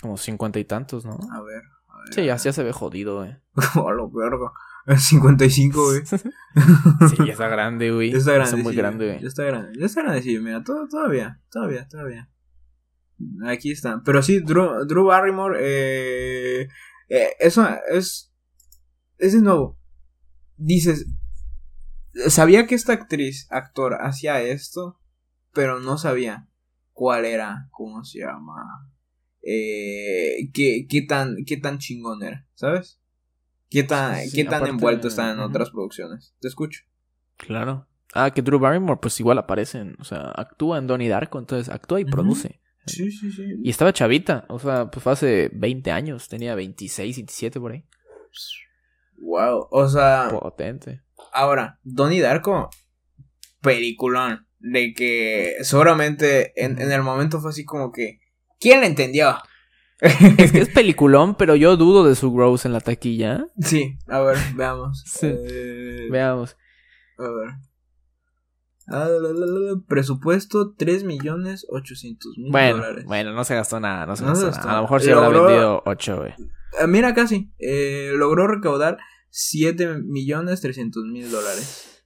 Como 0.00 0.16
50 0.16 0.58
y 0.60 0.64
tantos, 0.64 1.04
¿no? 1.04 1.18
a 1.32 1.42
ver. 1.42 1.62
A 1.88 1.98
ver 2.02 2.14
Sí, 2.14 2.24
ya, 2.24 2.36
ya 2.36 2.52
se 2.52 2.62
ve 2.62 2.72
jodido, 2.72 3.16
güey. 3.18 3.36
Oh, 3.82 3.90
lo 3.90 4.08
verga. 4.10 4.52
55, 4.96 5.84
güey. 5.84 6.02
Sí, 7.10 7.16
ya 7.26 7.32
está 7.32 7.48
grande, 7.48 7.90
güey. 7.90 8.12
Ya 8.12 8.18
está 8.18 8.32
grande. 8.32 8.50
Está 8.50 8.62
muy 8.62 8.72
sí, 8.72 8.78
grande, 8.78 9.06
Ya 9.06 9.12
güey. 9.14 9.26
está 9.26 9.42
grande. 9.44 9.78
Ya 9.80 9.86
está 9.86 10.02
grande, 10.02 10.22
sí. 10.22 10.38
Mira, 10.38 10.62
todo, 10.62 10.86
todavía. 10.88 11.40
Todavía, 11.50 11.88
todavía. 11.88 12.28
Aquí 13.46 13.70
está. 13.72 14.02
Pero 14.04 14.22
sí, 14.22 14.40
Drew, 14.40 14.84
Drew 14.86 15.04
Barrymore. 15.06 15.58
Eh, 15.60 16.68
eh, 17.08 17.28
eso 17.40 17.66
es. 17.90 18.32
Es 19.18 19.32
de 19.32 19.40
nuevo. 19.42 19.78
Dices. 20.56 21.06
Sabía 22.28 22.66
que 22.66 22.74
esta 22.74 22.92
actriz, 22.94 23.46
actor, 23.50 23.98
hacía 24.00 24.40
esto. 24.42 24.98
Pero 25.52 25.80
no 25.80 25.96
sabía 25.98 26.48
cuál 26.92 27.24
era. 27.24 27.68
¿Cómo 27.72 28.04
se 28.04 28.20
llama? 28.20 28.62
Eh, 29.42 30.50
qué, 30.52 30.86
qué 30.88 31.02
tan, 31.02 31.36
qué 31.46 31.56
tan 31.56 31.78
chingón 31.78 32.22
era, 32.22 32.46
¿sabes? 32.54 33.00
¿Qué 33.70 33.82
tan, 33.84 34.16
Sí, 34.24 34.36
qué 34.36 34.44
tan 34.44 34.54
aparte- 34.54 34.70
envuelto 34.70 35.08
está 35.08 35.30
en 35.32 35.38
otras 35.38 35.70
producciones? 35.70 36.34
Te 36.40 36.48
escucho. 36.48 36.80
Claro. 37.36 37.86
Ah, 38.12 38.30
que 38.32 38.42
Drew 38.42 38.58
Barrymore, 38.58 38.98
pues 39.00 39.18
igual 39.20 39.38
aparece. 39.38 39.78
en- 39.78 39.96
O 40.00 40.04
sea, 40.04 40.30
actúa 40.34 40.78
en 40.78 40.86
Donnie 40.86 41.08
Darko, 41.08 41.38
entonces 41.38 41.72
actúa 41.72 42.00
y 42.00 42.04
produce. 42.04 42.60
Sí, 42.86 43.10
sí, 43.10 43.30
sí. 43.32 43.44
Y 43.62 43.70
estaba 43.70 43.92
chavita, 43.92 44.44
o 44.48 44.58
sea, 44.58 44.90
pues 44.90 45.02
fue 45.02 45.12
hace 45.12 45.50
20 45.52 45.90
años, 45.90 46.28
tenía 46.28 46.54
26, 46.54 47.16
27 47.16 47.60
por 47.60 47.72
ahí. 47.72 47.84
Wow. 49.18 49.68
O 49.70 49.88
sea, 49.88 50.28
Potente. 50.30 51.02
ahora, 51.32 51.78
Donnie 51.82 52.20
Darko, 52.20 52.70
peliculón. 53.60 54.46
De 54.58 54.94
que 54.94 55.54
seguramente 55.62 56.52
en, 56.62 56.80
en 56.80 56.90
el 56.90 57.02
momento 57.02 57.40
fue 57.40 57.50
así 57.50 57.64
como 57.64 57.92
que. 57.92 58.20
¿Quién 58.58 58.82
entendió? 58.84 59.36
Es 60.00 60.52
que 60.52 60.60
es 60.60 60.68
peliculón, 60.68 61.36
pero 61.36 61.56
yo 61.56 61.76
dudo 61.78 62.04
de 62.06 62.14
su 62.14 62.30
growth 62.32 62.66
en 62.66 62.72
la 62.74 62.80
taquilla. 62.80 63.46
sí, 63.60 63.96
a 64.08 64.20
ver, 64.20 64.36
veamos. 64.54 65.02
Sí. 65.06 65.26
Eh, 65.30 66.08
Veamos. 66.10 66.56
A 67.18 67.22
ver. 67.22 67.54
Ah, 68.88 69.08
la, 69.08 69.32
la, 69.32 69.46
la, 69.46 69.72
la, 69.72 69.80
presupuesto 69.88 70.74
3 70.76 71.02
millones 71.04 71.66
800 71.68 72.38
mil 72.38 72.52
Bueno, 72.52 72.76
dólares. 72.76 73.04
bueno, 73.04 73.32
no 73.32 73.42
se 73.44 73.54
gastó 73.56 73.80
nada, 73.80 74.06
no 74.06 74.14
se 74.16 74.24
No 74.24 74.36
se 74.36 74.46
gastó 74.46 74.46
gastó 74.46 74.66
nada. 74.68 74.78
A 74.78 74.82
lo 74.82 74.82
mejor 74.88 75.00
habrá 75.02 75.28
Logró- 75.28 75.46
vendido 75.46 75.82
8, 75.86 76.16
güey. 76.18 76.34
Ah, 76.80 76.86
mira, 76.86 77.14
casi. 77.14 77.52
Eh, 77.58 78.12
logró 78.14 78.46
recaudar 78.46 78.98
7 79.30 79.98
millones 80.04 80.60
300 80.60 81.04
mil 81.04 81.30
dólares. 81.30 82.02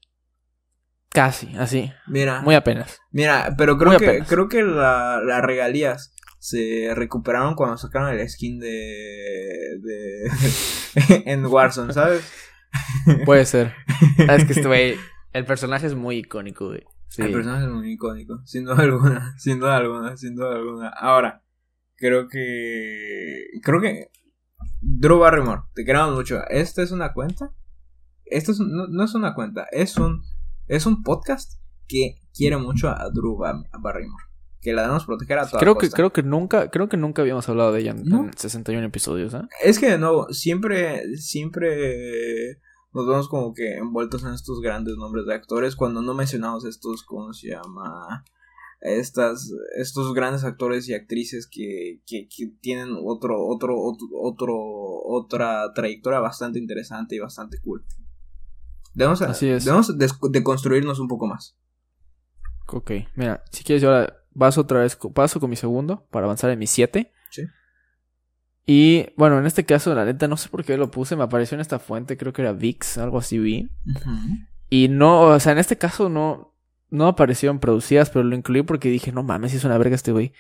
Casi, 1.11 1.49
así. 1.59 1.91
Mira. 2.07 2.41
Muy 2.43 2.55
apenas. 2.55 2.99
Mira, 3.11 3.55
pero 3.59 3.77
creo 3.77 3.91
Muy 3.93 3.99
que 3.99 4.07
apenas. 4.09 4.29
creo 4.29 4.49
que 4.49 4.63
la- 4.63 5.21
las 5.27 5.43
regalías 5.43 6.15
se 6.39 6.93
recuperaron 6.95 7.55
cuando 7.57 7.77
sacaron 7.77 8.09
el 8.17 8.27
skin 8.29 8.59
de, 8.61 8.69
de 9.83 10.31
en 11.27 11.45
Warzone, 11.47 11.93
¿sabes? 11.93 12.23
Puede 13.27 13.45
ser. 13.45 13.75
Ah, 14.29 14.37
es 14.37 14.45
que 14.45 14.53
este 14.53 14.67
güey, 14.67 14.97
el 15.33 15.45
personaje 15.45 15.87
es 15.87 15.95
muy 15.95 16.17
icónico, 16.19 16.69
güey. 16.69 16.83
Sí. 17.09 17.23
El 17.23 17.33
personaje 17.33 17.65
es 17.65 17.71
muy 17.71 17.93
icónico, 17.93 18.41
sin 18.45 18.65
duda 18.65 18.77
alguna, 18.83 19.35
sin 19.39 19.59
duda 19.61 19.77
alguna, 19.77 20.17
sin 20.17 20.35
duda 20.37 20.55
alguna. 20.57 20.89
Ahora, 20.91 21.43
creo 21.97 22.29
que 22.29 23.45
creo 23.63 23.81
que 23.81 24.11
Drew 24.81 25.19
Barrymore, 25.19 25.63
te 25.75 25.85
queremos 25.85 26.15
mucho. 26.15 26.41
Esta 26.49 26.83
es 26.83 26.91
una 26.93 27.13
cuenta. 27.13 27.53
Esta 28.25 28.53
es 28.53 28.61
un- 28.61 28.71
no, 28.73 28.87
no 28.87 29.05
es 29.05 29.15
una 29.15 29.35
cuenta, 29.35 29.67
es 29.73 29.97
un 29.97 30.23
es 30.69 30.87
un 30.87 31.03
podcast 31.03 31.61
que 31.89 32.21
quiere 32.33 32.57
mucho 32.57 32.89
a 32.89 33.11
Drew 33.13 33.37
Bar- 33.37 33.65
Barrymore, 33.81 34.25
que 34.61 34.73
la 34.73 34.83
debemos 34.83 35.05
proteger 35.05 35.41
a 35.41 35.47
toda 35.49 35.59
Creo 35.59 35.75
que, 35.75 35.87
costa. 35.89 35.97
creo 35.97 36.13
que 36.13 36.23
nunca, 36.23 36.71
creo 36.71 36.89
que 36.89 36.97
nunca 36.97 37.23
habíamos 37.23 37.49
hablado 37.49 37.73
de 37.73 37.81
ella 37.81 37.91
en, 37.91 38.05
No. 38.05 38.25
en 38.27 38.33
61 38.37 38.87
episodios, 38.87 39.35
¿ah? 39.35 39.49
Es 39.65 39.81
que 39.81 39.91
de 39.91 39.99
nuevo, 39.99 40.29
siempre, 40.33 41.17
siempre 41.17 42.61
nos 42.93 43.07
vemos 43.07 43.29
como 43.29 43.55
que 43.55 43.77
envueltos 43.77 44.25
en 44.25 44.33
estos 44.35 44.61
grandes 44.61 44.97
nombres 44.97 45.27
de 45.27 45.35
actores 45.35 45.77
cuando 45.77 46.03
no 46.03 46.15
mencionamos 46.15 46.65
estos, 46.65 47.03
¿cómo 47.05 47.33
se 47.33 47.49
llama? 47.49 48.25
Estas, 48.81 49.53
estos 49.77 50.15
grandes 50.15 50.43
actores 50.43 50.89
y 50.89 50.95
actrices 50.95 51.47
que, 51.47 52.01
que, 52.07 52.29
que 52.35 52.47
tienen 52.61 52.97
otro, 53.05 53.47
otro, 53.47 53.79
otro, 53.79 54.07
otro, 54.21 54.57
otra 55.05 55.73
trayectoria 55.75 56.19
bastante 56.21 56.59
interesante 56.59 57.15
y 57.15 57.19
bastante 57.19 57.59
cool. 57.61 57.85
Debemos, 58.95 59.21
Así 59.23 59.49
es. 59.49 59.65
debemos 59.65 59.97
des- 59.99 60.19
deconstruirnos 60.31 60.99
un 60.99 61.09
poco 61.09 61.27
más. 61.27 61.57
Ok, 62.73 62.91
mira, 63.17 63.45
si 63.51 63.65
quieres 63.65 63.83
yo 63.83 63.91
ahora 63.95 64.17
paso 64.37 64.63
otra 64.63 64.81
vez, 64.81 64.97
paso 65.15 65.41
con 65.41 65.51
mi 65.51 65.57
segundo 65.57 66.07
para 66.11 66.25
avanzar 66.27 66.51
en 66.51 66.59
mi 66.59 66.67
7. 66.67 67.13
Y 68.73 69.09
bueno, 69.17 69.37
en 69.37 69.47
este 69.47 69.65
caso, 69.65 69.93
la 69.97 70.05
neta, 70.05 70.29
no 70.29 70.37
sé 70.37 70.49
por 70.49 70.65
qué 70.65 70.77
lo 70.77 70.93
puse, 70.93 71.17
me 71.17 71.25
apareció 71.25 71.57
en 71.57 71.61
esta 71.61 71.81
fuente, 71.81 72.17
creo 72.17 72.33
que 72.33 72.43
era 72.43 72.53
VIX, 72.53 72.99
algo 72.99 73.19
así 73.19 73.37
vi. 73.37 73.69
Y 74.69 74.87
no, 74.87 75.23
o 75.23 75.41
sea, 75.41 75.51
en 75.51 75.59
este 75.59 75.77
caso 75.77 76.09
no, 76.09 76.55
no 76.89 77.09
aparecieron 77.09 77.59
producidas, 77.59 78.11
pero 78.11 78.23
lo 78.23 78.37
incluí 78.37 78.63
porque 78.63 78.89
dije, 78.89 79.11
no 79.11 79.25
mames, 79.25 79.55
es 79.55 79.65
una 79.65 79.77
verga 79.77 79.97
este 79.97 80.13
güey. 80.13 80.33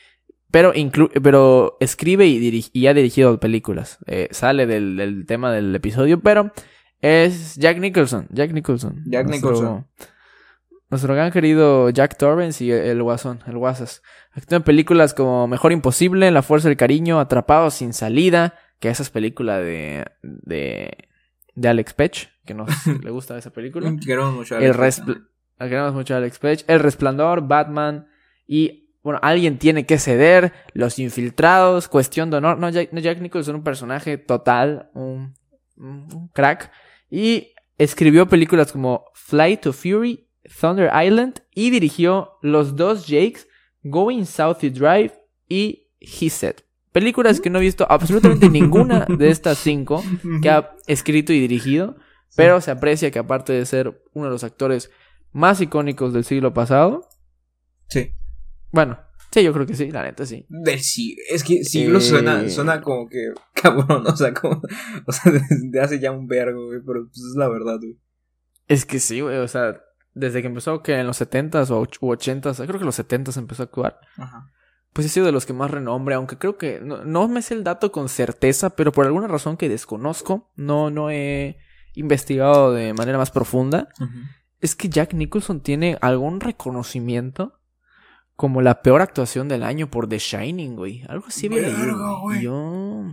Pero, 0.53 0.73
inclu 0.77 1.11
pero 1.21 1.77
escribe 1.81 2.29
y, 2.29 2.71
y 2.73 2.87
ha 2.87 2.95
dirigido 2.95 3.41
películas. 3.41 3.99
Eh, 4.07 4.29
sale 4.31 4.69
del, 4.69 4.97
del 4.97 5.27
tema 5.27 5.51
del 5.51 5.75
episodio, 5.75 6.21
pero 6.21 6.53
es 7.01 7.57
Jack 7.57 7.81
Nicholson. 7.81 8.29
Jack 8.31 8.53
Nicholson. 8.53 9.03
Jack 9.07 9.27
Nicholson. 9.27 9.65
Nuestro 9.65 9.89
gran 10.91 11.31
querido 11.31 11.91
Jack 11.91 12.17
Torrance 12.19 12.65
y 12.65 12.71
el 12.73 13.03
Guasón, 13.03 13.41
el 13.47 13.57
Guasas. 13.59 14.03
Actúa 14.33 14.57
en 14.59 14.63
películas 14.65 15.15
como 15.15 15.47
Mejor 15.47 15.73
Imposible, 15.73 16.31
La 16.31 16.43
Fuerza 16.43 16.69
del 16.69 16.77
Cariño, 16.77 17.21
Atrapados 17.21 17.75
sin 17.75 17.93
Salida, 17.93 18.55
que 18.81 18.89
esa 18.91 19.03
es 19.03 19.11
película 19.11 19.59
de, 19.59 20.05
de, 20.23 20.91
de 21.55 21.69
Alex 21.69 21.95
Pech, 21.95 22.29
que 22.45 22.55
nos 22.55 22.69
le 23.05 23.11
gusta 23.11 23.39
esa 23.39 23.51
película. 23.51 23.93
Queremos 24.05 24.35
mucho 24.35 24.57
a 24.57 24.59
El 24.59 24.73
Alex 24.75 25.01
respl- 25.01 25.15
Pech. 25.15 25.69
Queremos 25.69 25.95
mucho 25.95 26.15
a 26.15 26.17
Alex 26.19 26.39
Pech. 26.39 26.65
El 26.67 26.81
Resplandor, 26.81 27.47
Batman 27.47 28.09
y, 28.47 28.95
bueno, 29.03 29.21
alguien 29.23 29.59
tiene 29.59 29.85
que 29.87 29.99
ceder. 29.99 30.53
Los 30.73 30.99
Infiltrados, 30.99 31.87
Cuestión 31.89 32.31
de 32.31 32.39
Honor. 32.39 32.59
No, 32.59 32.69
Jack, 32.71 32.93
no, 32.93 33.01
Jack 33.01 33.21
Nicholson 33.21 33.55
es 33.55 33.59
un 33.59 33.65
personaje 33.65 34.17
total, 34.19 34.91
un, 34.95 35.35
un 35.77 36.29
crack. 36.33 36.73
Y 37.11 37.53
escribió 37.77 38.27
películas 38.27 38.73
como 38.73 39.05
Flight 39.15 39.61
to 39.61 39.73
Fury, 39.75 40.30
Thunder 40.61 40.91
Island 41.05 41.41
y 41.55 41.71
dirigió 41.71 42.33
los 42.43 42.77
dos 42.77 43.05
Jakes, 43.07 43.47
Going 43.83 44.25
South 44.25 44.59
Drive 44.63 45.13
y 45.49 45.89
He 46.01 46.31
Said. 46.31 46.57
Películas 46.93 47.41
que 47.41 47.51
no 47.51 47.59
he 47.59 47.63
visto 47.63 47.87
absolutamente 47.89 48.49
ninguna 48.51 49.07
de 49.07 49.31
estas 49.31 49.59
cinco 49.59 50.03
que 50.43 50.51
ha 50.51 50.75
escrito 50.87 51.33
y 51.33 51.41
dirigido, 51.41 51.97
pero 52.37 52.61
se 52.61 52.71
aprecia 52.71 53.11
que 53.11 53.19
aparte 53.21 53.53
de 53.53 53.65
ser 53.67 54.03
uno 54.13 54.27
de 54.27 54.33
los 54.33 54.45
actores 54.45 54.91
más 55.33 55.61
icónicos 55.61 56.13
del 56.13 56.25
siglo 56.25 56.53
pasado, 56.53 57.07
Sí. 57.89 58.13
bueno, 58.73 58.99
sí, 59.33 59.43
yo 59.43 59.53
creo 59.53 59.67
que 59.67 59.75
sí, 59.75 59.91
la 59.91 60.03
neta 60.05 60.25
sí. 60.25 60.47
Del 60.49 60.81
siglo. 60.81 61.23
Es 61.31 61.43
que 61.45 61.65
siglo 61.65 61.99
Eh. 61.99 62.01
suena, 62.01 62.49
suena 62.49 62.81
como 62.81 63.09
que 63.09 63.33
cabrón, 63.55 64.07
o 64.07 64.17
sea, 64.17 64.33
como, 64.35 64.61
o 65.07 65.13
sea, 65.13 65.33
desde 65.51 65.81
hace 65.81 65.99
ya 66.01 66.11
un 66.13 66.27
vergo, 66.27 66.67
güey, 66.67 66.81
pero 66.87 67.05
pues 67.07 67.19
es 67.19 67.37
la 67.37 67.49
verdad, 67.49 67.79
güey. 67.79 67.97
Es 68.69 68.85
que 68.85 68.99
sí, 69.01 69.21
güey, 69.21 69.39
o 69.39 69.49
sea, 69.49 69.81
desde 70.15 70.41
que 70.41 70.49
empezó, 70.49 70.83
que 70.83 70.99
en 70.99 71.07
los 71.07 71.21
70s 71.21 71.71
o 71.71 71.87
80s, 71.87 72.57
creo 72.57 72.73
que 72.73 72.79
en 72.79 72.87
los 72.87 72.99
70s 72.99 73.37
empezó 73.37 73.63
a 73.63 73.67
actuar. 73.67 74.01
Ajá. 74.17 74.51
Pues 74.93 75.07
he 75.07 75.09
sido 75.09 75.27
de 75.27 75.33
los 75.33 75.47
que 75.47 75.53
más 75.53 75.71
renombre, 75.71 76.17
aunque 76.17 76.37
creo 76.37 76.59
que 76.59 76.81
no, 76.81 77.05
no 77.05 77.29
me 77.29 77.43
sé 77.43 77.55
el 77.55 77.63
dato 77.63 77.93
con 77.93 78.09
certeza, 78.09 78.71
pero 78.71 78.91
por 78.91 79.07
alguna 79.07 79.29
razón 79.29 79.57
que 79.57 79.69
desconozco, 79.69 80.51
no, 80.57 80.91
no 80.91 81.11
he 81.11 81.59
investigado 81.95 82.73
de 82.73 82.93
manera 82.93 83.19
más 83.19 83.31
profunda, 83.31 83.89
es 84.61 84.75
que 84.75 84.89
Jack 84.89 85.15
Nicholson 85.15 85.61
tiene 85.61 85.97
algún 86.01 86.41
reconocimiento 86.41 87.61
como 88.35 88.63
la 88.63 88.83
peor 88.83 89.03
actuación 89.03 89.49
del 89.49 89.63
año 89.63 89.91
por 89.91 90.09
The 90.09 90.19
Shining, 90.19 90.75
güey. 90.75 91.03
Algo 91.09 91.27
así 91.29 91.49
güey. 91.49 92.43
Yo... 92.43 93.05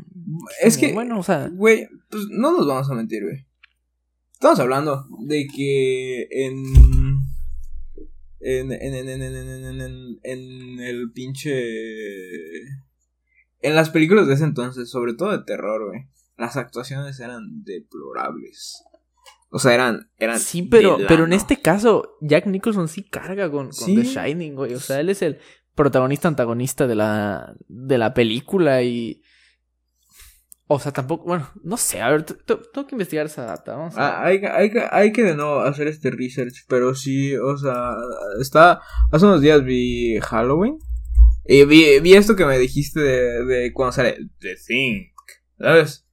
Es 0.63 0.77
que, 0.77 0.93
Bueno, 0.93 1.19
o 1.19 1.23
sea... 1.23 1.49
güey, 1.51 1.87
pues 2.09 2.23
no 2.29 2.53
nos 2.53 2.65
vamos 2.65 2.89
a 2.89 2.93
mentir, 2.95 3.23
güey. 3.23 3.46
Estamos 4.37 4.59
hablando 4.59 5.07
de 5.21 5.47
que 5.47 6.27
en. 6.29 6.63
En, 8.39 8.71
en, 8.71 8.93
en, 8.93 9.09
en, 9.09 10.19
en, 10.21 10.79
el 10.79 11.11
pinche. 11.11 11.59
En 13.61 13.73
las 13.73 13.89
películas 13.89 14.27
de 14.27 14.35
ese 14.35 14.43
entonces, 14.43 14.91
sobre 14.91 15.15
todo 15.15 15.31
de 15.31 15.43
terror, 15.43 15.87
güey. 15.87 16.01
Las 16.37 16.55
actuaciones 16.55 17.19
eran 17.19 17.63
deplorables. 17.63 18.83
O 19.49 19.57
sea, 19.57 19.73
eran. 19.73 20.11
eran 20.19 20.39
Sí, 20.39 20.61
pero, 20.61 20.99
pero 21.07 21.25
en 21.25 21.33
este 21.33 21.59
caso, 21.59 22.17
Jack 22.21 22.45
Nicholson 22.45 22.87
sí 22.87 23.09
carga 23.09 23.49
con, 23.49 23.69
con 23.69 23.73
Sí. 23.73 23.95
The 23.95 24.03
Shining, 24.03 24.53
güey. 24.53 24.75
O 24.75 24.79
sea, 24.79 24.99
él 24.99 25.09
es 25.09 25.23
el 25.23 25.39
protagonista 25.73 26.27
antagonista 26.27 26.85
de 26.85 26.93
la, 26.93 27.55
de 27.67 27.97
la 27.97 28.13
película 28.13 28.83
y... 28.83 29.19
O 30.69 30.79
sea, 30.79 30.91
tampoco... 30.91 31.23
Bueno, 31.25 31.49
no 31.63 31.77
sé. 31.77 32.01
A 32.01 32.09
ver, 32.09 32.23
tengo 32.23 32.85
que 32.87 32.93
investigar 32.95 33.25
esa 33.25 33.45
data. 33.45 33.75
Vamos 33.75 33.97
a... 33.97 34.19
Ah, 34.19 34.25
hay, 34.25 34.41
que- 34.41 34.47
hay, 34.49 34.69
que- 34.69 34.87
hay 34.91 35.11
que 35.13 35.23
de 35.23 35.35
nuevo 35.35 35.61
hacer 35.61 35.87
este 35.87 36.11
research, 36.11 36.65
pero 36.67 36.93
sí, 36.93 37.35
o 37.37 37.57
sea, 37.57 37.91
está, 38.41 38.81
hace 39.11 39.25
unos 39.25 39.39
días 39.41 39.63
vi 39.63 40.19
Halloween 40.21 40.77
y 41.45 41.63
vi, 41.63 41.99
vi 42.01 42.13
esto 42.15 42.35
que 42.35 42.45
me 42.45 42.59
dijiste 42.59 42.99
de, 42.99 43.45
de 43.45 43.71
cuando 43.73 43.93
sale 43.93 44.17
The 44.39 44.55
Thing, 44.67 45.05
¿sabes? 45.57 46.05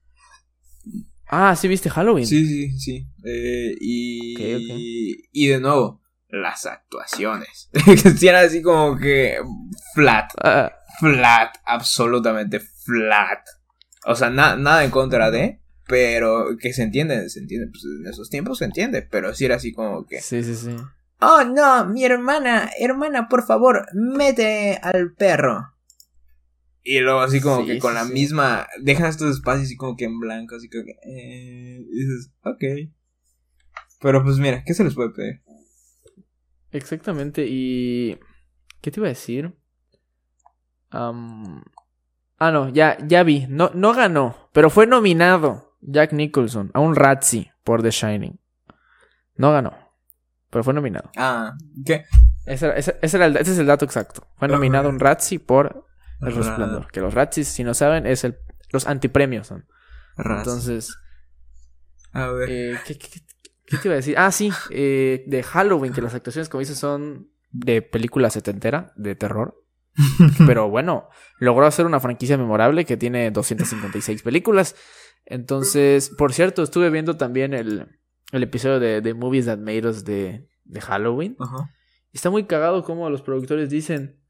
Ah, 1.26 1.56
¿sí 1.56 1.66
viste 1.66 1.90
Halloween? 1.90 2.26
Sí, 2.26 2.46
sí, 2.46 2.78
sí, 2.78 3.08
eh, 3.24 3.74
y, 3.80 5.16
y 5.32 5.46
de 5.48 5.58
nuevo, 5.58 6.00
las 6.28 6.66
actuaciones, 6.66 7.70
sí 8.18 8.28
era 8.28 8.42
así 8.42 8.62
como 8.62 8.96
que 8.96 9.38
flat, 9.94 10.30
Ah, 10.40 10.72
flat, 11.00 11.56
absolutamente 11.64 12.60
flat, 12.60 13.40
o 14.06 14.14
sea, 14.14 14.30
na- 14.30 14.56
nada 14.56 14.84
en 14.84 14.90
contra 14.90 15.30
de... 15.30 15.60
Pero 15.86 16.56
que 16.58 16.72
se 16.72 16.82
entiende, 16.82 17.28
se 17.28 17.40
entiende, 17.40 17.66
pues 17.70 17.84
en 17.84 18.06
esos 18.06 18.30
tiempos 18.30 18.56
se 18.56 18.64
entiende, 18.64 19.02
pero 19.02 19.34
sí 19.34 19.44
era 19.44 19.56
así 19.56 19.74
como 19.74 20.06
que... 20.06 20.18
sí, 20.22 20.42
sí, 20.42 20.54
sí. 20.54 20.74
Oh, 21.20 21.44
no, 21.44 21.84
mi 21.86 22.04
hermana, 22.04 22.70
hermana, 22.80 23.28
por 23.28 23.44
favor, 23.44 23.86
mete 23.92 24.78
al 24.82 25.12
perro. 25.12 25.74
Y 26.82 27.00
luego 27.00 27.20
así 27.20 27.40
como 27.42 27.58
Sí, 27.58 27.66
que 27.66 27.78
con 27.78 27.92
sí, 27.92 27.98
la 27.98 28.04
sí. 28.06 28.12
misma, 28.14 28.66
dejan 28.80 29.06
estos 29.10 29.36
espacios 29.36 29.66
así 29.66 29.76
como 29.76 29.94
que 29.94 30.06
en 30.06 30.18
blanco, 30.20 30.56
así 30.56 30.70
como 30.70 30.84
que... 30.84 30.92
Eh, 31.06 31.80
y 31.86 31.98
dices, 31.98 32.30
ok. 32.44 32.64
Pero 34.00 34.22
pues 34.24 34.38
mira, 34.38 34.64
¿qué 34.64 34.72
se 34.72 34.84
les 34.84 34.94
puede 34.94 35.10
pedir? 35.10 35.42
Exactamente. 36.72 37.46
Y... 37.46 38.18
¿Qué 38.80 38.90
te 38.90 39.00
iba 39.00 39.06
a 39.06 39.10
decir? 39.10 39.52
Am, 40.90 41.62
Ah, 42.38 42.50
no, 42.50 42.68
ya, 42.68 42.98
ya 43.06 43.22
vi. 43.22 43.46
No, 43.48 43.70
no 43.74 43.94
ganó, 43.94 44.48
pero 44.52 44.70
fue 44.70 44.86
nominado 44.86 45.76
Jack 45.80 46.12
Nicholson 46.12 46.70
a 46.74 46.80
un 46.80 46.96
Razzie 46.96 47.52
por 47.62 47.82
The 47.82 47.90
Shining. 47.90 48.38
No 49.36 49.52
ganó, 49.52 49.72
pero 50.50 50.64
fue 50.64 50.74
nominado. 50.74 51.10
Ah, 51.16 51.54
¿qué? 51.84 52.04
Ese, 52.46 52.66
era- 52.66 52.76
ese- 52.76 52.98
ese 53.00 53.16
era 53.16 53.26
el- 53.26 53.36
ese 53.36 53.52
es 53.52 53.58
el 53.58 53.66
dato 53.66 53.84
exacto. 53.84 54.26
Fue 54.36 54.48
nominado 54.48 54.88
un 54.88 55.00
Razzie 55.00 55.38
por 55.40 55.86
El 56.20 56.34
Resplandor. 56.36 56.90
Que 56.90 57.00
los 57.00 57.14
Razzies, 57.14 57.48
si 57.48 57.64
no 57.64 57.74
saben, 57.74 58.06
es 58.06 58.24
el, 58.24 58.36
los 58.70 58.86
antipremios 58.86 59.46
son. 59.46 59.66
Entonces, 60.38 60.96
A 62.12 62.28
ver. 62.28 62.48
eh, 62.50 62.78
¿qué, 62.86 62.96
qué- 62.98 63.08
qué- 63.08 63.20
qué 63.66 63.76
te 63.78 63.88
iba 63.88 63.94
a 63.94 63.96
decir? 63.96 64.14
Ah, 64.18 64.30
sí, 64.30 64.50
eh, 64.70 65.24
de 65.26 65.42
Halloween, 65.42 65.92
que 65.92 66.02
las 66.02 66.14
actuaciones, 66.14 66.48
como 66.48 66.60
dices, 66.60 66.78
son 66.78 67.30
de 67.50 67.82
película 67.82 68.30
setentera, 68.30 68.92
de 68.96 69.14
terror. 69.16 69.60
Pero 70.46 70.68
bueno, 70.68 71.08
logró 71.38 71.66
hacer 71.66 71.86
una 71.86 72.00
franquicia 72.00 72.36
memorable 72.36 72.84
que 72.84 72.96
tiene 72.96 73.30
256 73.30 74.22
películas. 74.22 74.74
Entonces, 75.26 76.10
por 76.10 76.32
cierto, 76.32 76.62
estuve 76.62 76.90
viendo 76.90 77.16
también 77.16 77.54
el, 77.54 77.88
el 78.32 78.42
episodio 78.42 78.80
de, 78.80 79.00
de 79.00 79.14
Movies 79.14 79.46
That 79.46 79.58
Made 79.58 79.86
Us 79.88 80.04
de, 80.04 80.48
de 80.64 80.80
Halloween. 80.80 81.36
Ajá. 81.40 81.70
Está 82.12 82.30
muy 82.30 82.44
cagado 82.44 82.82
como 82.84 83.08
los 83.10 83.22
productores 83.22 83.70
dicen 83.70 84.20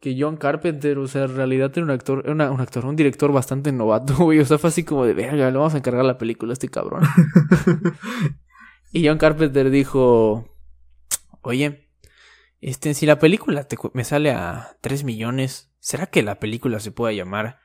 que 0.00 0.14
John 0.18 0.36
Carpenter, 0.36 0.98
o 0.98 1.08
sea, 1.08 1.24
en 1.24 1.36
realidad 1.36 1.72
era 1.74 1.82
un 1.84 1.90
actor, 1.90 2.28
una- 2.30 2.50
un 2.50 2.60
actor, 2.60 2.84
un 2.84 2.96
director 2.96 3.32
bastante 3.32 3.72
novato, 3.72 4.14
güey. 4.18 4.38
O 4.40 4.44
sea, 4.44 4.58
fue 4.58 4.68
así 4.68 4.84
como 4.84 5.04
de 5.06 5.14
verga, 5.14 5.50
le 5.50 5.56
vamos 5.56 5.74
a 5.74 5.78
encargar 5.78 6.04
la 6.04 6.18
película 6.18 6.52
a 6.52 6.54
este 6.54 6.68
cabrón. 6.68 7.02
y 8.92 9.06
John 9.06 9.18
Carpenter 9.18 9.70
dijo, 9.70 10.56
oye, 11.42 11.85
este, 12.60 12.94
si 12.94 13.06
la 13.06 13.18
película 13.18 13.64
te 13.64 13.76
me 13.92 14.04
sale 14.04 14.30
a 14.30 14.76
3 14.80 15.04
millones, 15.04 15.70
¿será 15.78 16.06
que 16.06 16.22
la 16.22 16.38
película 16.38 16.80
se 16.80 16.90
pueda 16.90 17.12
llamar 17.12 17.58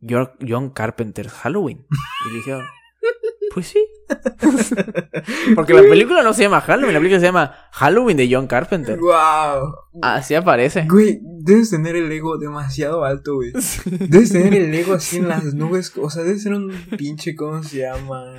John 0.00 0.70
Carpenter's 0.70 1.32
Halloween? 1.32 1.86
Y 2.30 2.34
dijeron, 2.36 2.64
pues 3.54 3.68
sí. 3.68 3.84
Porque 5.54 5.74
la 5.74 5.82
película 5.82 6.22
no 6.22 6.32
se 6.32 6.42
llama 6.42 6.60
Halloween, 6.60 6.94
la 6.94 7.00
película 7.00 7.20
se 7.20 7.26
llama 7.26 7.54
Halloween 7.72 8.16
de 8.16 8.28
John 8.30 8.46
Carpenter. 8.46 8.98
Wow. 8.98 9.74
Así 10.02 10.34
aparece. 10.34 10.86
Güey, 10.88 11.20
debes 11.22 11.70
tener 11.70 11.96
el 11.96 12.10
ego 12.10 12.38
demasiado 12.38 13.04
alto, 13.04 13.36
güey. 13.36 13.52
Debes 13.84 14.32
tener 14.32 14.54
el 14.54 14.74
ego 14.74 14.94
así 14.94 15.18
en 15.18 15.28
las 15.28 15.54
nubes. 15.54 15.92
O 15.96 16.08
sea, 16.10 16.22
debes 16.22 16.42
ser 16.42 16.54
un 16.54 16.72
pinche, 16.96 17.34
¿cómo 17.34 17.62
se 17.62 17.78
llama? 17.78 18.36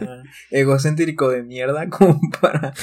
Egocéntrico 0.51 1.29
de 1.29 1.43
mierda, 1.43 1.89
como 1.89 2.19
para, 2.41 2.73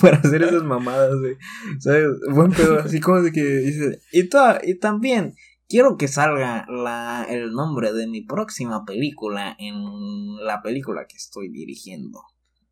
para 0.00 0.18
hacer 0.18 0.42
esas 0.42 0.62
mamadas, 0.62 1.14
güey. 1.18 1.36
¿Sabes? 1.78 2.08
Buen 2.30 2.52
pedo, 2.52 2.80
así 2.80 3.00
como 3.00 3.22
de 3.22 3.32
que 3.32 3.42
dices. 3.42 4.02
Y, 4.12 4.28
y 4.62 4.74
también 4.78 5.34
quiero 5.68 5.96
que 5.96 6.08
salga 6.08 6.66
la, 6.68 7.26
el 7.28 7.52
nombre 7.52 7.92
de 7.92 8.06
mi 8.06 8.22
próxima 8.22 8.84
película 8.84 9.54
en 9.58 10.36
la 10.44 10.62
película 10.62 11.06
que 11.06 11.16
estoy 11.16 11.48
dirigiendo. 11.50 12.20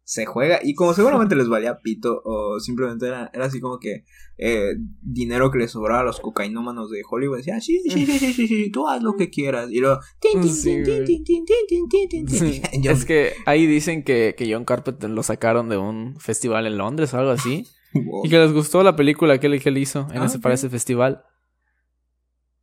Se 0.09 0.25
juega, 0.25 0.61
y 0.63 0.75
como 0.75 0.95
seguramente 0.95 1.35
les 1.35 1.49
valía 1.49 1.81
pito, 1.83 2.23
o 2.25 2.61
simplemente 2.61 3.09
era, 3.09 3.29
era 3.35 3.47
así 3.47 3.59
como 3.61 3.81
que 3.81 4.05
eh, 4.39 4.75
dinero 5.03 5.51
que 5.51 5.59
le 5.59 5.67
sobraba 5.67 6.03
a 6.03 6.05
los 6.05 6.21
cocainómanos 6.21 6.93
de 6.93 7.03
Hollywood. 7.11 7.39
Decía, 7.39 7.61
sí, 7.61 7.81
sí, 7.83 7.91
sí, 8.07 8.07
sí, 8.21 8.33
sí, 8.33 8.47
sí, 8.47 8.71
tú 8.71 8.87
haz 8.87 9.03
lo 9.03 9.17
que 9.17 9.31
quieras. 9.31 9.69
Y 9.73 9.81
luego, 9.81 9.99
Sí. 12.29 12.39
Sí, 12.39 12.63
Es 12.89 13.05
que 13.05 13.33
ahí 13.47 13.67
dicen 13.67 14.05
que, 14.05 14.37
que 14.39 14.53
John 14.53 14.65
Carpenter 14.65 15.11
lo 15.11 15.25
sacaron 15.25 15.69
de 15.69 15.77
un 15.77 16.15
festival 16.21 16.69
en 16.69 16.79
Londres 16.79 17.13
o 17.13 17.19
algo 17.19 17.33
así. 17.33 17.67
Wow. 17.95 18.27
Y 18.27 18.29
que 18.29 18.39
les 18.39 18.53
gustó 18.53 18.83
la 18.83 18.95
película 18.95 19.41
que 19.41 19.47
él, 19.47 19.63
que 19.63 19.71
él 19.71 19.79
hizo 19.79 20.07
en 20.13 20.21
Ah, 20.21 20.27
ese, 20.27 20.39
para 20.39 20.55
ese 20.55 20.69
festival. 20.69 21.25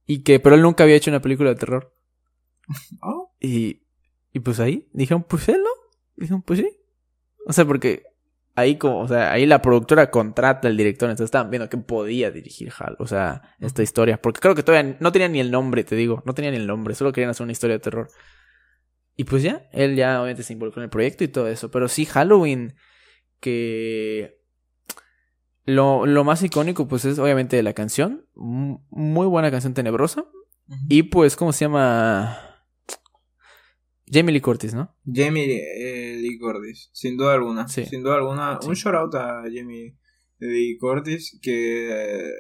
Y 0.06 0.24
que, 0.24 0.40
pero 0.40 0.56
él 0.56 0.62
nunca 0.62 0.84
había 0.84 0.96
hecho 0.96 1.12
una 1.12 1.22
película 1.22 1.50
de 1.50 1.56
terror. 1.56 1.94
Oh, 3.02 3.36
Y, 3.42 3.84
y 4.32 4.40
pues 4.40 4.60
ahí 4.60 4.90
dijeron, 4.94 5.24
pues 5.24 5.50
él 5.50 5.62
no. 5.62 5.70
Dijeron, 6.16 6.42
pues 6.42 6.60
sí. 6.60 6.70
O 7.46 7.54
sea, 7.54 7.66
porque 7.66 8.04
ahí 8.56 8.78
como, 8.78 9.00
o 9.02 9.08
sea, 9.08 9.32
ahí 9.32 9.46
la 9.46 9.62
productora 9.62 10.12
contrata 10.12 10.68
al 10.68 10.78
director, 10.78 11.10
entonces 11.10 11.26
estaban 11.26 11.50
viendo 11.50 11.70
que 11.70 11.78
podía 11.78 12.32
dirigir 12.32 12.72
Hal, 12.78 12.96
o 13.00 13.08
sea, 13.08 13.56
esta 13.60 13.84
historia. 13.84 14.22
Porque 14.22 14.40
creo 14.40 14.56
que 14.56 14.64
todavía 14.64 14.98
no 15.00 15.12
tenían 15.12 15.34
ni 15.34 15.40
el 15.40 15.52
nombre, 15.52 15.84
te 15.84 15.96
digo, 15.96 16.24
no 16.26 16.34
tenían 16.34 16.54
ni 16.54 16.60
el 16.60 16.68
nombre, 16.68 16.96
solo 16.96 17.12
querían 17.12 17.32
hacer 17.32 17.44
una 17.44 17.52
historia 17.52 17.76
de 17.76 17.80
terror. 17.80 18.10
Y 19.16 19.26
pues 19.26 19.44
ya, 19.44 19.68
él 19.72 19.96
ya 19.96 20.20
obviamente 20.20 20.44
se 20.44 20.54
involucró 20.54 20.82
en 20.82 20.86
el 20.86 20.90
proyecto 20.90 21.24
y 21.24 21.28
todo 21.28 21.48
eso. 21.48 21.70
Pero 21.70 21.88
sí, 21.88 22.06
Halloween, 22.06 22.76
que 23.40 24.40
lo, 25.66 26.06
lo 26.06 26.24
más 26.24 26.44
icónico, 26.44 26.88
pues 26.88 27.06
es 27.06 27.20
obviamente 27.20 27.62
la 27.64 27.74
canción. 27.74 28.26
M- 28.36 28.80
Muy 28.90 29.28
buena 29.28 29.52
canción 29.52 29.74
tenebrosa. 29.74 30.26
Y 30.90 31.04
pues, 31.04 31.36
¿cómo 31.36 31.52
se 31.54 31.66
llama? 31.66 32.38
Jamie 34.12 34.34
Lee 34.34 34.42
Curtis, 34.42 34.74
¿no? 34.74 34.96
Jamie 35.12 35.46
eh, 35.58 36.18
Lee 36.20 36.38
Curtis, 36.38 36.90
sin 36.94 37.18
duda 37.18 37.34
alguna. 37.34 37.68
Sí. 37.68 37.86
Sin 37.86 38.04
duda 38.04 38.16
alguna. 38.16 38.60
Sí. 38.62 38.68
Un 38.70 38.76
shout 38.76 38.96
out 38.96 39.16
a 39.16 39.44
Jamie 39.44 39.98
Lee 40.40 40.78
Curtis 40.80 41.40
que. 41.42 41.90
eh, 41.92 42.32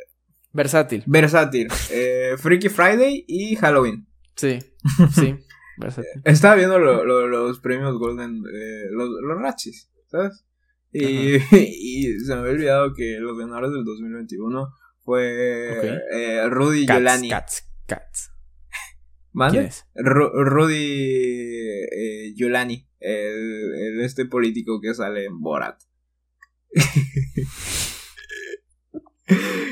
Versátil. 0.51 1.03
versátil. 1.07 1.67
Eh, 1.91 2.35
Freaky 2.37 2.69
Friday 2.69 3.25
y 3.27 3.55
Halloween. 3.55 4.07
Sí, 4.35 4.59
sí. 5.15 5.35
versátil. 5.77 6.21
Estaba 6.25 6.55
viendo 6.55 6.77
lo- 6.79 7.03
lo- 7.05 7.27
los 7.27 7.59
premios 7.59 7.97
Golden, 7.97 8.37
eh, 8.53 8.85
los, 8.91 9.09
los 9.09 9.41
Razzies, 9.41 9.89
¿sabes? 10.07 10.45
Y, 10.93 11.35
y 11.55 12.19
se 12.19 12.33
me 12.35 12.41
había 12.41 12.51
olvidado 12.53 12.93
que 12.93 13.17
los 13.19 13.37
ganadores 13.37 13.71
del 13.71 13.83
2021 13.83 14.67
fue 15.03 15.77
Ok. 15.77 15.83
eh, 16.13 16.49
Rudy 16.49 16.85
Cats, 16.85 16.97
Giuliani. 16.99 17.29
Cats. 17.29 17.69
¿Quién 19.49 19.65
es? 19.65 19.85
Ru- 19.95 20.31
Rudy 20.45 20.75
eh, 21.91 22.33
el, 22.99 23.73
el 23.75 24.01
este 24.01 24.25
político 24.25 24.79
que 24.79 24.93
sale 24.93 25.25
en 25.25 25.39
Borat. 25.41 25.81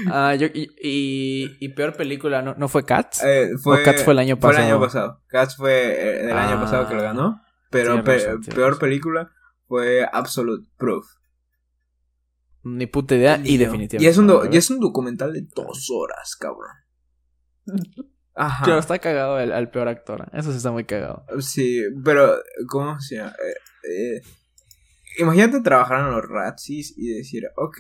Ah, 0.10 0.34
yo, 0.36 0.48
y, 0.48 0.70
y, 0.82 1.58
y 1.60 1.70
peor 1.70 1.96
película, 1.96 2.42
¿no, 2.42 2.56
¿no 2.56 2.68
fue 2.68 2.86
Cats? 2.86 3.22
Eh, 3.24 3.52
fue, 3.62 3.82
¿O 3.82 3.84
Cats 3.84 4.04
fue 4.04 4.14
el 4.14 4.20
año 4.20 4.38
Fue 4.38 4.50
el 4.52 4.56
pasado? 4.56 4.72
año 4.74 4.80
pasado. 4.80 5.24
Cats 5.28 5.56
fue 5.58 5.74
eh, 5.74 6.22
el 6.26 6.32
año 6.32 6.56
Ah. 6.58 6.62
pasado 6.62 6.88
que 6.88 6.96
lo 6.96 7.02
ganó. 7.04 7.42
Pero 7.70 8.04
pe- 8.04 8.16
razón, 8.18 8.42
peor 8.44 8.70
razón. 8.72 8.80
película 8.80 9.32
fue 9.72 10.06
Absolute 10.12 10.68
Proof. 10.76 11.06
Ni 12.64 12.88
puta 12.88 13.16
idea 13.16 13.38
y 13.42 13.56
definitivamente. 13.56 14.04
Y 14.04 14.06
es, 14.06 14.18
un 14.18 14.28
no 14.28 14.44
y 14.44 14.58
es 14.58 14.70
un 14.70 14.82
documental 14.82 15.32
de 15.32 15.48
dos 15.56 15.90
horas, 15.90 16.36
cabrón. 16.36 16.76
Ajá. 18.36 18.66
Pero 18.66 18.80
está 18.80 19.00
cagado 19.00 19.40
el, 19.40 19.54
al 19.54 19.72
peor 19.72 19.88
actor. 19.88 20.30
Eso 20.34 20.52
sí 20.52 20.58
está 20.58 20.72
muy 20.72 20.84
cagado. 20.84 21.24
Sí, 21.40 21.84
pero, 22.04 22.36
¿cómo 22.68 23.00
se 23.00 23.16
llama? 23.16 23.32
Eh, 23.32 23.90
eh, 23.90 24.22
imagínate 25.20 25.62
trabajar 25.62 26.02
en 26.02 26.12
los 26.12 26.26
Razzies 26.28 26.94
y 26.98 27.14
decir, 27.14 27.46
ok, 27.56 27.80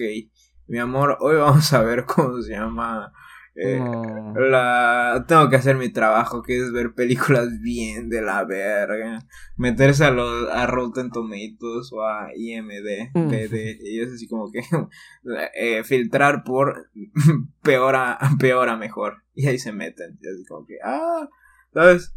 mi 0.68 0.80
amor, 0.80 1.18
hoy 1.20 1.36
vamos 1.36 1.74
a 1.74 1.82
ver 1.84 2.06
cómo 2.06 2.42
se 2.42 2.54
llama. 2.54 3.12
Eh, 3.56 3.80
No. 3.80 4.34
La... 4.40 5.26
Tengo 5.28 5.50
que 5.50 5.58
hacer 5.58 5.76
mi 5.76 5.90
trabajo, 5.90 6.42
que 6.42 6.58
es 6.58 6.72
ver 6.72 6.94
películas 6.94 7.50
bien 7.62 8.10
de 8.10 8.22
la 8.22 8.44
verga. 8.46 9.26
Meterse 9.58 10.06
a, 10.06 10.12
los 10.12 10.50
a 10.50 10.66
Rotten 10.68 11.12
Tomatoes 11.12 11.92
o 11.92 12.04
a 12.04 12.30
IMD, 12.36 13.12
Mm. 13.14 13.28
BD, 13.30 13.78
y 13.82 14.02
es 14.02 14.14
así 14.14 14.28
como 14.28 14.52
que 14.52 14.62
eh, 15.56 15.84
filtrar 15.84 16.44
por 16.44 16.90
peor 17.62 17.96
a, 17.96 18.18
peor 18.40 18.70
a 18.70 18.78
mejor. 18.78 19.24
Y 19.34 19.48
ahí 19.48 19.60
se 19.60 19.72
meten. 19.72 20.18
Y 20.22 20.28
así 20.28 20.46
como 20.46 20.66
que, 20.66 20.76
ah, 20.84 21.28
¿sabes? 21.74 22.14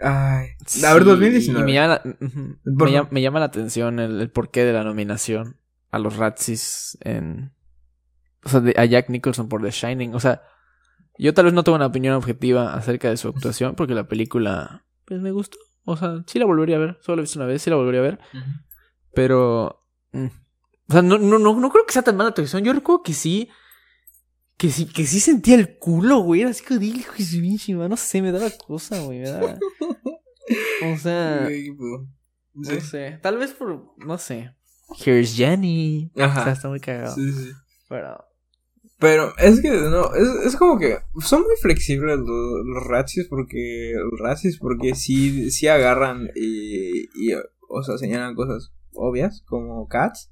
Ay, 0.00 0.48
a 0.84 0.94
ver, 0.94 1.02
Sí, 1.02 1.08
2019. 1.08 1.60
Y 1.60 1.64
me 1.64 1.72
llama, 1.74 2.00
la, 2.04 2.90
llama, 2.90 3.08
me 3.12 3.22
llama 3.22 3.38
la 3.38 3.46
atención 3.46 4.00
el, 4.00 4.20
el 4.20 4.30
porqué 4.30 4.64
de 4.64 4.72
la 4.72 4.82
nominación 4.82 5.58
a 5.92 5.98
los 5.98 6.16
Razzies 6.16 6.98
en. 7.02 7.52
O 8.44 8.48
sea, 8.48 8.60
de- 8.60 8.74
a 8.76 8.84
Jack 8.84 9.08
Nicholson 9.10 9.48
por 9.48 9.62
The 9.62 9.70
Shining. 9.70 10.14
O 10.14 10.20
sea, 10.20 10.42
yo 11.18 11.32
tal 11.34 11.44
vez 11.46 11.54
no 11.54 11.62
tengo 11.64 11.76
una 11.76 11.86
opinión 11.86 12.14
objetiva 12.14 12.74
acerca 12.74 13.08
de 13.10 13.16
su 13.16 13.28
actuación 13.28 13.74
porque 13.74 13.94
la 13.94 14.08
película, 14.08 14.84
pues 15.04 15.20
me 15.20 15.30
gustó. 15.30 15.58
O 15.84 15.96
sea, 15.96 16.22
sí 16.26 16.38
la 16.38 16.44
volvería 16.46 16.76
a 16.76 16.80
ver. 16.80 16.98
Solo 17.00 17.16
la 17.16 17.20
he 17.20 17.24
visto 17.24 17.38
una 17.38 17.46
vez, 17.46 17.62
sí 17.62 17.70
la 17.70 17.76
volvería 17.76 18.00
a 18.00 18.04
ver. 18.04 18.18
Pero. 19.14 19.84
mm, 20.12 20.26
O 20.88 20.92
sea, 20.92 21.02
no, 21.02 21.18
no, 21.18 21.38
no, 21.38 21.58
no 21.58 21.70
creo 21.70 21.86
que 21.86 21.92
sea 21.92 22.02
tan 22.02 22.16
mala 22.16 22.30
actuación. 22.30 22.64
Yo 22.64 22.72
recuerdo 22.72 23.02
que 23.02 23.12
sí. 23.14 23.48
Que 24.56 24.70
sí, 24.70 24.86
que 24.86 25.06
sí 25.06 25.18
sentía 25.18 25.56
el 25.56 25.78
culo, 25.78 26.18
güey. 26.20 26.42
Era 26.42 26.50
así 26.50 26.62
pinche 27.40 27.74
madre", 27.74 27.88
No 27.88 27.96
sé, 27.96 28.22
me 28.22 28.30
daba 28.32 28.48
cosa, 28.64 29.00
güey. 29.00 29.20
Me 29.20 29.28
daba. 29.30 29.58
O 30.84 30.98
sea. 30.98 31.48
No 32.54 32.80
sé. 32.80 33.18
Tal 33.22 33.38
vez 33.38 33.52
por. 33.52 33.94
No 33.96 34.18
sé. 34.18 34.52
Here's 35.04 35.34
Jenny. 35.36 36.10
O 36.14 36.18
sea, 36.18 36.26
Ajá. 36.26 36.52
está 36.52 36.68
muy 36.68 36.80
cagado. 36.80 37.14
Sí, 37.14 37.32
sí. 37.32 37.50
Pero. 37.88 38.24
Pero 39.02 39.34
es 39.36 39.60
que 39.60 39.68
no, 39.68 40.14
es, 40.14 40.28
es 40.46 40.56
como 40.56 40.78
que 40.78 40.98
son 41.20 41.42
muy 41.42 41.56
flexibles 41.60 42.18
los, 42.20 42.64
los 42.64 42.86
Razzies 42.86 43.26
porque 43.28 43.94
los 43.94 44.58
porque 44.60 44.94
sí, 44.94 45.50
sí 45.50 45.66
agarran 45.66 46.30
y, 46.36 47.08
y 47.14 47.34
o 47.68 47.82
sea 47.82 47.98
señalan 47.98 48.36
cosas 48.36 48.72
obvias 48.94 49.42
como 49.44 49.88
Cats. 49.88 50.31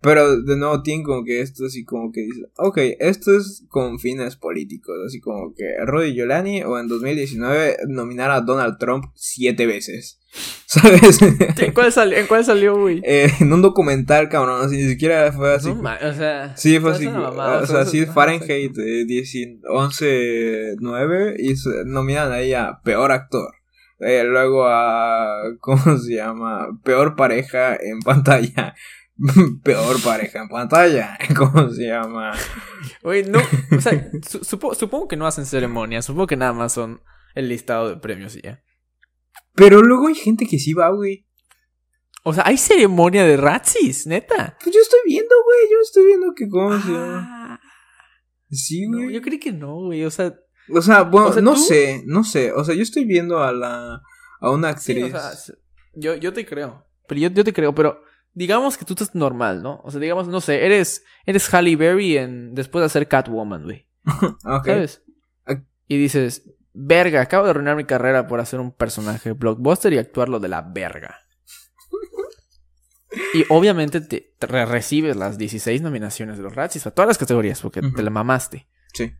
Pero 0.00 0.40
de 0.40 0.56
nuevo 0.56 0.80
tienen 0.82 1.02
como 1.04 1.24
que 1.24 1.40
esto 1.40 1.66
así 1.66 1.84
como 1.84 2.12
que 2.12 2.20
dicen, 2.20 2.46
ok, 2.56 2.78
esto 3.00 3.36
es 3.36 3.64
con 3.68 3.98
fines 3.98 4.36
políticos, 4.36 4.94
así 5.04 5.18
como 5.20 5.52
que 5.56 5.64
Rudy 5.84 6.14
Giuliani 6.14 6.62
o 6.62 6.78
en 6.78 6.86
2019 6.86 7.78
nominar 7.88 8.30
a 8.30 8.40
Donald 8.40 8.78
Trump 8.78 9.06
siete 9.16 9.66
veces, 9.66 10.20
¿sabes? 10.66 11.20
¿En 11.22 11.72
cuál 11.72 11.90
salió, 11.92 12.16
¿en 12.16 12.28
cuál 12.28 12.44
salió 12.44 12.78
güey? 12.80 13.00
Eh, 13.02 13.28
en 13.40 13.52
un 13.52 13.60
documental, 13.60 14.28
cabrón, 14.28 14.64
así, 14.64 14.76
ni 14.76 14.88
siquiera 14.88 15.32
fue 15.32 15.52
así. 15.54 15.74
No 15.74 15.82
o 15.82 16.14
sea. 16.14 16.56
Sí, 16.56 16.78
fue 16.78 16.92
así. 16.92 17.08
mamada, 17.08 17.62
o 17.62 17.66
sea, 17.66 17.84
sí, 17.84 18.06
Fahrenheit 18.06 18.78
eh, 18.78 19.04
10 19.04 19.34
11-9 19.68 21.34
y 21.38 21.56
se- 21.56 21.84
nominan 21.86 22.32
ahí 22.32 22.52
a 22.54 22.80
peor 22.84 23.12
actor. 23.12 23.52
Eh, 24.00 24.22
luego 24.24 24.64
a. 24.68 25.42
¿Cómo 25.60 25.98
se 25.98 26.14
llama? 26.14 26.68
Peor 26.84 27.16
pareja 27.16 27.74
en 27.74 27.98
pantalla. 28.00 28.74
peor 29.64 30.00
pareja 30.02 30.42
en 30.42 30.48
pantalla. 30.48 31.18
¿Cómo 31.36 31.70
se 31.70 31.86
llama? 31.88 32.32
Güey, 33.02 33.24
no. 33.24 33.40
O 33.76 33.80
sea, 33.80 34.10
su- 34.28 34.40
supo- 34.44 34.74
supongo 34.74 35.08
que 35.08 35.16
no 35.16 35.26
hacen 35.26 35.46
ceremonias. 35.46 36.04
Supongo 36.04 36.26
que 36.28 36.36
nada 36.36 36.52
más 36.52 36.72
son 36.72 37.02
el 37.34 37.48
listado 37.48 37.88
de 37.88 37.96
premios 37.96 38.36
y 38.36 38.42
ya. 38.42 38.62
Pero 39.54 39.82
luego 39.82 40.06
hay 40.08 40.14
gente 40.14 40.46
que 40.46 40.58
sí 40.58 40.72
va, 40.72 40.90
güey. 40.90 41.26
O 42.24 42.32
sea, 42.34 42.44
hay 42.46 42.56
ceremonia 42.58 43.24
de 43.24 43.36
Razzies, 43.36 44.06
neta. 44.06 44.56
Pues 44.62 44.74
yo 44.74 44.80
estoy 44.82 45.00
viendo, 45.06 45.34
güey. 45.44 45.58
Yo 45.70 45.78
estoy 45.82 46.06
viendo 46.06 46.34
que. 46.36 46.48
¿Cómo 46.48 46.80
se 46.80 46.88
llama? 46.92 47.26
Ah, 47.54 47.60
Sí, 48.50 48.88
no, 48.88 48.98
güey. 48.98 49.12
yo 49.14 49.22
creí 49.22 49.38
que 49.38 49.52
no, 49.52 49.74
güey. 49.86 50.04
O 50.04 50.10
sea, 50.10 50.34
O 50.72 50.80
sea, 50.82 51.02
bueno, 51.02 51.28
O 51.28 51.32
sea, 51.32 51.42
no 51.42 51.54
¿tú? 51.54 51.60
sé. 51.60 52.02
No 52.06 52.24
sé. 52.24 52.52
O 52.52 52.64
sea, 52.64 52.74
yo 52.74 52.82
estoy 52.82 53.04
viendo 53.04 53.42
a 53.42 53.52
la. 53.52 54.00
A 54.40 54.50
una 54.50 54.76
sí, 54.76 54.92
actriz. 54.92 55.14
o 55.14 55.18
sea, 55.18 55.32
s- 55.32 55.52
yo, 55.94 56.14
yo 56.14 56.32
te 56.32 56.46
creo. 56.46 56.86
Pero 57.08 57.20
yo, 57.22 57.30
yo 57.30 57.42
te 57.44 57.52
creo, 57.52 57.74
pero 57.74 58.00
digamos 58.38 58.76
que 58.78 58.84
tú 58.84 58.94
estás 58.94 59.14
normal, 59.14 59.62
¿no? 59.62 59.80
O 59.84 59.90
sea, 59.90 60.00
digamos, 60.00 60.28
no 60.28 60.40
sé, 60.40 60.64
eres, 60.64 61.04
eres 61.26 61.52
Halle 61.52 61.76
Berry 61.76 62.16
en, 62.16 62.54
después 62.54 62.80
de 62.82 62.86
hacer 62.86 63.08
Catwoman, 63.08 63.64
güey. 63.64 63.86
¿Sabes? 64.72 65.02
Y 65.88 65.96
dices, 65.98 66.42
verga, 66.72 67.20
acabo 67.20 67.44
de 67.44 67.50
arruinar 67.50 67.76
mi 67.76 67.84
carrera 67.84 68.26
por 68.26 68.40
hacer 68.40 68.60
un 68.60 68.72
personaje 68.72 69.32
blockbuster 69.32 69.92
y 69.92 69.98
actuarlo 69.98 70.38
de 70.40 70.48
la 70.48 70.62
verga. 70.62 71.18
Y 73.34 73.44
obviamente 73.48 74.02
te, 74.02 74.34
te 74.38 74.46
re- 74.46 74.66
recibes 74.66 75.16
las 75.16 75.38
16 75.38 75.80
nominaciones 75.80 76.36
de 76.36 76.42
los 76.42 76.54
Razzies 76.54 76.86
a 76.86 76.90
todas 76.90 77.08
las 77.08 77.16
categorías 77.18 77.60
porque 77.60 77.80
te 77.80 78.02
la 78.02 78.10
mamaste. 78.10 78.68
Sí. 78.92 79.12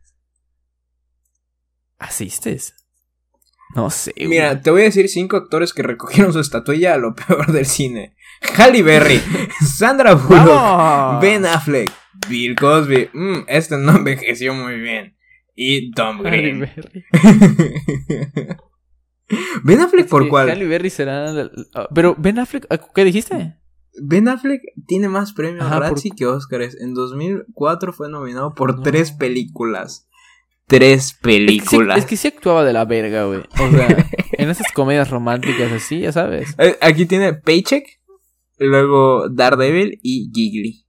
¿Asistes? 1.99 2.75
No 3.75 3.91
sé. 3.91 4.12
güey. 4.16 4.29
Mira, 4.29 4.61
te 4.62 4.71
voy 4.71 4.83
a 4.83 4.85
decir 4.85 5.09
cinco 5.09 5.37
actores 5.37 5.73
que 5.75 5.83
recogieron 5.83 6.33
su 6.33 6.41
estatuilla 6.41 6.95
a 6.95 6.99
lo 6.99 7.14
peor 7.29 7.53
del 7.53 7.66
cine. 7.66 8.16
Halle 8.57 8.83
Berry, 8.83 9.21
Sandra 9.61 10.14
Bullock, 10.14 10.47
¡Vamos! 10.47 11.21
Ben 11.23 11.45
Affleck, 11.45 11.91
Bill 12.29 12.55
Cosby. 12.55 13.11
Mm, 13.12 13.39
este 13.49 13.77
no 13.77 13.97
envejeció 13.97 14.55
muy 14.55 14.79
bien. 14.81 15.16
Y 15.55 15.91
Tom 15.91 16.25
Halle 16.25 16.37
Green. 16.37 16.61
Berry. 16.61 17.05
ben 19.64 19.81
Affleck 19.81 20.09
por 20.09 20.29
cuál? 20.29 20.49
Halle 20.51 20.66
Berry 20.66 20.91
será. 20.91 21.33
la- 21.33 21.51
la- 21.75 21.89
Pero 21.95 22.14
Ben 22.19 22.39
Affleck, 22.39 22.66
¿qué 22.95 23.05
dijiste? 23.05 23.57
Ben 24.01 24.29
Affleck 24.29 24.62
tiene 24.87 25.09
más 25.09 25.33
premios 25.33 25.69
Razzie 25.69 26.12
que 26.16 26.27
Oscars. 26.27 26.77
En 26.81 26.95
2004 26.95 27.93
fue 27.93 28.09
nominado 28.09 28.55
por 28.55 28.77
No. 28.77 28.83
tres 28.83 29.11
películas. 29.12 30.07
Tres 30.69 31.07
Es 31.07 31.12
que, 31.12 31.16
sí, 31.16 31.23
películas. 31.23 31.99
es 31.99 32.07
que 32.07 32.16
sí 32.16 32.29
actuaba 32.29 32.62
de 32.64 32.73
la 32.73 32.85
verga, 32.85 33.25
güey. 33.25 33.41
O 33.41 33.71
sea, 33.71 33.89
en 34.33 34.51
esas 34.51 34.71
comedias 34.73 35.11
románticas 35.11 35.73
así, 35.73 36.01
ya 36.01 36.12
sabes. 36.12 36.55
Eh, 36.59 36.77
Aquí 36.83 37.07
tiene 37.07 37.33
Paycheck, 37.33 37.85
luego 38.59 39.29
Daredevil 39.31 39.99
y 40.03 40.31
Giggly. 40.33 40.85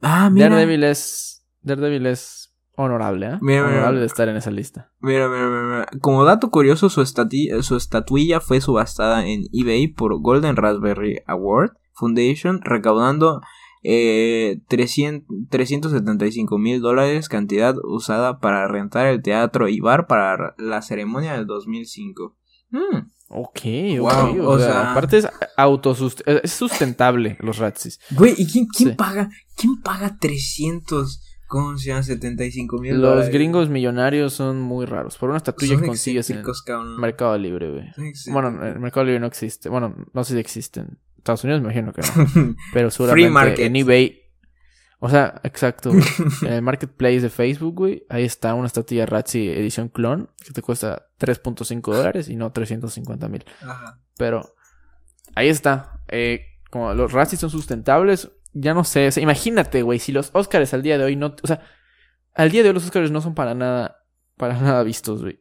Ah, 0.00 0.30
mira. 0.30 0.48
Daredevil 0.50 0.84
es. 0.84 1.44
Daredevil 1.62 2.06
es 2.06 2.54
honorable, 2.76 3.26
¿eh? 3.26 3.38
Mira, 3.40 3.64
honorable 3.64 3.90
mira. 3.92 4.00
de 4.00 4.06
estar 4.06 4.28
en 4.28 4.36
esa 4.36 4.50
lista. 4.50 4.92
Mira, 5.00 5.28
mira, 5.28 5.48
mira, 5.48 5.62
mira. 5.62 5.86
Como 6.00 6.24
dato 6.24 6.50
curioso, 6.50 6.88
su, 6.90 7.04
su 7.04 7.76
estatuilla 7.76 8.40
fue 8.40 8.60
subastada 8.60 9.26
en 9.26 9.44
eBay 9.52 9.88
por 9.88 10.20
Golden 10.20 10.56
Raspberry 10.56 11.20
Award 11.26 11.72
Foundation, 11.94 12.60
recaudando 12.62 13.40
eh, 13.82 14.60
300 14.68 15.26
375 15.50 16.58
mil 16.58 16.80
dólares, 16.80 17.28
cantidad 17.28 17.74
usada 17.84 18.40
para 18.40 18.66
rentar 18.68 19.06
el 19.06 19.22
teatro 19.22 19.68
y 19.68 19.80
bar 19.80 20.06
para 20.06 20.54
la 20.58 20.82
ceremonia 20.82 21.32
del 21.34 21.46
2005. 21.46 22.36
Mm, 22.70 22.98
Ok, 23.30 23.60
ok. 23.60 23.98
Wow, 24.00 24.40
o, 24.46 24.48
o 24.52 24.58
sea, 24.58 24.72
sea- 24.72 24.90
aparte 24.92 25.18
es 25.18 25.28
autosust 25.58 26.22
es 26.26 26.50
sustentable 26.50 27.36
los 27.40 27.58
Razzies. 27.58 28.00
Güey, 28.12 28.34
¿y 28.38 28.46
quién, 28.50 28.66
quién 28.66 28.90
Sí. 28.90 28.94
paga? 28.94 29.28
¿Quién 29.54 29.80
paga 29.82 30.16
300? 30.18 31.22
¿Cómo 31.46 31.76
se 31.78 31.88
llama? 31.88 32.02
75 32.02 32.78
mil 32.78 33.00
Los 33.00 33.28
gringos 33.30 33.68
millonarios 33.70 34.32
son 34.34 34.60
muy 34.60 34.84
raros. 34.86 35.16
Por 35.18 35.28
una 35.30 35.38
estatuilla 35.38 35.78
que 35.80 35.86
consigues 35.86 36.28
en 36.30 36.36
excéntricos, 36.38 36.62
cabrón. 36.62 37.00
Mercado 37.00 37.36
Libre, 37.38 37.70
güey. 37.70 38.12
Bueno, 38.32 38.48
el 38.66 38.78
Mercado 38.80 39.04
Libre 39.06 39.20
no 39.20 39.26
existe. 39.26 39.68
Bueno, 39.70 39.94
no 40.12 40.24
sé 40.24 40.34
si 40.34 40.40
existe 40.40 40.80
en 40.80 40.98
Estados 41.18 41.44
Unidos, 41.44 41.60
me 41.60 41.66
imagino 41.66 41.92
que 41.92 42.02
no. 42.02 42.56
Pero 42.72 42.90
Free 42.90 42.96
seguramente 42.96 43.30
market. 43.30 43.58
en 43.60 43.76
eBay. 43.76 44.22
O 45.00 45.08
sea, 45.08 45.40
exacto. 45.44 45.90
güey. 45.90 46.02
en 46.42 46.52
el 46.54 46.62
marketplace 46.62 47.20
de 47.20 47.30
Facebook, 47.30 47.74
güey, 47.74 48.04
ahí 48.08 48.24
está 48.24 48.54
una 48.54 48.66
estatuilla 48.66 49.06
Razzie 49.06 49.58
edición 49.60 49.88
clon 49.88 50.30
que 50.44 50.52
te 50.52 50.62
cuesta 50.62 51.08
3.5 51.20 51.80
dólares 51.94 52.28
y 52.28 52.36
no 52.36 52.50
350 52.50 53.28
mil. 53.28 53.44
Ajá. 53.62 54.00
Pero 54.16 54.54
ahí 55.34 55.48
está. 55.48 56.00
Eh, 56.08 56.42
como 56.70 56.94
los 56.94 57.12
Razzies 57.12 57.40
son 57.40 57.50
sustentables, 57.50 58.30
ya 58.52 58.74
no 58.74 58.84
sé. 58.84 59.08
o 59.08 59.12
sea, 59.12 59.22
imagínate, 59.22 59.82
güey, 59.82 59.98
si 59.98 60.12
los 60.12 60.30
Oscars 60.32 60.74
al 60.74 60.82
día 60.82 60.98
de 60.98 61.04
hoy 61.04 61.16
no. 61.16 61.34
O 61.42 61.46
sea, 61.46 61.62
al 62.34 62.50
día 62.50 62.62
de 62.62 62.68
hoy 62.70 62.74
los 62.74 62.84
Oscars 62.84 63.10
no 63.10 63.20
son 63.20 63.34
para 63.34 63.54
nada. 63.54 63.96
Para 64.36 64.60
nada 64.60 64.82
vistos, 64.84 65.22
güey. 65.22 65.40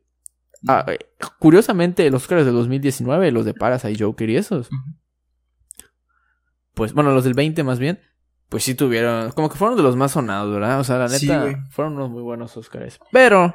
Ah, 0.67 0.85
eh, 0.87 0.97
curiosamente, 1.39 2.09
los 2.09 2.23
Oscars 2.23 2.45
de 2.45 2.51
2019, 2.51 3.31
los 3.31 3.45
de 3.45 3.53
Parasite, 3.53 4.03
Joker 4.03 4.29
y 4.29 4.37
esos. 4.37 4.67
Ujú. 4.67 4.77
Pues, 6.77 6.93
bueno, 6.93 7.11
los 7.13 7.25
del 7.25 7.33
20 7.33 7.63
más 7.63 7.79
bien. 7.79 7.99
pues 8.49 8.63
sí 8.63 8.75
tuvieron, 8.75 9.31
como 9.31 9.49
que 9.49 9.57
fueron 9.57 9.75
de 9.75 9.83
los 9.83 9.97
más 9.97 10.11
sonados, 10.13 10.53
¿verdad? 10.53 10.79
O 10.79 10.83
sea, 10.85 10.97
la 10.99 11.09
Sí, 11.09 11.27
neta, 11.27 11.41
güey. 11.41 11.57
fueron 11.71 11.95
unos 11.95 12.09
muy 12.09 12.21
buenos 12.21 12.55
Oscars. 12.55 12.97
Pero 13.11 13.53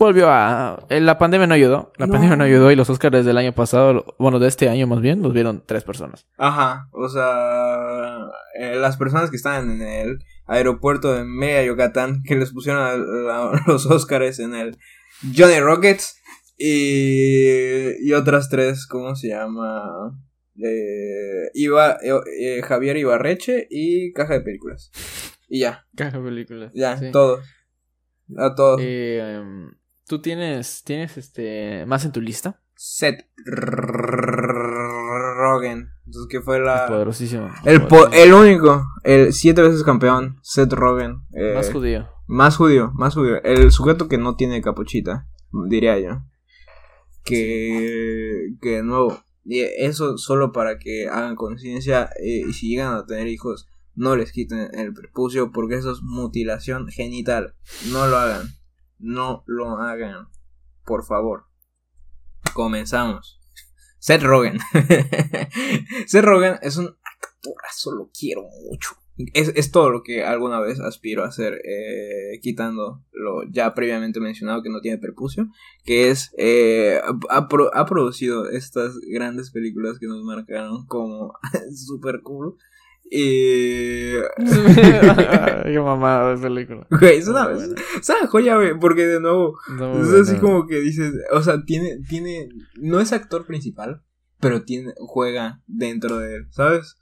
volvió 0.00 0.28
a... 0.28 0.84
eh, 0.88 1.00
La 1.00 1.18
pandemia 1.18 1.46
no 1.46 1.54
ayudó, 1.54 1.92
la 1.98 2.06
No. 2.06 2.12
pandemia 2.14 2.36
no 2.36 2.42
ayudó 2.44 2.72
y 2.72 2.76
los 2.76 2.90
Oscars 2.90 3.24
del 3.24 3.38
año 3.38 3.52
pasado, 3.52 4.16
bueno, 4.18 4.38
de 4.40 4.48
este 4.48 4.68
año 4.68 4.88
más 4.88 5.00
bien, 5.00 5.22
los 5.22 5.32
vieron 5.32 5.62
tres 5.66 5.84
personas. 5.84 6.26
Ajá, 6.36 6.88
o 6.92 7.08
sea, 7.08 8.16
eh, 8.58 8.74
las 8.76 8.96
personas 8.96 9.30
que 9.30 9.36
estaban 9.36 9.70
en 9.70 9.82
el 9.82 10.18
aeropuerto 10.48 11.12
de 11.12 11.24
Mérida, 11.24 11.62
Yucatán, 11.64 12.22
que 12.24 12.34
les 12.36 12.52
pusieron 12.52 12.82
a- 12.82 13.52
los 13.68 13.86
Óscares 13.86 14.38
en 14.40 14.54
el 14.56 14.78
Johnny 15.36 15.60
Rockets 15.60 16.16
y, 16.56 18.08
y 18.08 18.12
otras 18.14 18.48
tres, 18.48 18.86
¿cómo 18.86 19.14
se 19.14 19.28
llama? 19.28 20.12
Eh, 20.62 21.50
Iba, 21.54 21.98
eh, 22.02 22.12
eh, 22.40 22.62
Javier 22.62 22.96
Ibarreche 22.96 23.66
y 23.70 24.12
Caja 24.12 24.34
de 24.34 24.40
Películas. 24.40 24.90
Y 25.48 25.60
ya, 25.60 25.86
Caja 25.96 26.22
películas. 26.22 26.72
ya, 26.74 26.98
todos. 27.12 27.40
A 28.36 28.54
todos. 28.54 28.80
Eh, 28.82 29.18
em, 29.36 29.70
¿Tú 30.06 30.20
tienes, 30.20 30.82
tienes 30.84 31.16
este 31.16 31.86
más 31.86 32.04
en 32.04 32.12
tu 32.12 32.20
lista? 32.20 32.60
Seth 32.74 33.24
Rogen. 35.36 35.90
Entonces, 36.06 36.28
que 36.30 36.40
fue 36.40 36.60
la... 36.60 36.86
Poderosísimo. 36.86 37.50
El, 37.64 37.86
po- 37.86 38.08
el 38.12 38.32
único, 38.32 38.84
el 39.04 39.32
siete 39.32 39.62
veces 39.62 39.82
campeón, 39.82 40.38
Seth 40.42 40.72
Rogen. 40.72 41.22
eh, 41.34 41.54
Más 41.54 41.70
judío. 41.70 42.08
más 42.26 42.56
judío, 42.56 42.90
más 42.94 43.14
judío. 43.14 43.42
El 43.42 43.70
sujeto 43.70 44.08
que 44.08 44.18
no 44.18 44.36
tiene 44.36 44.60
capuchita, 44.62 45.26
diría 45.68 45.98
yo. 45.98 46.22
Que, 47.24 48.54
que 48.62 48.68
de 48.76 48.82
nuevo, 48.82 49.20
eso 49.50 50.18
solo 50.18 50.52
para 50.52 50.78
que 50.78 51.08
hagan 51.08 51.36
conciencia 51.36 52.10
eh, 52.22 52.44
y 52.48 52.52
si 52.52 52.68
llegan 52.68 52.94
a 52.94 53.06
tener 53.06 53.28
hijos, 53.28 53.68
no 53.94 54.14
les 54.14 54.32
quiten 54.32 54.70
el 54.74 54.92
prepucio 54.92 55.50
porque 55.52 55.76
eso 55.76 55.90
es 55.90 56.02
mutilación 56.02 56.88
genital. 56.88 57.54
No 57.90 58.06
lo 58.06 58.16
hagan, 58.18 58.54
no 58.98 59.42
lo 59.46 59.78
hagan, 59.78 60.28
por 60.84 61.04
favor. 61.04 61.46
Comenzamos. 62.54 63.40
Seth 63.98 64.22
Rogen. 64.22 64.58
Seth 66.06 66.24
Rogen 66.24 66.58
es 66.62 66.76
un 66.76 66.96
actorazo, 67.02 67.92
lo 67.92 68.10
quiero 68.16 68.42
mucho. 68.42 68.90
Es, 69.34 69.52
es 69.56 69.72
todo 69.72 69.90
lo 69.90 70.02
que 70.04 70.22
alguna 70.24 70.60
vez 70.60 70.78
aspiro 70.80 71.24
a 71.24 71.28
hacer, 71.28 71.54
eh, 71.64 72.38
quitando 72.40 73.02
lo 73.12 73.42
ya 73.50 73.74
previamente 73.74 74.20
mencionado 74.20 74.62
que 74.62 74.70
no 74.70 74.80
tiene 74.80 74.98
prepucio, 74.98 75.48
que 75.84 76.10
es, 76.10 76.32
eh, 76.38 77.00
ha, 77.28 77.48
pro- 77.48 77.74
ha 77.74 77.84
producido 77.86 78.48
estas 78.48 78.94
grandes 79.12 79.50
películas 79.50 79.98
que 79.98 80.06
nos 80.06 80.22
marcaron 80.22 80.86
como 80.86 81.32
super 81.74 82.20
cool. 82.22 82.56
Y... 83.10 84.12
Qué 85.64 85.80
mamada 85.82 86.34
de 86.34 86.42
película. 86.42 86.86
Güey, 87.00 87.18
es 87.18 87.28
una, 87.28 87.48
una 87.48 88.26
joya, 88.28 88.56
güey, 88.56 88.78
porque 88.78 89.06
de 89.06 89.20
nuevo, 89.20 89.58
No, 89.78 90.02
es 90.02 90.28
así 90.28 90.38
como 90.38 90.66
que 90.66 90.76
dices, 90.80 91.12
o 91.32 91.42
sea, 91.42 91.62
tiene, 91.64 91.98
tiene, 92.08 92.48
no 92.80 93.00
es 93.00 93.12
actor 93.12 93.46
principal, 93.46 94.02
pero 94.40 94.62
tiene, 94.62 94.92
juega 94.98 95.62
dentro 95.66 96.18
de 96.18 96.36
él, 96.36 96.46
¿sabes? 96.50 96.96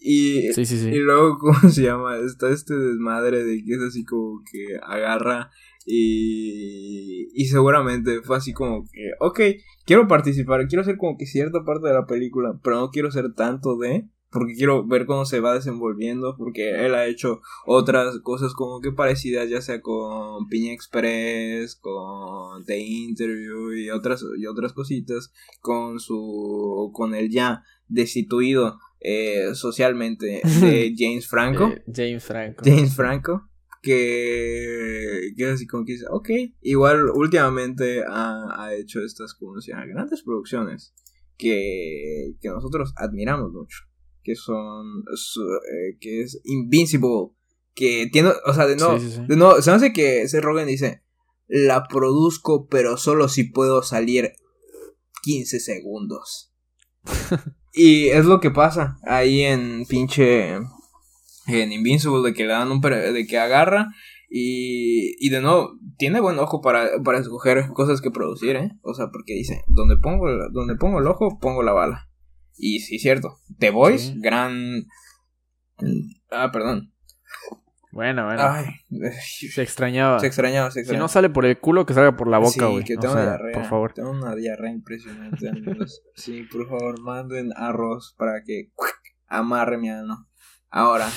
Y, 0.00 0.52
Sí, 0.52 0.64
sí, 0.64 0.78
sí. 0.78 0.88
y 0.88 0.98
luego, 0.98 1.38
¿cómo 1.40 1.70
se 1.70 1.82
llama? 1.82 2.18
Está 2.18 2.50
este 2.50 2.74
desmadre 2.74 3.44
de 3.44 3.64
que 3.64 3.74
es 3.74 3.82
así 3.82 4.04
como 4.04 4.42
que 4.50 4.76
agarra 4.82 5.50
y, 5.86 7.28
y 7.34 7.46
seguramente 7.46 8.22
fue 8.22 8.36
así 8.36 8.52
como 8.52 8.84
que, 8.84 9.10
ok, 9.20 9.40
quiero 9.84 10.06
participar, 10.06 10.66
quiero 10.68 10.84
ser 10.84 10.96
como 10.96 11.16
que 11.16 11.26
cierta 11.26 11.64
parte 11.64 11.88
de 11.88 11.94
la 11.94 12.06
película, 12.06 12.58
pero 12.62 12.76
no 12.76 12.90
quiero 12.90 13.10
ser 13.10 13.34
tanto 13.34 13.76
de, 13.76 14.08
porque 14.30 14.54
quiero 14.54 14.86
ver 14.86 15.06
cómo 15.06 15.24
se 15.24 15.40
va 15.40 15.54
desenvolviendo, 15.54 16.36
porque 16.36 16.86
él 16.86 16.94
ha 16.94 17.06
hecho 17.06 17.40
otras 17.66 18.20
cosas 18.20 18.52
como 18.52 18.80
que 18.80 18.92
parecidas, 18.92 19.48
ya 19.48 19.60
sea 19.60 19.80
con 19.80 20.48
Piña 20.48 20.72
Express, 20.72 21.74
con 21.74 22.64
The 22.64 22.78
Interview 22.78 23.72
y 23.72 23.90
otras, 23.90 24.24
y 24.38 24.46
otras 24.46 24.72
cositas, 24.72 25.32
con 25.60 25.98
su, 25.98 26.90
con 26.94 27.14
el 27.14 27.30
ya 27.30 27.64
destituido 27.88 28.78
eh, 29.00 29.54
socialmente 29.54 30.40
de 30.60 30.94
James 30.96 31.26
Franco. 31.26 31.68
Eh, 31.68 31.82
James 31.92 32.22
Franco. 32.24 32.62
James 32.64 32.94
Franco. 32.94 33.46
Que, 33.82 35.32
que 35.36 35.46
así 35.46 35.66
como 35.66 35.86
que 35.86 35.92
dice, 35.92 36.04
ok, 36.10 36.28
igual 36.60 37.08
últimamente 37.14 38.02
ha, 38.06 38.62
ha 38.62 38.74
hecho 38.74 39.00
estas 39.02 39.32
como 39.34 39.58
se 39.62 39.72
grandes 39.72 40.22
producciones 40.22 40.92
que, 41.38 42.34
que 42.42 42.48
nosotros 42.50 42.92
admiramos 42.96 43.52
mucho, 43.52 43.78
que 44.22 44.34
son, 44.36 45.02
su- 45.14 45.40
eh, 45.54 45.96
que 45.98 46.20
es 46.20 46.42
Invincible, 46.44 47.30
que 47.74 48.06
tiene, 48.12 48.32
o 48.44 48.52
sea, 48.52 48.66
de 48.66 48.76
nuevo, 48.76 48.98
Sí, 48.98 49.06
sí, 49.08 49.16
sí. 49.16 49.22
de 49.26 49.36
nuevo, 49.36 49.62
se 49.62 49.70
hace 49.70 49.94
que 49.94 50.28
Seth 50.28 50.42
Rogen 50.44 50.66
dice, 50.68 51.02
la 51.48 51.84
produzco 51.84 52.68
pero 52.68 52.98
solo 52.98 53.28
si 53.28 53.44
puedo 53.44 53.82
salir 53.82 54.32
15 55.22 55.58
segundos. 55.58 56.52
y 57.72 58.08
es 58.08 58.24
lo 58.24 58.40
que 58.40 58.50
pasa 58.50 58.98
ahí 59.04 59.42
en 59.42 59.84
pinche 59.86 60.54
en 61.46 61.72
Invincible 61.72 62.22
de 62.22 62.34
que 62.34 62.44
le 62.44 62.52
dan 62.52 62.70
un 62.70 62.80
pre- 62.80 63.12
de 63.12 63.26
que 63.26 63.38
agarra 63.38 63.88
y, 64.28 65.14
y 65.24 65.30
de 65.30 65.40
nuevo 65.40 65.72
tiene 65.98 66.20
buen 66.20 66.38
ojo 66.38 66.60
para, 66.60 67.02
para 67.04 67.18
escoger 67.18 67.68
cosas 67.74 68.00
que 68.00 68.10
producir, 68.12 68.54
¿eh? 68.56 68.70
O 68.82 68.94
sea, 68.94 69.08
porque 69.12 69.34
dice, 69.34 69.62
donde 69.68 69.96
pongo 69.96 70.28
el, 70.28 70.38
donde 70.52 70.76
pongo 70.76 71.00
el 71.00 71.06
ojo, 71.08 71.38
pongo 71.40 71.62
la 71.64 71.72
bala. 71.72 72.08
Y 72.56 72.80
sí, 72.80 72.98
cierto. 72.98 73.38
The 73.58 73.70
Voice, 73.70 74.12
Sí. 74.12 74.14
gran 74.20 74.84
Ah, 76.30 76.50
perdón. 76.52 76.92
Bueno, 77.92 78.24
bueno. 78.26 78.42
Ay, 78.42 78.66
Se 79.20 79.62
extrañaba. 79.62 80.20
se 80.20 80.26
extrañaba, 80.26 80.70
se 80.70 80.74
Si 80.74 80.80
extrañaba. 80.80 81.04
no 81.04 81.08
sale 81.08 81.28
por 81.30 81.44
el 81.44 81.58
culo, 81.58 81.86
que 81.86 81.94
salga 81.94 82.16
por 82.16 82.28
la 82.28 82.38
boca, 82.38 82.50
Sí, 82.52 82.60
güey. 82.72 82.84
que 82.84 82.96
O 82.96 83.00
tengo 83.00 83.14
sea, 83.14 83.22
diarrea. 83.24 83.52
Por 83.54 83.64
favor. 83.64 83.92
Tengo 83.92 84.10
una 84.10 84.34
diarrea 84.34 84.70
impresionante, 84.72 85.48
amigos. 85.48 86.02
Sí, 86.14 86.44
por 86.44 86.68
favor, 86.68 87.00
manden 87.00 87.50
arroz 87.56 88.14
para 88.16 88.42
que 88.44 88.70
amarre 89.26 89.78
mi 89.78 89.90
ano. 89.90 90.28
Ahora. 90.70 91.08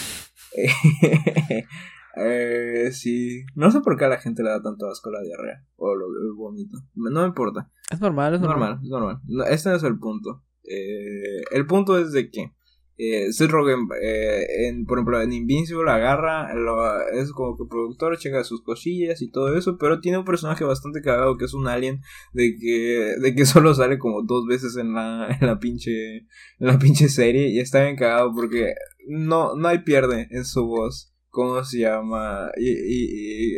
eh, 2.15 2.89
sí. 2.91 3.43
No 3.55 3.71
sé 3.71 3.81
por 3.81 3.97
qué 3.97 4.05
a 4.05 4.09
la 4.09 4.19
gente 4.19 4.43
le 4.43 4.49
da 4.49 4.61
tanto 4.61 4.87
asco 4.89 5.11
la 5.11 5.21
diarrea. 5.21 5.63
O 5.75 5.95
lo, 5.95 6.05
el 6.07 6.33
vómito. 6.35 6.77
No 6.95 7.21
me 7.21 7.27
importa. 7.27 7.69
Es 7.91 7.99
normal, 8.01 8.33
es 8.33 8.41
Es 8.41 8.47
normal. 8.47 8.69
normal, 8.81 8.83
es 8.83 8.89
normal. 8.89 9.19
No, 9.27 9.43
este 9.45 9.69
no 9.69 9.75
es 9.75 9.83
el 9.83 9.97
punto. 9.99 10.43
Eh, 10.63 11.41
el 11.51 11.65
punto 11.67 11.97
es 11.99 12.11
de 12.11 12.29
que 12.31 12.51
eh, 12.97 13.31
Seth 13.33 13.49
Rogen, 13.49 13.87
eh, 14.01 14.45
en, 14.67 14.85
por 14.85 14.97
ejemplo, 14.97 15.21
en 15.21 15.33
Invincible 15.33 15.89
agarra, 15.91 16.53
lo- 16.53 17.01
es 17.09 17.31
como 17.31 17.57
que 17.57 17.63
productor, 17.69 18.17
checa 18.17 18.43
sus 18.43 18.61
cosillas 18.63 19.21
y 19.21 19.29
todo 19.31 19.55
eso, 19.57 19.77
pero 19.79 19.99
tiene 19.99 20.17
un 20.19 20.25
personaje 20.25 20.63
bastante 20.63 21.01
cagado 21.01 21.37
que 21.37 21.45
es 21.45 21.53
un 21.53 21.67
alien 21.67 22.01
de 22.33 22.55
que, 22.59 23.15
de 23.19 23.35
que 23.35 23.45
solo 23.45 23.73
sale 23.73 23.97
como 23.97 24.21
dos 24.23 24.45
veces 24.47 24.77
en 24.77 24.93
la, 24.93 25.35
en 25.39 25.47
la 25.47 25.59
pinche, 25.59 26.17
en 26.17 26.27
la 26.59 26.77
pinche 26.79 27.09
serie 27.09 27.47
y 27.49 27.59
está 27.59 27.83
bien 27.83 27.95
cagado 27.95 28.31
porque 28.35 28.73
no, 29.07 29.55
no 29.55 29.67
hay 29.67 29.79
pierde 29.79 30.27
en 30.31 30.45
su 30.45 30.65
voz. 30.65 31.09
¿Cómo 31.29 31.63
se 31.63 31.79
llama? 31.79 32.51
Y, 32.57 32.69
y- 32.69 33.55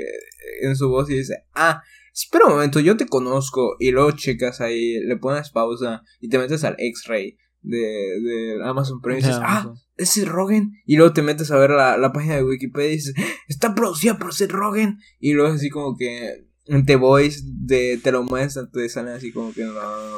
en 0.62 0.76
su 0.78 0.88
voz 0.90 1.10
y 1.10 1.18
dice, 1.18 1.44
ah, 1.54 1.82
espera 2.14 2.46
un 2.46 2.54
momento, 2.54 2.80
yo 2.80 2.96
te 2.96 3.06
conozco. 3.06 3.76
Y 3.80 3.92
luego 3.92 4.12
checas 4.12 4.62
ahí, 4.62 5.00
le 5.02 5.18
pones 5.18 5.50
pausa 5.50 6.02
y 6.22 6.30
te 6.30 6.38
metes 6.38 6.64
al 6.64 6.76
X-Ray 6.80 7.38
de, 7.66 8.22
de 8.22 8.60
Amazon 8.64 9.02
Prime 9.02 9.20
y 9.20 9.22
dices, 9.22 9.40
ah, 9.42 9.74
es 9.98 10.10
Seth 10.10 10.28
Rogen. 10.28 10.74
Y 10.86 10.98
luego 10.98 11.14
te 11.14 11.22
metes 11.22 11.52
a 11.52 11.58
ver 11.58 11.72
la, 11.72 11.98
la 11.98 12.14
página 12.14 12.36
de 12.36 12.44
Wikipedia 12.44 12.90
y 12.90 12.96
dices, 12.96 13.16
está 13.48 13.76
producida 13.76 14.18
por 14.18 14.34
Seth 14.34 14.52
Rogen. 14.52 15.00
Y 15.20 15.34
luego 15.34 15.54
así 15.54 15.70
como 15.70 15.96
que 15.98 16.48
en 16.66 16.86
The 16.86 16.96
Voice 16.96 17.42
de, 17.46 18.00
te 18.02 18.12
lo 18.12 18.24
muestran, 18.24 18.72
te 18.72 18.88
salen 18.90 19.14
así 19.14 19.32
como 19.32 19.54
que 19.54 19.62
en 19.62 19.74
la, 19.74 20.18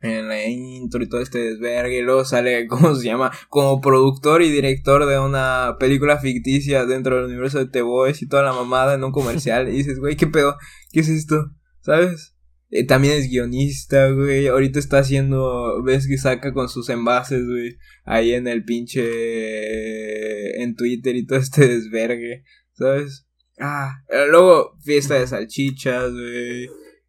en 0.00 0.28
la 0.28 0.44
intro 0.46 1.02
y 1.02 1.08
todo 1.08 1.20
este 1.20 1.38
desvergue. 1.38 1.98
Y 1.98 2.02
luego 2.02 2.24
sale, 2.24 2.66
¿cómo 2.68 2.94
se 2.94 3.06
llama? 3.06 3.32
Como 3.48 3.80
productor 3.80 4.42
y 4.42 4.50
director 4.50 5.06
de 5.06 5.18
una 5.18 5.76
película 5.78 6.18
ficticia 6.18 6.86
dentro 6.86 7.16
del 7.16 7.26
universo 7.26 7.58
de 7.58 7.66
The 7.66 7.82
Voice 7.82 8.24
y 8.24 8.28
toda 8.28 8.42
la 8.42 8.52
mamada 8.52 8.94
en 8.94 9.04
un 9.04 9.12
comercial. 9.12 9.68
Y 9.68 9.72
dices, 9.72 9.98
güey, 9.98 10.16
¿qué 10.16 10.26
pedo? 10.26 10.56
¿Qué 10.92 11.00
es 11.00 11.08
esto? 11.08 11.52
¿Sabes? 11.80 12.34
Eh, 12.70 12.86
también 12.86 13.14
es 13.14 13.28
guionista, 13.28 14.10
güey. 14.10 14.46
Ahorita 14.46 14.78
está 14.78 14.98
haciendo. 14.98 15.82
Ves 15.82 16.06
que 16.06 16.18
saca 16.18 16.52
con 16.52 16.68
sus 16.68 16.88
envases, 16.90 17.46
güey. 17.46 17.78
Ahí 18.04 18.32
en 18.32 18.46
el 18.46 18.64
pinche. 18.64 20.62
En 20.62 20.74
Twitter 20.76 21.16
y 21.16 21.26
todo 21.26 21.38
este 21.38 21.66
desvergue. 21.68 22.44
¿Sabes? 22.72 23.26
Ah. 23.58 24.02
eh, 24.08 24.26
Luego, 24.30 24.76
fiesta 24.84 25.14
de 25.18 25.26
salchichas, 25.26 26.12
güey. 26.12 26.64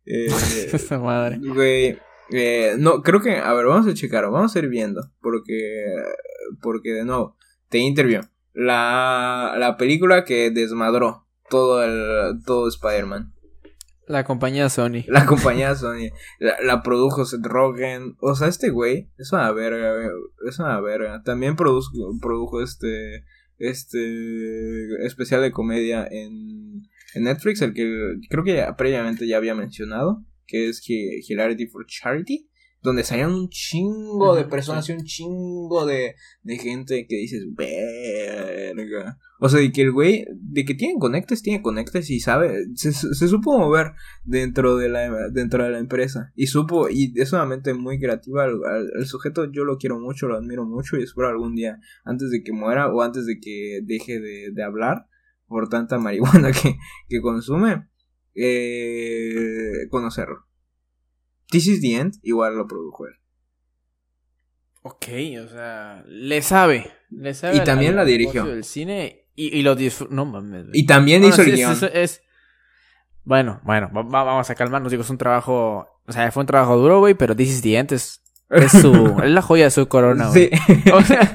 Eh, 0.05 0.27
Esa 0.73 0.97
madre. 0.99 1.39
Güey. 1.39 1.97
eh, 2.31 2.75
no, 2.77 3.01
creo 3.01 3.21
que. 3.21 3.35
A 3.35 3.53
ver, 3.53 3.65
vamos 3.65 3.87
a 3.87 3.93
checar. 3.93 4.23
Vamos 4.29 4.55
a 4.55 4.59
ir 4.59 4.67
viendo. 4.69 5.01
Porque. 5.21 5.83
Porque 6.61 6.91
de 6.93 7.05
nuevo. 7.05 7.35
Te 7.69 7.79
interview. 7.79 8.21
La, 8.53 9.55
la 9.59 9.77
película 9.77 10.23
que 10.25 10.49
desmadró 10.51 11.27
todo 11.49 11.83
el. 11.83 12.43
Todo 12.45 12.67
Spider-Man. 12.69 13.33
La 14.09 14.23
compañía 14.23 14.67
Sony. 14.69 15.03
La 15.07 15.25
compañía 15.27 15.75
Sony 15.75 16.09
la, 16.39 16.81
produjo 16.81 17.25
Seth 17.25 17.45
Rogen. 17.45 18.15
O 18.19 18.33
sea, 18.35 18.47
este 18.47 18.69
güey 18.71 19.11
es 19.19 19.31
una 19.31 19.51
verga, 19.51 19.93
es 20.47 20.57
una 20.59 20.81
verga. 20.81 21.21
También 21.23 21.55
produjo, 21.55 21.91
produjo 22.19 22.61
este 22.61 23.23
este 23.59 25.05
especial 25.05 25.41
de 25.41 25.51
comedia 25.51 26.07
en, 26.09 26.81
en 27.13 27.23
Netflix, 27.23 27.61
el 27.61 27.73
que 27.73 28.15
creo 28.29 28.43
que 28.43 28.65
previamente 28.77 29.27
ya 29.27 29.37
había 29.37 29.53
mencionado, 29.53 30.25
que 30.47 30.69
es 30.69 30.81
Hi- 30.89 31.21
Hilarity 31.27 31.67
for 31.67 31.85
Charity, 31.85 32.48
donde 32.81 33.03
salían 33.03 33.31
un 33.33 33.49
chingo 33.49 34.35
de 34.35 34.45
personas 34.45 34.87
y 34.89 34.93
un 34.93 35.03
chingo 35.03 35.85
de, 35.85 36.15
de 36.43 36.57
gente 36.57 37.05
que 37.07 37.15
dices, 37.17 37.43
verga. 37.55 39.17
O 39.41 39.47
sea, 39.49 39.59
de 39.61 39.71
que 39.71 39.81
el 39.81 39.91
güey, 39.91 40.25
de 40.33 40.65
que 40.65 40.75
tiene 40.75 40.95
conectes, 40.99 41.41
tiene 41.41 41.61
conectes 41.61 42.09
y 42.09 42.19
sabe, 42.19 42.65
se, 42.75 42.91
se 42.91 43.27
supo 43.27 43.57
mover 43.57 43.93
dentro 44.23 44.75
de 44.77 44.89
la 44.89 45.29
dentro 45.29 45.63
de 45.63 45.69
la 45.71 45.79
empresa 45.79 46.31
y 46.35 46.47
supo 46.47 46.89
y 46.89 47.13
es 47.15 47.31
una 47.33 47.45
mente 47.45 47.73
muy 47.73 47.99
creativa 47.99 48.43
al, 48.43 48.59
al- 48.65 48.91
al 48.97 49.05
sujeto 49.05 49.49
yo 49.51 49.63
lo 49.63 49.77
quiero 49.77 49.97
mucho 49.99 50.27
lo 50.27 50.35
admiro 50.35 50.65
mucho 50.65 50.97
y 50.97 51.03
espero 51.03 51.29
algún 51.29 51.55
día 51.55 51.79
antes 52.03 52.31
de 52.31 52.43
que 52.43 52.51
muera 52.51 52.91
o 52.93 53.01
antes 53.01 53.25
de 53.25 53.39
que 53.39 53.79
deje 53.83 54.19
de, 54.19 54.51
de 54.53 54.63
hablar 54.63 55.05
por 55.47 55.69
tanta 55.69 55.97
marihuana 55.99 56.51
que, 56.51 56.75
que 57.07 57.21
consume 57.21 57.87
eh, 58.35 59.87
conocerlo 59.89 60.45
This 61.49 61.67
is 61.67 61.81
the 61.81 61.95
end 61.95 62.13
igual 62.23 62.55
lo 62.57 62.67
produjo 62.67 63.07
él 63.07 63.13
Ok, 64.81 65.07
o 65.45 65.47
sea, 65.49 66.03
le 66.07 66.41
sabe. 66.41 66.89
Le 67.11 67.33
sabe 67.33 67.57
Y 67.57 67.63
también 67.63 67.95
la 67.95 68.05
dirigió. 68.05 68.45
del 68.45 68.63
cine 68.63 69.25
y, 69.35 69.57
y 69.57 69.61
lo 69.61 69.75
disfrutó. 69.75 70.13
No 70.13 70.25
mames. 70.25 70.67
y 70.73 70.85
también 70.85 71.21
Bueno, 71.21 71.35
hizo 71.35 71.43
sí, 71.43 71.49
el 71.51 71.55
guion 71.57 71.71
es, 71.73 71.83
es- 71.83 72.21
Bueno, 73.23 73.59
bueno, 73.63 73.91
va- 73.95 74.03
va- 74.03 74.23
vamos 74.23 74.49
a 74.49 74.55
calmarnos. 74.55 74.89
Digo, 74.91 75.03
es 75.03 75.09
un 75.09 75.17
trabajo. 75.17 75.85
O 76.07 76.11
sea, 76.11 76.31
fue 76.31 76.41
un 76.41 76.47
trabajo 76.47 76.77
duro, 76.77 76.99
güey, 76.99 77.13
pero 77.13 77.35
This 77.35 77.49
is 77.49 77.61
the 77.61 77.77
End 77.77 77.91
es, 77.91 78.23
es 78.49 78.71
su. 78.71 78.91
es 79.23 79.29
la 79.29 79.41
joya 79.41 79.65
de 79.65 79.71
su 79.71 79.87
corona, 79.87 80.29
güey. 80.29 80.49
sí. 80.49 80.73
O 80.93 81.01
sea, 81.03 81.31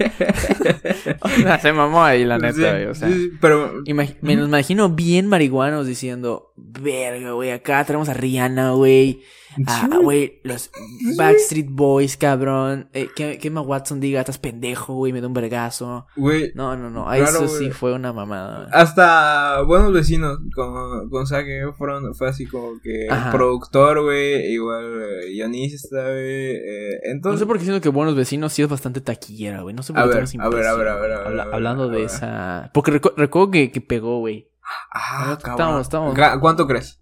o 1.21 1.29
sea, 1.29 1.59
se 1.61 1.73
mamó 1.73 2.03
ahí, 2.03 2.25
la 2.25 2.39
neta, 2.39 2.55
Sí, 2.55 2.61
güey. 2.63 2.87
O 2.87 2.95
sea, 2.95 3.09
pero 3.41 3.83
me 4.23 4.37
los 4.37 4.49
imagino 4.49 4.89
bien 4.89 5.27
marihuanos 5.27 5.87
diciendo: 5.87 6.53
Verga, 6.57 7.33
güey, 7.33 7.51
acá 7.51 7.85
tenemos 7.85 8.09
a 8.09 8.15
Rihanna, 8.15 8.71
güey. 8.73 9.23
Ah, 9.67 9.89
Sí. 9.91 9.97
güey, 10.03 10.41
los 10.45 10.71
Backstreet 11.17 11.69
Boys, 11.71 12.17
cabrón. 12.17 12.89
Eh, 12.93 13.09
que, 13.15 13.39
que 13.39 13.49
Emma 13.49 13.61
Watson 13.61 14.01
diga, 14.01 14.21
estás 14.21 14.39
pendejo, 14.39 14.95
güey, 14.95 15.13
me 15.13 15.21
da 15.21 15.27
un 15.29 15.35
vergazo. 15.35 16.07
güey 16.17 16.53
No, 16.55 16.77
no, 16.77 16.91
no. 16.91 17.05
Claro, 17.05 17.23
eso 17.25 17.49
sí 17.49 17.57
güey. 17.65 17.71
fue 17.71 17.93
una 17.95 18.13
mamada. 18.13 18.69
Hasta 18.73 19.63
Buenos 19.63 19.93
Vecinos 19.93 20.39
con, 20.55 21.09
con 21.11 21.27
Zac 21.27 21.47
Efron 21.47 22.15
fue 22.15 22.29
así 22.29 22.47
como 22.47 22.81
que 22.83 23.07
Ajá. 23.11 23.31
productor, 23.31 24.03
güey, 24.03 24.53
igual 24.53 25.03
eh, 25.03 25.31
guionista, 25.33 26.03
güey. 26.03 26.57
eh, 26.57 27.01
No 27.05 27.11
entonces, 27.13 27.41
sé 27.41 27.47
por 27.47 27.59
qué 27.59 27.65
siento 27.65 27.81
que 27.81 27.89
Buenos 27.89 28.15
Vecinos 28.15 28.53
sí 28.53 28.63
es 28.63 28.69
bastante 28.69 29.01
taquillera, 29.01 29.63
güey. 29.63 29.75
No 29.75 29.83
sé 29.83 29.93
por 29.93 30.03
qué 30.03 30.09
ver, 30.09 30.25
a 30.41 30.51
ver, 30.51 30.67
a 30.67 30.75
ver, 30.77 30.89
a 30.89 30.95
ver, 30.97 31.13
a 31.13 31.19
ver, 31.19 31.27
Habla- 31.27 31.43
a 31.43 31.47
ver, 31.47 31.55
Hablando 31.55 31.89
de 31.89 32.05
esa... 32.05 32.71
Porque 32.75 32.93
recu- 32.93 33.15
recuerdo 33.17 33.51
que, 33.51 33.71
que 33.71 33.81
pegó, 33.81 34.19
güey. 34.21 34.51
ah, 34.93 35.35
estamos- 35.39 35.59
cabrón. 35.59 35.81
estamos- 35.81 36.15
Ga- 36.17 36.41
¿Cuánto 36.41 36.67
crees? 36.67 37.01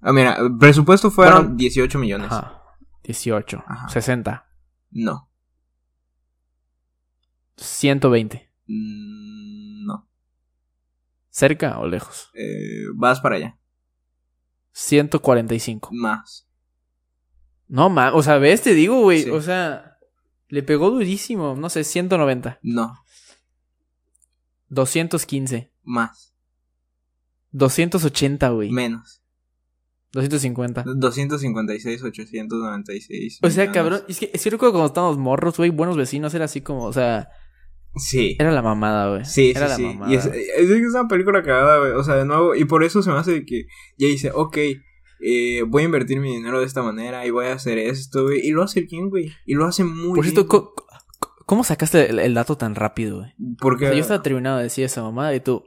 Ah, 0.00 0.12
mira, 0.12 0.34
el 0.36 0.56
presupuesto 0.56 1.10
fueron 1.10 1.42
Bueno, 1.42 1.56
18 1.56 1.98
millones. 1.98 2.30
Ajá. 2.30 2.62
18. 3.04 3.64
Ajá. 3.66 3.88
60. 3.88 4.48
No. 4.90 5.28
120. 7.56 8.50
Mm, 8.66 9.86
No. 9.86 10.08
¿Cerca 11.30 11.78
o 11.78 11.86
lejos? 11.86 12.30
Eh, 12.34 12.84
vas 12.94 13.20
para 13.20 13.36
allá. 13.36 13.58
145. 14.72 15.90
Más. 15.92 16.46
No, 17.66 17.90
ma... 17.90 18.12
O 18.14 18.22
sea, 18.22 18.38
ves, 18.38 18.62
te 18.62 18.74
digo, 18.74 19.00
güey. 19.02 19.24
Sí. 19.24 19.30
O 19.30 19.40
sea... 19.42 19.98
Le 20.48 20.62
pegó 20.62 20.90
durísimo. 20.90 21.54
No 21.56 21.68
sé, 21.68 21.84
190. 21.84 22.58
No. 22.62 22.94
215. 24.68 25.72
Más. 25.82 26.32
280, 27.50 28.48
güey. 28.50 28.70
Menos. 28.70 29.22
250. 30.12 30.84
256, 30.96 32.02
896. 32.02 33.38
O 33.42 33.50
sea, 33.50 33.64
millones. 33.64 33.74
cabrón, 33.74 34.00
es 34.08 34.18
que 34.18 34.30
es 34.32 34.42
que 34.42 34.50
recuerdo 34.50 34.72
cuando 34.72 34.86
estábamos 34.88 35.18
morros, 35.18 35.56
güey, 35.56 35.70
buenos 35.70 35.96
vecinos, 35.96 36.32
era 36.34 36.46
así 36.46 36.60
como, 36.60 36.84
o 36.84 36.92
sea, 36.92 37.28
Sí. 37.96 38.36
era 38.38 38.52
la 38.52 38.62
mamada, 38.62 39.10
güey. 39.10 39.24
Sí, 39.24 39.50
era 39.54 39.66
sí, 39.66 39.70
la 39.70 39.76
sí. 39.76 39.82
mamada. 39.94 40.12
Y 40.12 40.16
es, 40.16 40.26
es, 40.26 40.70
una 40.94 41.08
película 41.08 41.42
cagada, 41.42 41.78
güey. 41.78 41.92
O 41.92 42.02
sea, 42.04 42.14
de 42.16 42.24
nuevo, 42.24 42.54
y 42.54 42.64
por 42.64 42.84
eso 42.84 43.02
se 43.02 43.10
me 43.10 43.16
hace 43.18 43.44
que 43.44 43.64
ya 43.96 44.06
dice, 44.06 44.30
ok, 44.32 44.56
eh, 45.20 45.62
voy 45.66 45.82
a 45.82 45.86
invertir 45.86 46.20
mi 46.20 46.34
dinero 46.36 46.60
de 46.60 46.66
esta 46.66 46.82
manera 46.82 47.26
y 47.26 47.30
voy 47.30 47.46
a 47.46 47.54
hacer 47.54 47.76
esto, 47.78 48.24
güey. 48.24 48.40
Y 48.46 48.50
lo 48.52 48.62
hace 48.62 48.82
bien, 48.82 49.10
güey. 49.10 49.32
Y 49.46 49.54
lo 49.54 49.64
hace 49.66 49.84
muy 49.84 50.14
Por 50.14 50.22
bien. 50.22 50.34
cierto, 50.34 50.46
co- 50.48 50.74
co- 50.74 51.34
¿cómo 51.44 51.64
sacaste 51.64 52.10
el, 52.10 52.18
el 52.20 52.34
dato 52.34 52.56
tan 52.56 52.74
rápido, 52.76 53.18
güey? 53.18 53.34
porque, 53.58 53.86
O 53.86 53.88
sea, 53.88 53.96
yo 53.96 54.02
estaba 54.02 54.22
terminado 54.22 54.58
de 54.58 54.64
decir 54.64 54.84
esa 54.84 55.02
mamada 55.02 55.34
y 55.34 55.40
tú, 55.40 55.64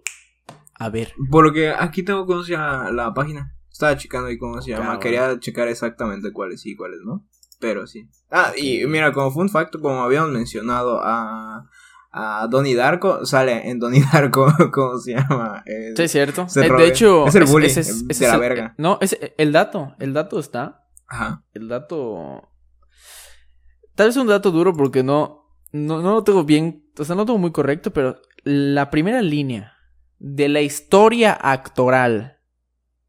a 0.80 0.90
ver. 0.90 1.14
porque 1.30 1.70
aquí 1.70 2.04
tengo 2.04 2.26
llama 2.54 2.92
la 2.92 3.14
página. 3.14 3.56
Estaba 3.86 3.98
checando 3.98 4.28
ahí 4.28 4.38
cómo 4.38 4.62
se 4.62 4.70
llama. 4.72 4.84
Cabrón. 4.84 5.00
Quería 5.00 5.40
checar 5.40 5.68
exactamente 5.68 6.32
cuáles 6.32 6.62
sí 6.62 6.72
y 6.72 6.76
cuáles 6.76 7.00
no. 7.04 7.26
Pero 7.60 7.88
sí. 7.88 8.08
Ah, 8.30 8.54
y 8.56 8.86
mira, 8.86 9.12
como 9.12 9.32
fun 9.32 9.50
fact, 9.50 9.76
como 9.80 10.02
habíamos 10.04 10.30
mencionado 10.32 11.00
a, 11.04 11.68
a 12.12 12.48
Donnie 12.50 12.76
Darko, 12.76 13.26
sale 13.26 13.70
en 13.70 13.80
Donnie 13.80 14.04
Darko, 14.14 14.48
¿cómo 14.72 14.98
se 15.00 15.14
llama? 15.14 15.64
Sí, 15.96 16.04
es 16.04 16.12
cierto. 16.12 16.48
Eh, 16.56 16.70
de 16.78 16.88
hecho, 16.88 17.26
Es 17.28 17.36
el 17.36 17.44
ese- 17.44 17.52
bully 17.52 17.66
ese 17.68 17.80
es- 17.82 18.20
de 18.20 18.28
la 18.28 18.38
verga. 18.38 18.76
No, 18.78 18.98
es 19.02 19.18
el 19.38 19.52
dato, 19.52 19.96
el 20.00 20.14
dato 20.14 20.40
está. 20.40 20.88
Ajá. 21.08 21.44
El 21.54 21.68
dato. 21.68 22.50
Tal 23.96 24.08
vez 24.08 24.18
un 24.18 24.28
dato 24.28 24.52
duro 24.52 24.74
porque 24.74 25.04
no, 25.04 25.46
no, 25.72 26.02
no 26.02 26.14
lo 26.14 26.24
tengo 26.24 26.44
bien. 26.44 26.86
O 26.98 27.04
sea, 27.04 27.16
no 27.16 27.22
lo 27.24 27.26
tengo 27.26 27.40
muy 27.40 27.52
correcto, 27.52 27.92
pero 27.92 28.22
la 28.44 28.90
primera 28.90 29.22
línea 29.22 29.74
de 30.20 30.50
la 30.50 30.62
historia 30.62 31.34
actoral 31.34 32.38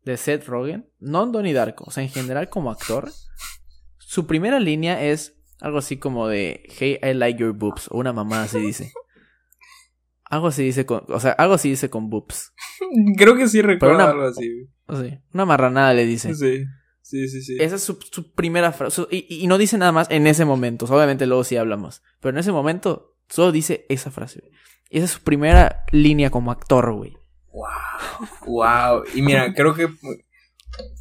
de 0.04 0.16
Seth 0.16 0.46
Rogen, 0.46 0.90
no 0.98 1.22
en 1.24 1.32
Donnie 1.32 1.52
Darko, 1.52 1.84
o 1.86 1.90
sea, 1.90 2.02
en 2.02 2.10
general 2.10 2.48
como 2.48 2.70
actor, 2.70 3.10
su 3.98 4.26
primera 4.26 4.58
línea 4.60 5.02
es 5.04 5.38
algo 5.60 5.78
así 5.78 5.96
como 5.98 6.26
de 6.28 6.64
Hey, 6.78 6.98
I 7.02 7.14
like 7.14 7.38
your 7.40 7.52
boobs, 7.52 7.88
o 7.90 7.98
una 7.98 8.12
mamá 8.12 8.42
así 8.42 8.58
dice. 8.58 8.92
Algo 10.24 10.46
así 10.48 10.62
dice 10.64 10.86
con, 10.86 11.04
o 11.08 11.20
sea, 11.20 11.32
algo 11.32 11.54
así 11.54 11.68
dice 11.70 11.90
con 11.90 12.08
boobs. 12.08 12.52
Creo 13.18 13.36
que 13.36 13.48
sí 13.48 13.60
recuerdo 13.62 13.96
una- 13.96 14.10
algo 14.10 14.22
así. 14.24 14.68
Sea, 14.88 15.22
una 15.32 15.44
marranada 15.44 15.92
le 15.94 16.06
dice. 16.06 16.34
Sí, 16.34 16.64
sí, 17.02 17.28
sí, 17.28 17.42
sí. 17.42 17.56
Esa 17.60 17.76
es 17.76 17.82
su, 17.82 17.98
su 18.10 18.32
primera 18.32 18.72
frase. 18.72 19.02
Y, 19.10 19.26
y 19.42 19.46
no 19.46 19.58
dice 19.58 19.76
nada 19.78 19.92
más 19.92 20.06
en 20.10 20.26
ese 20.26 20.44
momento. 20.44 20.84
O 20.86 20.88
sea, 20.88 20.96
obviamente 20.96 21.26
luego 21.26 21.44
sí 21.44 21.56
hablamos. 21.56 22.02
Pero 22.20 22.30
en 22.30 22.38
ese 22.38 22.50
momento 22.52 23.14
solo 23.28 23.52
dice 23.52 23.84
esa 23.88 24.10
frase. 24.10 24.42
Y 24.90 24.96
esa 24.98 25.04
es 25.04 25.10
su 25.12 25.20
primera 25.22 25.84
línea 25.92 26.30
como 26.30 26.50
actor, 26.50 26.92
güey. 26.94 27.16
Wow, 27.52 28.28
wow. 28.46 29.02
Y 29.14 29.22
mira, 29.22 29.52
creo 29.54 29.74
que 29.74 29.88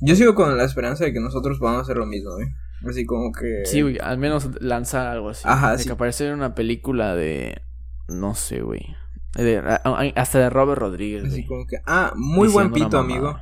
yo 0.01 0.15
sigo 0.15 0.35
con 0.35 0.57
la 0.57 0.63
esperanza 0.65 1.05
de 1.05 1.13
que 1.13 1.19
nosotros 1.19 1.59
podamos 1.59 1.83
hacer 1.83 1.97
lo 1.97 2.05
mismo, 2.05 2.33
güey. 2.33 2.47
Así 2.87 3.05
como 3.05 3.31
que 3.31 3.63
Sí, 3.65 3.81
güey. 3.81 3.97
Al 3.99 4.17
menos 4.17 4.49
lanzar 4.61 5.07
algo 5.07 5.29
así. 5.29 5.43
Ajá, 5.45 5.73
de 5.73 5.77
sí. 5.79 5.85
que 5.85 5.93
aparecer 5.93 6.27
en 6.27 6.33
una 6.33 6.55
película 6.55 7.15
de... 7.15 7.61
No 8.07 8.33
sé, 8.35 8.61
güey. 8.61 8.81
De- 9.35 9.59
hasta 10.15 10.39
de 10.39 10.49
Robert 10.49 10.81
Rodríguez, 10.81 11.23
así 11.23 11.31
güey. 11.35 11.45
como 11.45 11.65
que 11.65 11.77
ah, 11.85 12.11
muy 12.15 12.49
buen 12.49 12.73
Diciendo 12.73 12.89
pito, 12.89 12.97
amigo. 12.99 13.39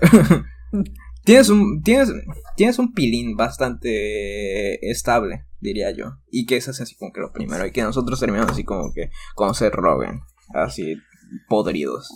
Tienes 1.24 1.48
un 1.48 1.82
tienes 1.82 2.12
tienes 2.54 2.78
un 2.78 2.92
pilín 2.92 3.34
bastante 3.34 4.90
estable, 4.90 5.46
diría 5.58 5.90
yo. 5.90 6.18
Y 6.30 6.44
que 6.46 6.56
eso 6.56 6.70
es 6.70 6.80
así 6.82 6.94
como 6.96 7.12
que 7.12 7.20
lo 7.20 7.32
primero 7.32 7.64
y 7.66 7.72
que 7.72 7.82
nosotros 7.82 8.20
terminamos 8.20 8.52
así 8.52 8.62
como 8.64 8.92
que 8.92 9.10
con 9.34 9.54
Seth 9.54 9.72
Rogen, 9.74 10.20
así 10.52 10.96
podridos 11.48 12.10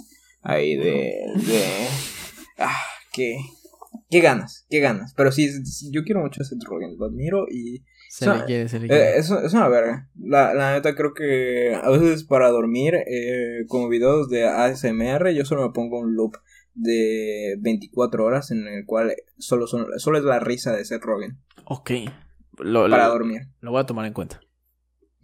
ahí 0.49 0.77
de 0.77 1.15
de 1.47 1.65
ah, 2.59 2.81
qué 3.13 3.39
qué 4.11 4.21
ganas, 4.21 4.67
qué 4.71 4.81
ganas. 4.81 5.15
Pero 5.15 5.33
sí, 5.33 5.49
yo 5.91 6.03
quiero 6.05 6.21
mucho 6.21 6.43
a 6.43 6.45
Seth 6.45 6.63
Rogen, 6.65 6.97
lo 6.99 7.07
admiro 7.07 7.47
y 7.51 7.85
Se 8.09 8.29
O 8.29 8.33
sea, 8.33 8.41
le 8.41 8.45
quiere, 8.47 8.69
se 8.69 8.79
le 8.81 8.87
Eh, 8.87 8.89
quiere. 8.89 9.19
es, 9.19 9.31
es 9.31 9.53
una 9.53 9.69
verga. 9.69 10.09
La, 10.19 10.55
la 10.55 10.73
neta 10.73 10.95
creo 10.95 11.13
que 11.15 11.75
a 11.75 11.91
veces 11.91 12.25
para 12.25 12.49
dormir, 12.49 12.95
eh, 12.95 13.65
como 13.69 13.89
videos 13.89 14.29
de 14.31 14.45
ASMR, 14.47 15.31
yo 15.35 15.45
solo 15.45 15.67
me 15.67 15.73
pongo 15.75 15.99
un 16.01 16.15
loop 16.15 16.37
de 16.75 17.57
24 17.61 18.25
horas 18.25 18.51
en 18.51 18.67
el 18.69 18.87
cual 18.87 19.15
solo, 19.39 19.67
son, 19.67 19.87
solo 19.99 20.19
es 20.19 20.25
la 20.25 20.39
risa 20.41 20.73
de 20.75 20.85
Seth 20.85 21.03
Rogen 21.03 21.39
Ok. 21.65 21.91
Lo, 22.61 22.89
para 22.89 23.07
lo, 23.07 23.13
dormir. 23.13 23.43
lo 23.61 23.73
voy 23.73 23.81
a 23.81 23.87
tomar 23.87 24.07
en 24.07 24.13
cuenta. 24.15 24.41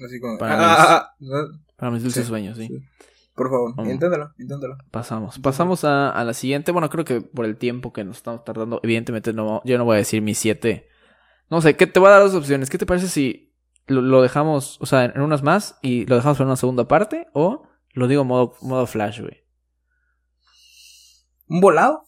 Así 0.04 0.20
como... 0.20 0.36
Para 0.38 0.54
ah, 0.54 0.58
mis- 1.20 1.30
ah, 1.30 1.46
ah, 1.56 1.74
Para 1.76 1.90
mis 1.92 2.02
dulces 2.02 2.24
Sí, 2.24 2.28
sueños, 2.28 2.56
sí. 2.58 2.66
sí. 2.68 2.78
Por 3.34 3.50
favor, 3.50 3.74
Mm. 3.76 3.90
inténtalo, 3.90 4.30
inténtalo. 4.38 4.76
Pasamos. 4.90 5.38
Pasamos 5.38 5.84
a, 5.84 6.10
a 6.10 6.24
la 6.24 6.34
siguiente. 6.34 6.72
Bueno, 6.72 6.88
creo 6.90 7.04
que 7.04 7.20
por 7.20 7.44
el 7.44 7.56
tiempo 7.56 7.92
que 7.92 8.04
nos 8.04 8.16
estamos 8.18 8.44
tardando, 8.44 8.80
evidentemente 8.82 9.32
no, 9.32 9.60
yo 9.64 9.76
no 9.78 9.84
voy 9.84 9.94
a 9.94 9.98
decir 9.98 10.22
mis 10.22 10.38
siete. 10.38 10.88
No 11.50 11.60
sé, 11.60 11.76
¿qué 11.76 11.86
te 11.86 12.00
voy 12.00 12.08
a 12.08 12.12
dar 12.12 12.22
dos 12.22 12.34
opciones? 12.34 12.70
¿Qué 12.70 12.78
te 12.78 12.86
parece 12.86 13.08
si 13.08 13.52
lo, 13.86 14.00
lo 14.00 14.22
dejamos, 14.22 14.78
o 14.80 14.86
sea, 14.86 15.04
en 15.04 15.20
unas 15.20 15.42
más 15.42 15.78
y 15.82 16.06
lo 16.06 16.16
dejamos 16.16 16.38
para 16.38 16.48
una 16.48 16.56
segunda 16.56 16.88
parte? 16.88 17.26
O 17.32 17.66
lo 17.92 18.08
digo 18.08 18.24
modo, 18.24 18.54
modo 18.62 18.86
flash, 18.86 19.20
güey. 19.20 19.44
¿Un 21.48 21.60
volado? 21.60 22.04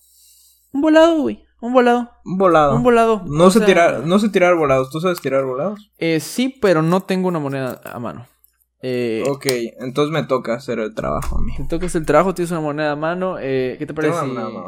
Un 0.73 0.81
volado, 0.81 1.21
güey. 1.21 1.45
Un 1.61 1.73
volado. 1.73 2.11
Un 2.25 2.39
volado. 2.39 2.77
Un 2.77 2.83
volado. 2.83 3.23
no 3.27 3.45
O 3.47 3.51
sé 3.51 3.59
sea, 3.61 3.67
tirar, 3.67 4.01
no 4.07 4.19
sé 4.19 4.29
tirar 4.29 4.55
volados. 4.57 4.91
¿Tú 4.91 5.01
sabes 5.01 5.21
tirar 5.21 5.45
volados? 5.45 5.91
Eh, 5.99 6.21
sí, 6.21 6.49
pero 6.61 6.83
no 6.83 7.03
tengo 7.03 7.29
una 7.29 7.39
moneda 7.39 7.81
a 7.85 7.99
mano. 7.99 8.27
Eh, 8.83 9.25
Ok, 9.29 9.47
entonces 9.81 10.13
me 10.13 10.23
toca 10.25 10.55
hacer 10.55 10.79
el 10.79 10.95
trabajo 10.95 11.39
a 11.39 11.43
mí. 11.43 11.53
Te 11.57 11.65
tocas 11.65 11.95
el 11.95 12.05
trabajo, 12.07 12.35
tienes 12.35 12.51
una 12.51 12.61
moneda 12.61 12.93
a 12.93 12.97
mano. 12.97 13.37
eh, 13.41 13.77
¿Qué 13.79 13.87
te 13.87 13.95
parece 13.95 14.15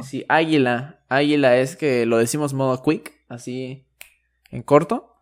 si, 0.02 0.10
si 0.20 0.24
águila? 0.28 1.00
Águila 1.08 1.56
es 1.58 1.76
que 1.76 2.06
lo 2.06 2.16
decimos 2.18 2.54
modo 2.54 2.82
quick, 2.82 3.12
así 3.28 3.84
en 4.50 4.62
corto. 4.62 5.14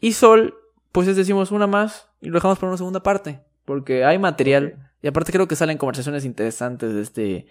Y 0.00 0.12
sol, 0.12 0.54
pues 0.92 1.08
es 1.08 1.16
decimos 1.16 1.50
una 1.50 1.66
más 1.66 2.08
y 2.20 2.28
lo 2.28 2.34
dejamos 2.34 2.58
para 2.58 2.68
una 2.70 2.78
segunda 2.78 3.02
parte. 3.02 3.40
Porque 3.64 4.04
hay 4.04 4.18
material. 4.18 4.90
Y 5.02 5.08
aparte 5.08 5.32
creo 5.32 5.46
que 5.48 5.56
salen 5.56 5.76
conversaciones 5.78 6.24
interesantes 6.24 6.94
de 6.94 7.02
este, 7.02 7.46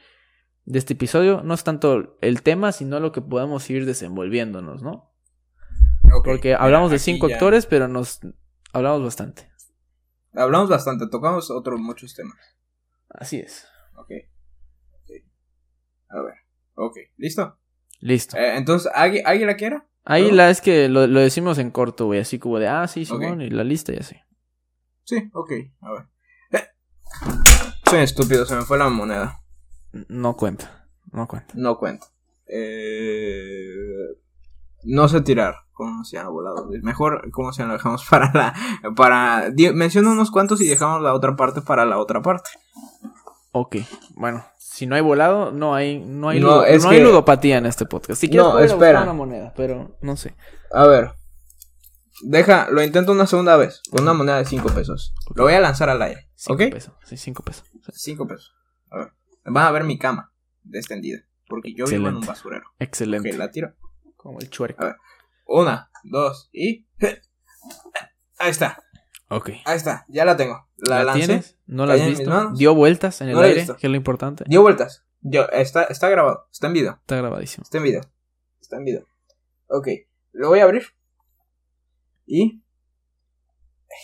de 0.65 0.79
este 0.79 0.93
episodio. 0.93 1.41
No 1.43 1.53
es 1.53 1.63
tanto 1.63 2.17
el 2.21 2.41
tema, 2.41 2.71
sino 2.71 2.99
lo 2.99 3.11
que 3.11 3.21
podemos 3.21 3.69
ir 3.69 3.85
desenvolviéndonos, 3.85 4.81
¿no? 4.81 5.11
Ok, 6.13 6.25
Porque 6.25 6.49
mira, 6.49 6.63
hablamos 6.63 6.89
de 6.91 6.99
cinco 6.99 7.27
ya- 7.27 7.35
actores, 7.35 7.65
pero 7.65 7.87
nos 7.87 8.19
hablamos 8.73 9.03
bastante. 9.03 9.47
Hablamos 10.35 10.69
bastante, 10.69 11.07
tocamos 11.07 11.49
otros 11.51 11.79
muchos 11.79 12.13
temas. 12.15 12.37
Así 13.09 13.39
es. 13.39 13.65
Ok. 13.95 14.11
Ok. 14.91 15.11
A 16.09 16.21
ver. 16.21 16.33
Ok, 16.75 16.97
¿listo? 17.17 17.57
Listo. 18.01 18.37
Eh, 18.37 18.57
entonces, 18.57 18.91
¿Águi- 18.93 19.21
¿Águila 19.25 19.55
qué 19.55 19.65
era? 19.65 19.87
Ahí 20.03 20.29
¿no? 20.29 20.35
la 20.35 20.49
es 20.49 20.61
que 20.61 20.89
lo, 20.89 21.07
lo 21.07 21.19
decimos 21.21 21.57
en 21.57 21.71
corto, 21.71 22.05
güey. 22.07 22.19
Así 22.19 22.37
como 22.37 22.59
de, 22.59 22.67
ah, 22.67 22.87
sí, 22.87 23.05
Simón, 23.05 23.35
Ok. 23.39 23.41
y 23.41 23.49
la 23.49 23.63
lista 23.63 23.93
y 23.93 23.97
así. 23.97 24.15
Sí, 25.05 25.29
ok, 25.33 25.51
a 25.81 25.91
ver. 25.93 26.05
Eh, 26.51 26.67
Soy 27.89 27.99
estúpido, 28.01 28.45
se 28.45 28.55
me 28.55 28.61
fue 28.63 28.77
la 28.77 28.89
moneda. 28.89 29.39
No 30.09 30.35
cuenta. 30.35 30.87
No 31.11 31.27
cuenta. 31.27 31.53
No 31.55 31.77
cuento. 31.77 32.07
Eh, 32.47 33.69
no 34.85 35.07
sé 35.07 35.21
tirar. 35.21 35.55
¿Cómo 35.73 36.05
se 36.05 36.15
llama 36.17 36.29
volado? 36.29 36.69
Mejor, 36.83 37.29
¿cómo 37.31 37.51
se 37.51 37.61
llama? 37.61 37.73
Lo 37.73 37.77
dejamos 37.79 38.05
para 38.09 38.31
la. 38.33 38.53
Para. 38.95 39.51
Menciona 39.73 40.11
unos 40.11 40.31
cuantos 40.31 40.61
y 40.61 40.67
dejamos 40.67 41.01
la 41.01 41.13
otra 41.13 41.35
parte 41.35 41.61
para 41.61 41.85
la 41.85 41.97
otra 41.97 42.21
parte. 42.21 42.49
Ok. 43.51 43.77
Bueno, 44.15 44.45
si 44.57 44.85
no 44.87 44.95
hay 44.95 45.01
volado, 45.01 45.51
no 45.51 45.75
hay, 45.75 45.99
no 45.99 46.29
hay, 46.29 46.39
No, 46.39 46.57
lu- 46.57 46.63
es 46.63 46.83
no 46.83 46.89
hay 46.89 46.97
que- 46.99 47.03
ludopatía 47.03 47.57
en 47.57 47.65
este 47.65 47.85
podcast. 47.85 48.19
Si 48.21 48.29
quieres, 48.29 48.45
No, 48.47 48.59
espera. 48.59 49.03
una 49.03 49.13
moneda, 49.13 49.53
pero 49.55 49.97
no 50.01 50.15
sé. 50.17 50.35
A 50.71 50.85
ver. 50.87 51.11
Deja, 52.21 52.69
lo 52.71 52.81
intento 52.81 53.11
una 53.11 53.27
segunda 53.27 53.57
vez. 53.57 53.81
Con 53.91 54.03
una 54.03 54.13
moneda 54.13 54.37
de 54.37 54.45
5 54.45 54.69
pesos. 54.69 55.13
Lo 55.35 55.43
voy 55.43 55.53
a 55.53 55.59
lanzar 55.59 55.89
al 55.89 56.01
aire. 56.01 56.29
Cinco 56.35 56.63
¿Ok? 56.63 56.71
pesos. 56.71 56.93
Sí, 57.03 57.17
cinco 57.17 57.43
pesos. 57.43 57.65
Sí. 57.73 57.91
5 57.93 58.25
pesos. 58.27 58.53
A 58.89 58.97
ver. 58.97 59.11
Van 59.45 59.65
a 59.67 59.71
ver 59.71 59.83
mi 59.83 59.97
cama. 59.97 60.31
Extendida. 60.71 61.19
Porque 61.47 61.73
yo 61.75 61.85
vivo 61.85 62.07
en 62.07 62.15
un 62.15 62.23
Excelente. 62.23 62.27
basurero. 62.27 62.65
Excelente. 62.79 63.29
Ok, 63.31 63.37
la 63.37 63.51
tiro. 63.51 63.73
Como 64.25 64.39
el 64.39 64.49
chuerco. 64.49 64.81
A 64.81 64.87
ver. 64.87 64.95
Una, 65.45 65.91
dos 66.03 66.49
y. 66.51 66.87
Ahí 68.39 68.49
está. 68.49 68.83
Ok. 69.29 69.51
Ahí 69.65 69.77
está. 69.77 70.03
Ya 70.07 70.25
la 70.25 70.35
tengo. 70.35 70.67
La, 70.77 70.97
¿La, 70.97 71.03
lancé. 71.03 71.27
tienes? 71.27 71.57
¿No 71.67 71.85
la 71.85 71.93
has 71.93 72.07
visto? 72.07 72.51
Dio 72.55 72.73
vueltas 72.73 73.21
en 73.21 73.29
el 73.29 73.35
No 73.35 73.41
aire, 73.41 73.67
que 73.67 73.85
es 73.85 73.91
lo 73.91 73.95
importante. 73.95 74.43
Dio 74.47 74.63
vueltas. 74.63 75.05
Yo, 75.21 75.47
está, 75.49 75.83
está 75.83 76.09
grabado. 76.09 76.47
Está 76.51 76.65
en 76.65 76.73
video. 76.73 76.93
Está 77.01 77.17
grabadísimo. 77.17 77.61
Está 77.65 77.77
en 77.77 77.83
video. 77.83 78.01
Está 78.59 78.77
en 78.77 78.85
video. 78.85 79.05
Ok. 79.67 79.89
Lo 80.31 80.49
voy 80.49 80.57
a 80.57 80.63
abrir. 80.63 80.87
¿Y? 82.25 82.63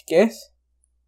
¿Qué 0.05 0.21
es? 0.21 0.53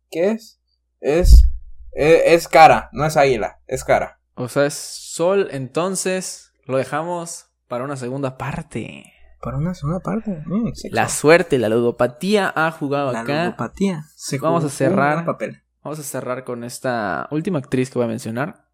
¿Qué 0.10 0.32
es? 0.32 0.60
Es. 1.02 1.44
Es, 1.92 2.22
es 2.26 2.48
cara. 2.48 2.90
No 2.94 3.06
es 3.06 3.16
águila. 3.16 3.62
Es 3.68 3.84
cara. 3.84 4.20
O 4.34 4.48
sea, 4.48 4.66
es 4.66 4.74
sol, 4.74 5.50
entonces 5.52 6.52
lo 6.66 6.78
dejamos 6.78 7.53
para 7.74 7.86
una 7.86 7.96
segunda 7.96 8.38
parte. 8.38 9.04
Para 9.42 9.58
una 9.58 9.74
segunda 9.74 10.00
parte. 10.00 10.44
Mm. 10.46 10.70
La 10.92 11.10
suerte, 11.10 11.58
la 11.58 11.70
ludopatía 11.70 12.54
ha 12.56 12.70
jugado 12.70 13.12
La 13.12 13.22
acá. 13.22 13.46
ludopatía. 13.46 14.04
Se 14.16 14.38
Vamos 14.38 14.64
a 14.64 14.70
cerrar. 14.70 15.26
papel. 15.26 15.64
Vamos 15.84 15.98
a 15.98 16.04
cerrar 16.04 16.44
con 16.44 16.64
esta 16.64 17.28
última 17.32 17.58
actriz 17.58 17.90
que 17.90 17.98
voy 17.98 18.06
a 18.06 18.10
mencionar. 18.10 18.68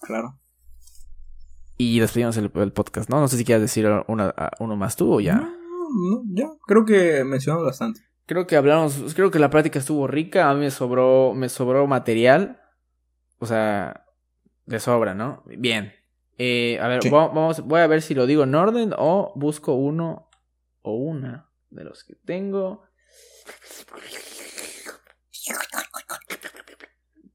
Claro. 0.00 0.36
Y 1.76 2.00
despedimos 2.00 2.36
el, 2.38 2.50
el 2.56 2.72
podcast, 2.72 3.08
¿no? 3.08 3.20
No 3.20 3.28
sé 3.28 3.36
si 3.38 3.44
quieres 3.44 3.62
decir 3.62 3.88
una, 4.08 4.34
uno 4.58 4.74
más 4.76 4.96
tú 4.96 5.14
o 5.14 5.20
ya. 5.20 5.36
No, 5.36 5.46
no, 5.46 6.22
ya. 6.34 6.48
Creo 6.66 6.84
que 6.84 7.22
mencionamos 7.22 7.64
bastante. 7.66 8.00
Creo 8.26 8.48
que 8.48 8.56
hablamos, 8.56 9.14
creo 9.14 9.30
que 9.30 9.38
la 9.38 9.48
práctica 9.50 9.78
estuvo 9.78 10.08
rica. 10.08 10.50
A 10.50 10.54
mí 10.54 10.60
me 10.60 10.70
sobró, 10.72 11.34
me 11.34 11.48
sobró 11.48 11.86
material. 11.86 12.60
O 13.38 13.46
sea, 13.46 14.04
de 14.66 14.80
sobra, 14.80 15.14
¿no? 15.14 15.44
Bien. 15.46 15.92
Eh, 16.42 16.78
a 16.80 16.88
ver, 16.88 17.02
Sí. 17.02 17.10
va- 17.10 17.28
vamos, 17.28 17.60
voy 17.66 17.80
a 17.80 17.86
ver 17.86 18.00
si 18.00 18.14
lo 18.14 18.24
digo 18.26 18.44
en 18.44 18.54
orden 18.54 18.94
o 18.96 19.32
busco 19.36 19.74
uno 19.74 20.30
o 20.80 20.94
una 20.94 21.50
de 21.68 21.84
los 21.84 22.02
que 22.02 22.14
tengo. 22.14 22.82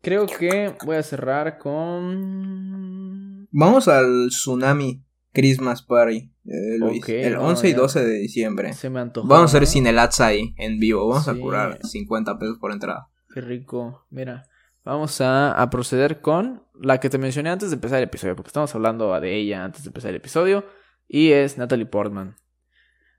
Creo 0.02 0.26
que 0.28 0.76
voy 0.86 0.96
a 0.98 1.04
cerrar 1.04 1.58
con... 1.58 3.48
Vamos 3.52 3.88
al 3.88 4.28
Tsunami 4.30 5.04
Christmas 5.34 5.82
Party, 5.84 6.32
eh, 6.46 6.78
Luis. 6.80 7.08
El 7.10 7.34
no, 7.34 7.48
11 7.48 7.70
y 7.70 7.72
ya. 7.72 7.78
12 7.78 8.06
de 8.06 8.14
diciembre. 8.20 8.74
Se 8.74 8.90
me 8.90 9.00
antojó. 9.02 9.28
Vamos 9.28 9.54
a 9.54 9.58
hacer 9.58 9.62
¿no? 9.64 9.68
Cinelats 9.68 10.22
ahí, 10.22 10.54
en 10.58 10.80
vivo. 10.80 11.08
Vamos 11.08 11.28
a 11.28 11.34
curar 11.36 11.80
50 11.84 12.38
pesos 12.38 12.58
por 12.60 12.72
entrada. 12.72 13.10
Qué 13.34 13.42
rico. 13.42 14.06
Mira, 14.10 14.48
vamos 14.86 15.20
a, 15.22 15.52
a 15.52 15.70
proceder 15.70 16.22
con 16.22 16.64
la 16.80 17.00
que 17.00 17.10
te 17.10 17.18
mencioné 17.18 17.50
antes 17.50 17.70
de 17.72 17.76
empezar 17.76 17.98
el 17.98 18.06
episodio, 18.06 18.36
porque 18.36 18.50
estamos 18.50 18.74
hablando 18.76 19.20
de 19.20 19.36
ella 19.36 19.64
antes 19.66 19.84
de 19.84 19.90
empezar 19.90 20.12
el 20.12 20.18
episodio. 20.18 20.66
Y 21.08 21.32
es 21.32 21.58
Natalie 21.58 21.86
Portman. 21.86 22.36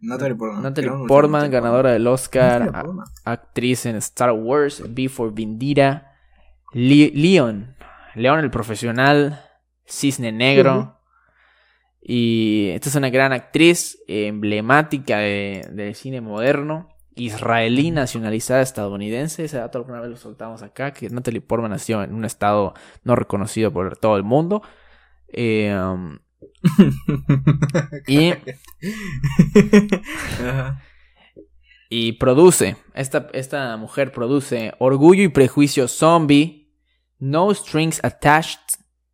Natalie 0.00 0.34
Portman. 0.34 0.62
Natalie 0.62 0.90
Portman, 1.08 1.50
ganadora 1.50 1.92
del 1.92 2.06
Oscar, 2.06 2.62
actriz 3.24 3.86
en 3.86 3.96
Star 3.96 4.32
Wars, 4.32 4.82
B 4.88 5.08
for 5.08 5.32
Le- 6.72 7.12
Leon, 7.14 7.76
Leon 8.14 8.38
el 8.40 8.50
profesional, 8.50 9.40
Cisne 9.86 10.32
Negro. 10.32 11.00
Y 12.00 12.70
esta 12.74 12.88
es 12.88 12.94
una 12.94 13.10
gran 13.10 13.32
actriz 13.32 13.98
eh, 14.06 14.26
emblemática 14.28 15.18
de- 15.18 15.66
del 15.72 15.94
cine 15.94 16.20
moderno, 16.20 16.88
israelí 17.16 17.90
nacionalizada 17.90 18.62
estadounidense. 18.62 19.44
Ese 19.44 19.56
dato 19.56 19.78
alguna 19.78 20.00
vez 20.00 20.10
lo 20.10 20.16
soltamos 20.16 20.62
acá, 20.62 20.92
que 20.92 21.10
Natalie 21.10 21.40
Portman 21.40 21.72
nació 21.72 22.04
en 22.04 22.14
un 22.14 22.24
estado 22.24 22.74
no 23.02 23.16
reconocido 23.16 23.72
por 23.72 23.96
todo 23.96 24.16
el 24.16 24.22
mundo. 24.22 24.62
Eh, 25.28 25.76
um, 25.76 26.18
y, 31.90 32.12
produce, 32.12 32.76
esta, 32.94 33.26
esta 33.32 33.76
mujer 33.76 34.12
produce 34.12 34.74
Orgullo 34.78 35.24
y 35.24 35.28
Prejuicio 35.28 35.88
Zombie, 35.88 36.72
No 37.18 37.52
Strings 37.52 37.98
Attached 38.04 38.60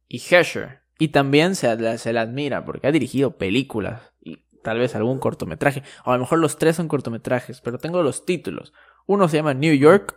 y 0.09 0.19
Hesher. 0.19 0.83
Y 0.99 1.09
también 1.09 1.57
se 1.57 1.75
la, 1.77 1.97
se 1.99 2.13
la 2.13 2.21
admira 2.23 2.65
porque 2.65 2.87
ha 2.87 2.93
dirigido 2.93 3.37
películas 3.39 4.12
tal 4.63 4.79
vez 4.79 4.95
algún 4.95 5.19
cortometraje. 5.19 5.83
O 6.05 6.11
a 6.13 6.15
lo 6.15 6.21
mejor 6.21 6.39
los 6.39 6.59
tres 6.59 6.77
son 6.77 6.89
cortometrajes, 6.89 7.61
pero 7.61 7.79
tengo 7.79 8.03
los 8.03 8.25
títulos. 8.25 8.73
Uno 9.07 9.29
se 9.29 9.37
llama 9.37 9.55
New 9.55 9.75
York, 9.75 10.17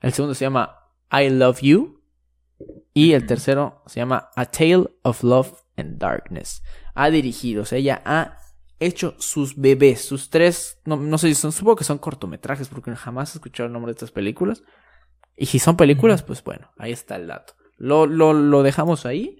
el 0.00 0.12
segundo 0.12 0.34
se 0.34 0.44
llama 0.44 0.76
I 1.12 1.30
Love 1.30 1.60
You 1.60 2.02
y 2.92 3.12
el 3.12 3.26
tercero 3.26 3.82
se 3.86 4.00
llama 4.00 4.30
A 4.36 4.46
Tale 4.46 4.86
of 5.02 5.22
Love 5.22 5.54
and 5.76 5.98
Darkness. 5.98 6.62
Ha 6.94 7.10
dirigido, 7.10 7.62
o 7.62 7.64
sea, 7.64 7.78
ella 7.78 8.02
ha 8.04 8.36
hecho 8.80 9.14
sus 9.18 9.56
bebés, 9.56 10.02
sus 10.04 10.30
tres, 10.30 10.80
no, 10.84 10.96
no 10.96 11.18
sé 11.18 11.28
si 11.28 11.34
son, 11.34 11.52
supongo 11.52 11.76
que 11.76 11.84
son 11.84 11.98
cortometrajes 11.98 12.68
porque 12.68 12.94
jamás 12.96 13.34
he 13.34 13.38
escuchado 13.38 13.66
el 13.66 13.72
nombre 13.72 13.90
de 13.90 13.96
estas 13.96 14.10
películas. 14.10 14.62
Y 15.36 15.46
si 15.46 15.58
son 15.58 15.76
películas, 15.76 16.22
pues 16.22 16.42
bueno, 16.42 16.70
ahí 16.78 16.92
está 16.92 17.16
el 17.16 17.26
dato. 17.26 17.54
Lo, 17.76 18.06
lo, 18.06 18.32
lo 18.32 18.62
dejamos 18.62 19.06
ahí. 19.06 19.39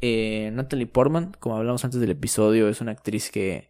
Eh, 0.00 0.50
Natalie 0.52 0.86
Portman, 0.86 1.36
como 1.38 1.56
hablamos 1.56 1.84
antes 1.84 2.00
del 2.00 2.10
episodio, 2.10 2.68
es 2.68 2.80
una 2.80 2.92
actriz 2.92 3.30
que 3.30 3.68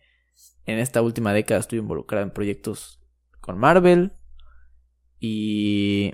en 0.67 0.79
esta 0.79 1.03
última 1.03 1.33
década 1.33 1.61
estuvo 1.61 1.81
involucrada 1.81 2.23
en 2.23 2.31
proyectos 2.31 3.01
con 3.41 3.59
Marvel. 3.59 4.13
Y 5.19 6.13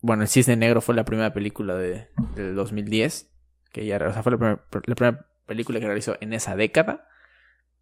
bueno, 0.00 0.22
El 0.22 0.28
Cisne 0.28 0.56
Negro 0.56 0.80
fue 0.80 0.94
la 0.94 1.04
primera 1.04 1.32
película 1.32 1.74
de, 1.74 2.08
del 2.34 2.54
2010. 2.54 3.30
Que 3.72 3.82
ella, 3.82 3.96
o 3.96 4.12
sea, 4.12 4.22
fue 4.22 4.32
la 4.32 4.38
primera, 4.38 4.64
la 4.86 4.94
primera 4.94 5.26
película 5.46 5.80
que 5.80 5.86
realizó 5.86 6.16
en 6.20 6.32
esa 6.32 6.56
década. 6.56 7.08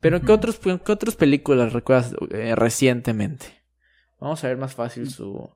Pero 0.00 0.20
¿qué, 0.20 0.32
otros, 0.32 0.58
¿qué 0.58 0.92
otras 0.92 1.16
películas 1.16 1.72
recuerdas 1.72 2.14
eh, 2.30 2.54
recientemente? 2.54 3.46
Vamos 4.20 4.44
a 4.44 4.48
ver 4.48 4.58
más 4.58 4.74
fácil 4.74 5.10
su... 5.10 5.50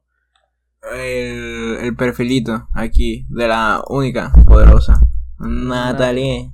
El, 0.95 1.79
el 1.83 1.97
perfilito 1.97 2.69
aquí 2.73 3.27
de 3.29 3.49
la 3.49 3.83
única 3.89 4.33
poderosa. 4.47 5.01
Natalie. 5.39 6.53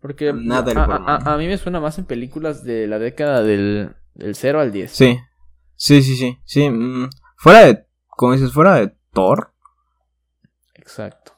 Porque 0.00 0.32
Natalie 0.32 0.80
a, 0.80 0.84
a- 1.16 1.34
a 1.34 1.36
mí 1.38 1.46
me 1.46 1.58
suena 1.58 1.80
más 1.80 1.98
en 1.98 2.04
películas 2.06 2.64
de 2.64 2.86
la 2.86 2.98
década 2.98 3.42
del, 3.42 3.94
del 4.14 4.34
0 4.34 4.60
al 4.60 4.72
10. 4.72 4.90
Sí. 4.90 5.18
Sí, 5.76 6.02
sí, 6.02 6.16
sí. 6.16 6.38
Sí. 6.44 6.68
mm, 6.70 7.08
Fuera 7.36 7.66
de. 7.66 7.86
Como 8.08 8.32
dices, 8.32 8.52
fuera 8.52 8.74
de 8.76 8.94
Thor. 9.12 9.52
Exacto. 10.74 11.32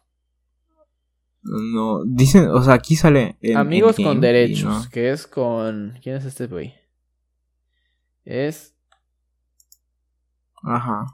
No. 1.42 2.02
Dicen. 2.06 2.48
O 2.48 2.62
sea, 2.62 2.74
aquí 2.74 2.96
sale. 2.96 3.36
en- 3.42 3.56
Amigos 3.58 3.98
en 3.98 4.04
con 4.04 4.14
Game, 4.20 4.26
derechos, 4.26 4.84
no. 4.84 4.90
que 4.90 5.10
es 5.10 5.26
con... 5.26 5.98
¿Quién 6.02 6.16
es 6.16 6.24
este 6.24 6.46
güey? 6.46 6.74
Es... 8.24 8.74
Ajá. 10.66 11.04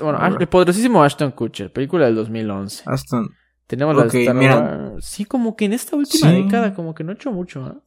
bueno, 0.00 0.36
el 0.38 0.46
poderosísimo 0.48 1.02
Ashton 1.02 1.32
Kutcher, 1.32 1.72
película 1.72 2.04
del 2.06 2.14
2011. 2.14 2.84
Ashton. 2.86 3.28
Tenemos 3.70 3.94
la 3.94 4.06
Star 4.06 4.96
Sí, 5.00 5.24
como 5.26 5.54
que 5.54 5.66
en 5.66 5.74
esta 5.74 5.94
última 5.94 6.32
década, 6.32 6.74
como 6.74 6.92
que 6.92 7.04
no 7.04 7.12
ha 7.12 7.14
hecho 7.14 7.30
mucho, 7.30 7.68
¿eh? 7.68 7.78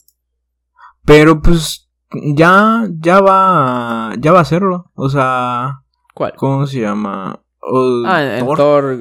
Pero 1.04 1.42
pues 1.42 1.92
ya, 2.34 2.88
ya 3.02 3.20
va, 3.20 4.14
ya 4.18 4.32
va 4.32 4.40
a 4.40 4.44
hacerlo. 4.44 4.94
O 4.94 5.10
sea. 5.10 5.82
¿Cuál? 6.14 6.36
¿Cómo 6.38 6.66
se 6.68 6.80
llama? 6.80 7.38
ah, 8.06 8.38
en 8.38 8.46
Thor, 8.56 8.98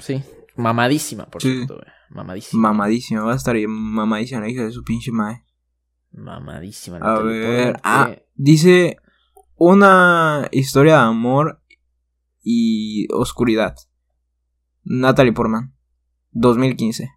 sí. 0.00 0.22
Mamadísima, 0.56 1.24
por 1.24 1.40
cierto, 1.40 1.80
Mamadísima. 2.10 2.68
Mamadísima, 2.68 3.22
va 3.22 3.32
a 3.32 3.36
estar 3.36 3.56
mamadísima 3.66 4.42
la 4.42 4.50
hija 4.50 4.64
de 4.64 4.70
su 4.70 4.84
pinche 4.84 5.10
madre. 5.10 5.46
Mamadísima. 6.12 6.98
A 6.98 7.20
ver, 7.20 7.80
ah, 7.84 8.10
dice 8.34 8.98
una 9.54 10.46
historia 10.52 10.96
de 10.96 11.02
amor 11.04 11.62
y 12.42 13.10
oscuridad. 13.14 13.76
Natalie 14.84 15.32
Portman, 15.32 15.77
2015. 16.38 17.10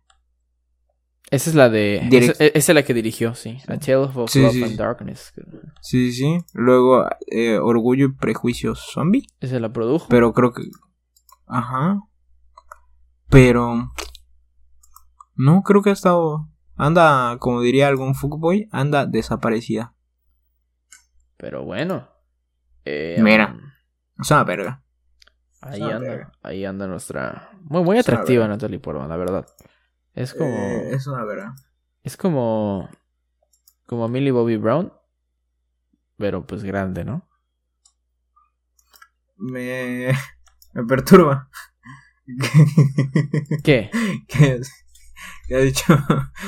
Esa 1.32 1.50
es 1.50 1.56
la 1.56 1.70
de. 1.70 2.08
Esa, 2.12 2.44
es 2.72 2.76
la 2.76 2.84
que 2.84 2.94
dirigió, 2.94 3.36
sí. 3.36 3.58
A 3.68 3.78
Tale 3.78 3.96
of 3.96 4.16
Love 4.16 4.64
and 4.64 4.76
Darkness. 4.76 5.34
Sí, 5.82 6.12
sí. 6.12 6.40
Luego, 6.54 7.08
eh, 7.28 7.58
Orgullo 7.58 8.08
y 8.08 8.12
Prejuicio 8.12 8.76
Zombie. 8.76 9.26
Esa 9.40 9.60
la 9.60 9.72
produjo. 9.72 10.08
Pero 10.10 10.34
creo 10.34 10.52
que. 10.52 10.64
Ajá. 11.48 12.02
Pero. 13.30 13.94
No, 15.36 15.64
creo 15.64 15.82
que 15.82 15.92
ha 15.92 15.94
estado. 15.94 16.50
Anda, 16.76 17.38
como 17.40 17.62
diría 17.62 17.88
algún 17.88 18.14
fuckboy, 18.14 18.68
anda 18.72 19.06
desaparecida. 19.06 19.94
Pero 21.38 21.64
bueno. 21.64 22.10
Eh, 22.84 23.18
Mira. 23.22 23.54
Um, 23.54 23.72
es 24.20 24.32
una 24.32 24.44
verga. 24.44 24.81
Ahí 25.62 25.82
anda. 25.82 26.32
Ahí 26.42 26.66
anda 26.66 26.88
nuestra. 26.88 27.52
Muy, 27.64 27.84
muy 27.84 27.98
atractiva 28.00 28.48
Natalie 28.48 28.80
Portman, 28.80 29.10
la 29.10 29.18
verdad. 29.18 29.46
Es 30.14 30.34
como. 30.34 30.56
Eh, 30.56 30.96
es 30.96 31.08
una 31.08 31.24
verdad. 31.24 31.52
Es 32.04 32.18
como. 32.18 32.90
Como 33.86 34.08
Millie 34.08 34.32
Bobby 34.32 34.58
Brown. 34.58 34.92
Pero 36.18 36.46
pues 36.46 36.64
grande, 36.64 37.06
¿no? 37.06 37.28
Me. 39.38 40.14
Me 40.74 40.86
perturba. 40.86 41.50
¿Qué? 43.64 43.92
¿Qué, 44.28 44.62
ha 45.54 45.58
dicho? 45.60 45.98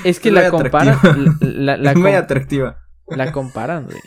Es 0.05 0.19
que 0.19 0.31
la 0.31 0.49
comparan. 0.49 0.97
La, 1.41 1.75
es 1.75 1.97
muy 1.97 2.13
atractiva. 2.13 2.79
La 3.07 3.31
comparan, 3.33 3.85
güey. 3.85 4.01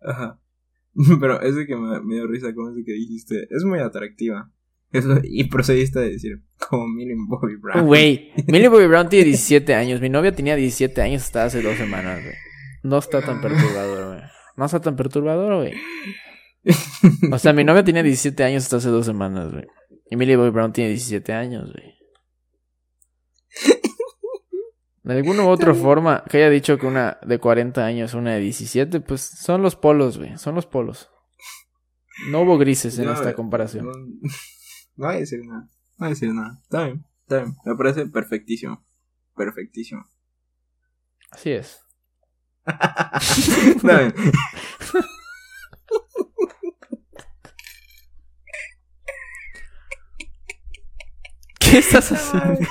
Ajá. 0.00 0.38
Pero 1.20 1.40
ese 1.40 1.66
que 1.66 1.76
me, 1.76 2.00
me 2.02 2.16
dio 2.16 2.26
risa 2.26 2.54
con 2.54 2.72
ese 2.72 2.84
que 2.84 2.92
dijiste. 2.92 3.46
Es 3.50 3.64
muy 3.64 3.78
atractiva 3.80 4.50
y 5.22 5.44
procediste 5.44 5.98
a 5.98 6.02
decir, 6.02 6.42
como 6.68 6.88
Millie 6.88 7.14
Bobby 7.28 7.56
Brown. 7.56 7.86
Güey, 7.86 8.32
Millie 8.46 8.68
Bobby 8.68 8.86
Brown 8.86 9.08
tiene 9.08 9.26
17 9.26 9.74
años. 9.74 10.00
Mi 10.00 10.08
novia 10.08 10.32
tenía 10.32 10.56
17 10.56 11.00
años 11.02 11.22
hasta 11.22 11.44
hace 11.44 11.62
dos 11.62 11.76
semanas, 11.76 12.22
güey. 12.22 12.34
No 12.82 12.98
está 12.98 13.20
tan 13.20 13.40
perturbador, 13.40 14.14
güey. 14.14 14.30
No 14.56 14.64
está 14.64 14.80
tan 14.80 14.96
perturbador, 14.96 15.56
güey. 15.56 15.74
O 17.30 17.38
sea, 17.38 17.52
mi 17.52 17.64
novia 17.64 17.84
tenía 17.84 18.02
17 18.02 18.42
años 18.44 18.64
hasta 18.64 18.76
hace 18.76 18.88
dos 18.88 19.06
semanas, 19.06 19.52
güey. 19.52 19.66
Y 20.10 20.16
Millie 20.16 20.36
Bobby 20.36 20.50
Brown 20.50 20.72
tiene 20.72 20.90
17 20.90 21.32
años, 21.32 21.70
güey. 21.72 21.97
De 25.08 25.14
alguna 25.14 25.42
u 25.44 25.48
otra 25.48 25.72
forma, 25.72 26.22
que 26.28 26.36
haya 26.36 26.50
dicho 26.50 26.76
que 26.76 26.86
una 26.86 27.16
de 27.24 27.38
40 27.38 27.82
años, 27.82 28.12
una 28.12 28.34
de 28.34 28.40
17, 28.40 29.00
pues 29.00 29.22
son 29.22 29.62
los 29.62 29.74
polos, 29.74 30.18
güey. 30.18 30.36
Son 30.36 30.54
los 30.54 30.66
polos. 30.66 31.08
No 32.28 32.42
hubo 32.42 32.58
grises 32.58 32.98
en 32.98 33.08
esta 33.08 33.32
comparación. 33.32 33.86
No 33.86 35.06
voy 35.06 35.14
a 35.14 35.18
decir 35.20 35.40
nada. 35.46 35.62
No 35.62 35.70
voy 35.96 36.08
a 36.08 36.10
decir 36.10 36.34
nada. 36.34 36.58
Está 36.62 36.84
bien, 36.84 37.06
está 37.22 37.38
bien. 37.38 37.56
Me 37.64 37.74
parece 37.74 38.04
perfectísimo. 38.04 38.84
Perfectísimo. 39.34 40.06
Así 41.30 41.52
es. 41.52 41.80
está 42.66 44.00
bien. 44.00 44.14
¿Qué 51.60 51.78
estás 51.78 52.12
haciendo? 52.12 52.68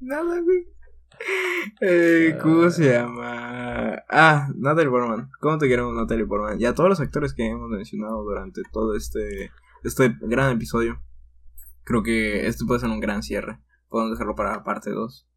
Nada, 0.00 0.38
güey. 0.40 0.75
Eh, 1.80 2.38
¿Cómo 2.40 2.70
se 2.70 2.92
llama? 2.92 4.02
Ah, 4.08 4.48
Natalie 4.56 4.90
Portman. 4.90 5.30
¿Cómo 5.40 5.58
te 5.58 5.68
queremos, 5.68 5.94
Natalie 5.94 6.24
Portman? 6.24 6.60
Y 6.60 6.64
a 6.64 6.74
todos 6.74 6.88
los 6.88 7.00
actores 7.00 7.34
que 7.34 7.46
hemos 7.46 7.68
mencionado 7.68 8.22
durante 8.22 8.62
todo 8.72 8.94
este, 8.94 9.50
este 9.84 10.16
gran 10.22 10.52
episodio. 10.52 11.00
Creo 11.84 12.02
que 12.02 12.46
este 12.46 12.64
puede 12.64 12.80
ser 12.80 12.90
un 12.90 13.00
gran 13.00 13.22
cierre. 13.22 13.58
Podemos 13.88 14.12
dejarlo 14.12 14.34
para 14.34 14.64
parte 14.64 14.90
2. 14.90 15.28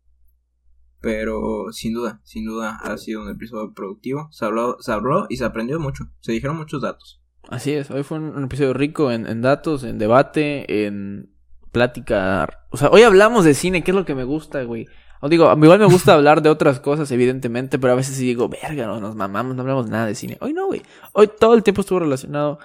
Pero 1.01 1.71
sin 1.71 1.93
duda, 1.93 2.21
sin 2.23 2.45
duda 2.45 2.77
ha 2.81 2.97
sido 2.97 3.21
un 3.21 3.29
episodio 3.29 3.73
productivo. 3.73 4.27
Se 4.31 4.45
habló, 4.45 4.77
se 4.79 4.91
habló 4.91 5.27
y 5.29 5.37
se 5.37 5.45
aprendió 5.45 5.79
mucho. 5.79 6.05
Se 6.19 6.31
dijeron 6.31 6.57
muchos 6.57 6.81
datos. 6.81 7.21
Así 7.47 7.71
es, 7.71 7.89
hoy 7.89 8.03
fue 8.03 8.19
un, 8.19 8.43
episodio 8.43 8.73
rico 8.73 9.11
en, 9.11 9.41
datos, 9.41 9.83
en 9.83 9.97
debate, 9.97 10.85
en 10.85 11.33
plática. 11.71 12.47
O 12.69 12.77
sea, 12.77 12.89
hoy 12.89 13.01
hablamos 13.03 13.45
de 13.45 13.53
cine, 13.53 13.83
que 13.83 13.91
es 13.91 13.95
lo 13.95 14.05
que 14.05 14.13
me 14.13 14.23
gusta, 14.23 14.61
güey. 14.63 14.87
O 15.21 15.29
digo, 15.29 15.51
igual 15.51 15.79
me 15.79 15.85
gusta 15.85 16.13
hablar 16.13 16.41
de 16.41 16.49
otras 16.49 16.79
cosas, 16.79 17.11
evidentemente, 17.11 17.77
pero 17.77 17.93
a 17.93 17.95
veces 17.95 18.15
sí 18.15 18.25
digo, 18.25 18.47
verga, 18.47 18.85
no, 18.85 18.99
nos 18.99 19.15
mamamos, 19.15 19.55
no 19.55 19.61
hablamos 19.61 19.89
nada 19.89 20.05
de 20.05 20.15
cine. 20.15 20.37
Hoy 20.41 20.53
no, 20.53 20.67
güey. 20.67 20.81
Hoy 21.13 21.29
todo 21.39 21.53
el 21.55 21.63
tiempo 21.63 21.81
estuvo 21.81 21.99
relacionado 21.99 22.59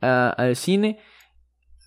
al 0.00 0.56
cine 0.56 0.98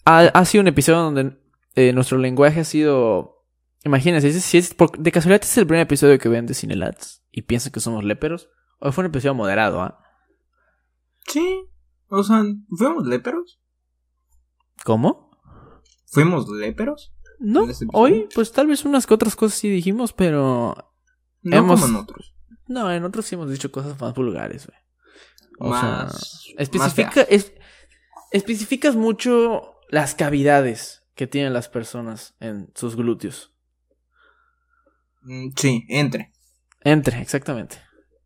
ha, 0.07 0.45
sido 0.45 0.61
un 0.61 0.67
episodio 0.67 0.99
donde 0.99 1.37
eh, 1.75 1.93
nuestro 1.93 2.17
lenguaje 2.17 2.61
ha 2.61 2.63
sido. 2.63 3.45
Imagínense, 3.83 4.31
si 4.39 4.57
es, 4.57 4.75
de 4.97 5.11
casualidad 5.11 5.43
es 5.43 5.57
el 5.57 5.67
primer 5.67 5.83
episodio 5.83 6.17
que 6.17 6.29
ven 6.29 6.45
de 6.45 6.53
Cinelats 6.53 7.23
y 7.31 7.43
piensan 7.43 7.71
que 7.71 7.79
somos 7.79 8.03
léperos, 8.03 8.49
o 8.79 8.91
fue 8.91 9.03
un 9.03 9.09
episodio 9.09 9.35
moderado, 9.35 9.81
¿ah? 9.81 9.99
Sí. 11.27 11.65
O 12.09 12.23
sea, 12.23 12.43
¿fuimos 12.69 13.05
léperos? 13.05 13.59
¿Cómo? 14.83 15.31
¿Fuimos 16.05 16.49
léperos? 16.49 17.13
No, 17.39 17.67
hoy, 17.93 18.27
pues 18.33 18.51
tal 18.51 18.67
vez 18.67 18.83
unas 18.85 19.05
que 19.05 19.13
otras 19.13 19.35
cosas 19.35 19.59
sí 19.59 19.69
dijimos, 19.69 20.13
pero. 20.13 20.93
No 21.41 21.57
hemos... 21.57 21.81
como 21.81 21.97
en 21.97 22.03
otros. 22.03 22.33
No, 22.67 22.91
en 22.91 23.03
otros 23.03 23.25
sí 23.25 23.35
hemos 23.35 23.49
dicho 23.49 23.71
cosas 23.71 23.99
más 23.99 24.13
vulgares, 24.13 24.67
güey. 24.67 24.77
O 25.59 25.69
más, 25.69 26.43
sea, 26.43 26.55
especifica, 26.57 27.21
es, 27.21 27.53
especificas 28.31 28.95
mucho 28.95 29.75
las 29.89 30.15
cavidades 30.15 31.03
que 31.15 31.27
tienen 31.27 31.53
las 31.53 31.69
personas 31.69 32.35
en 32.39 32.71
sus 32.75 32.95
glúteos. 32.95 33.53
Mm, 35.23 35.49
sí, 35.55 35.85
entre. 35.89 36.31
Entre, 36.81 37.21
exactamente. 37.21 37.77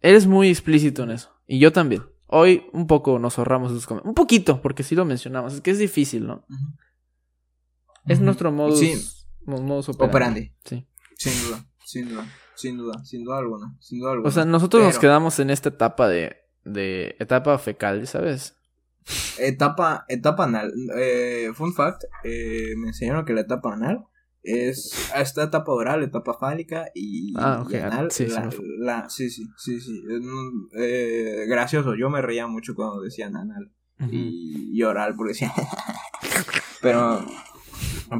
Eres 0.01 0.27
muy 0.27 0.49
explícito 0.49 1.03
en 1.03 1.11
eso. 1.11 1.33
Y 1.47 1.59
yo 1.59 1.71
también. 1.71 2.03
Hoy 2.27 2.65
un 2.73 2.87
poco 2.87 3.19
nos 3.19 3.37
ahorramos 3.37 3.71
esos 3.71 3.85
comentarios. 3.85 4.09
Un 4.09 4.15
poquito, 4.15 4.61
porque 4.61 4.83
sí 4.83 4.95
lo 4.95 5.05
mencionamos. 5.05 5.53
Es 5.53 5.61
que 5.61 5.71
es 5.71 5.79
difícil, 5.79 6.27
¿no? 6.27 6.45
Es 8.07 8.19
nuestro 8.19 8.51
modo 8.51 8.75
sí. 8.75 8.93
operandi. 9.97 10.53
Sí. 10.65 10.87
Sin 11.17 11.33
duda, 11.43 11.65
sin 11.85 12.09
duda, 12.09 12.25
sin 12.55 12.77
duda, 12.77 13.05
sin 13.05 13.23
duda 13.23 13.39
alguna. 13.39 13.77
Sin 13.79 13.99
duda 13.99 14.11
alguna. 14.13 14.29
O 14.29 14.31
sea, 14.31 14.45
nosotros 14.45 14.83
nos 14.83 14.99
quedamos 14.99 15.39
en 15.39 15.49
esta 15.49 15.69
etapa 15.69 16.07
de, 16.07 16.37
de 16.63 17.15
etapa 17.19 17.57
fecal, 17.57 18.07
¿sabes? 18.07 18.55
Etapa, 19.37 20.05
etapa 20.07 20.45
anal. 20.45 20.73
Eh, 20.95 21.51
fun 21.53 21.73
fact, 21.73 22.03
eh, 22.23 22.73
me 22.77 22.87
enseñaron 22.89 23.25
que 23.25 23.33
la 23.33 23.41
etapa 23.41 23.73
anal 23.73 24.05
es 24.43 25.11
esta 25.15 25.43
etapa 25.43 25.71
oral, 25.71 26.03
etapa 26.03 26.33
fálica 26.33 26.87
y, 26.93 27.33
ah, 27.37 27.63
anal. 27.83 28.11
Sí, 28.11 28.27
la, 28.79 29.09
sí, 29.09 29.29
sí, 29.29 29.45
sí, 29.57 29.79
sí. 29.79 30.03
Eh, 30.75 31.45
gracioso, 31.47 31.95
yo 31.95 32.09
me 32.09 32.21
reía 32.21 32.47
mucho 32.47 32.75
cuando 32.75 33.01
decían 33.01 33.35
anal 33.35 33.71
y, 34.09 34.81
oral 34.81 35.15
porque 35.15 35.33
decían... 35.33 35.51
pero, 36.81 37.23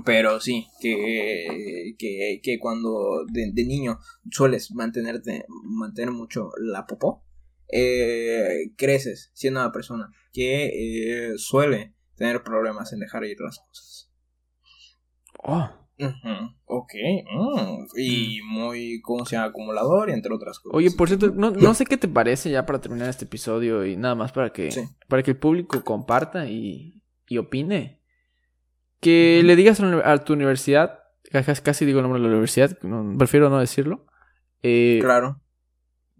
pero 0.06 0.40
sí, 0.40 0.68
que, 0.80 1.96
que, 1.98 2.40
que 2.42 2.60
cuando 2.60 3.26
de, 3.32 3.52
de, 3.54 3.66
niño 3.66 4.00
sueles 4.30 4.72
mantenerte, 4.72 5.46
mantener 5.48 6.12
mucho 6.12 6.50
la 6.58 6.86
popó, 6.86 7.26
eh, 7.72 8.72
creces 8.78 9.32
siendo 9.34 9.60
una 9.60 9.72
persona 9.72 10.10
que 10.32 10.68
eh, 10.68 11.34
suele 11.38 11.96
tener 12.16 12.44
problemas 12.44 12.94
en 12.94 13.00
dejar 13.00 13.26
ir 13.26 13.40
las 13.40 13.60
cosas. 13.60 14.12
Oh. 15.44 15.70
Ok. 16.66 16.94
Mm, 17.32 17.86
y 17.98 18.40
muy, 18.44 19.02
como 19.02 19.26
sea, 19.26 19.44
acumulador 19.44 20.10
y 20.10 20.14
entre 20.14 20.34
otras 20.34 20.60
cosas. 20.60 20.76
Oye, 20.76 20.92
por 20.92 21.08
cierto, 21.08 21.32
no, 21.32 21.52
no, 21.52 21.74
sé 21.74 21.86
qué 21.86 21.98
te 21.98 22.08
parece 22.08 22.50
ya 22.50 22.66
para 22.66 22.82
terminar 22.82 23.10
este 23.10 23.26
episodio 23.26 23.86
y 23.86 23.98
nada 23.98 24.16
más 24.16 24.32
para 24.32 24.52
que, 24.52 24.70
para 25.08 25.22
que 25.22 25.32
el 25.32 25.38
público 25.38 25.84
comparta 25.84 26.48
y, 26.48 27.04
y 27.28 27.38
opine. 27.38 28.01
Que 29.02 29.42
le 29.44 29.56
digas 29.56 29.82
a, 29.82 30.18
tu 30.20 30.34
universidad, 30.34 31.00
casi 31.64 31.86
digo 31.86 32.00
el 32.00 32.04
nombre 32.04 32.22
de 32.22 32.28
la 32.28 32.32
universidad, 32.32 32.78
prefiero 33.18 33.50
no 33.50 33.60
decirlo. 33.60 34.06
Eh, 34.64 35.00
claro. 35.02 35.42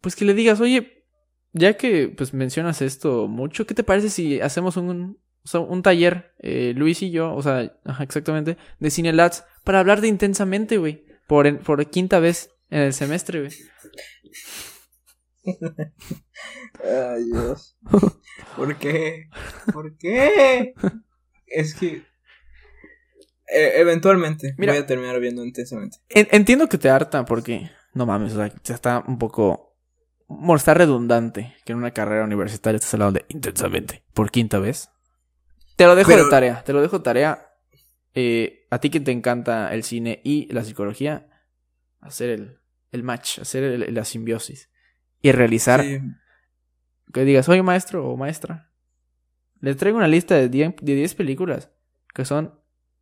Pues 0.02 0.16
que 0.16 0.26
le 0.26 0.34
digas, 0.34 0.60
oye, 0.60 1.06
ya 1.54 1.78
que 1.78 2.10
pues 2.10 2.34
mencionas 2.34 2.82
esto 2.82 3.28
mucho, 3.28 3.66
¿qué 3.68 3.76
te 3.76 3.84
parece 3.84 4.10
si 4.10 4.42
hacemos 4.42 4.78
un, 4.78 5.20
un 5.54 5.84
taller, 5.84 6.34
eh, 6.40 6.74
Luis 6.76 7.02
y 7.02 7.12
yo, 7.12 7.34
o 7.34 7.42
sea, 7.42 7.72
ajá, 7.86 8.04
exactamente, 8.04 8.58
de 8.80 8.92
Cine 8.92 9.14
Lads, 9.14 9.46
para 9.64 9.80
hablar 9.80 10.02
de 10.02 10.08
intensamente, 10.08 10.78
güey. 10.78 11.06
Por, 11.28 11.60
por 11.60 11.90
quinta 11.90 12.20
vez 12.20 12.52
en 12.70 12.82
el 12.82 12.94
semestre, 12.94 13.40
güey. 13.42 13.52
Ay, 16.84 17.24
Dios. 17.26 17.78
¿Por 18.56 18.78
qué? 18.78 19.28
¿Por 19.72 19.98
qué? 19.98 20.74
Es 21.48 21.76
que. 21.76 22.04
Eh, 23.52 23.74
eventualmente 23.76 24.56
Mira. 24.58 24.74
voy 24.74 24.82
a 24.82 24.86
terminar 24.86 25.20
viendo 25.20 25.44
intensamente. 25.46 25.98
En- 26.10 26.28
entiendo 26.32 26.68
que 26.70 26.78
te 26.78 26.90
harta 26.90 27.26
porque, 27.26 27.70
no 27.94 28.06
mames, 28.06 28.34
o 28.34 28.36
sea, 28.38 28.54
está 28.76 29.04
un 29.08 29.18
poco, 29.18 29.76
bueno, 30.28 30.56
está 30.56 30.74
redundante 30.74 31.56
que 31.66 31.74
en 31.74 31.78
una 31.80 31.92
carrera 31.92 32.24
universitaria 32.24 32.78
estés 32.78 32.94
hablando 32.94 33.20
de 33.20 33.26
intensamente 33.30 34.04
por 34.14 34.32
quinta 34.32 34.60
vez. 34.60 34.90
Te 35.76 35.86
lo 35.86 35.96
dejo 35.96 36.10
Pero- 36.12 36.26
de 36.26 36.30
tarea, 36.30 36.64
te 36.64 36.74
lo 36.74 36.82
dejo 36.82 37.00
de 37.00 37.04
tarea. 37.04 37.48
Eh, 38.14 38.68
a 38.70 38.80
ti 38.80 38.90
que 38.90 39.00
te 39.00 39.12
encanta 39.12 39.74
el 39.74 39.84
cine 39.84 40.20
y 40.24 40.52
la 40.54 40.64
psicología, 40.66 41.28
hacer 42.02 42.30
el, 42.30 42.58
el 42.92 43.04
match, 43.04 43.40
hacer 43.40 43.64
el- 43.64 43.94
la 43.94 44.04
simbiosis 44.06 44.70
y 45.22 45.32
realizar 45.32 45.82
Sí, 45.84 46.00
que 47.14 47.24
digas, 47.26 47.48
oye 47.50 47.64
maestro 47.64 48.08
o 48.10 48.18
maestra, 48.18 48.70
les 49.60 49.78
traigo 49.78 49.98
una 49.98 50.08
lista 50.08 50.36
de 50.36 50.50
10 50.50 50.74
de 50.82 50.96
10 50.96 51.14
películas 51.16 51.70
que 52.14 52.26
son 52.26 52.60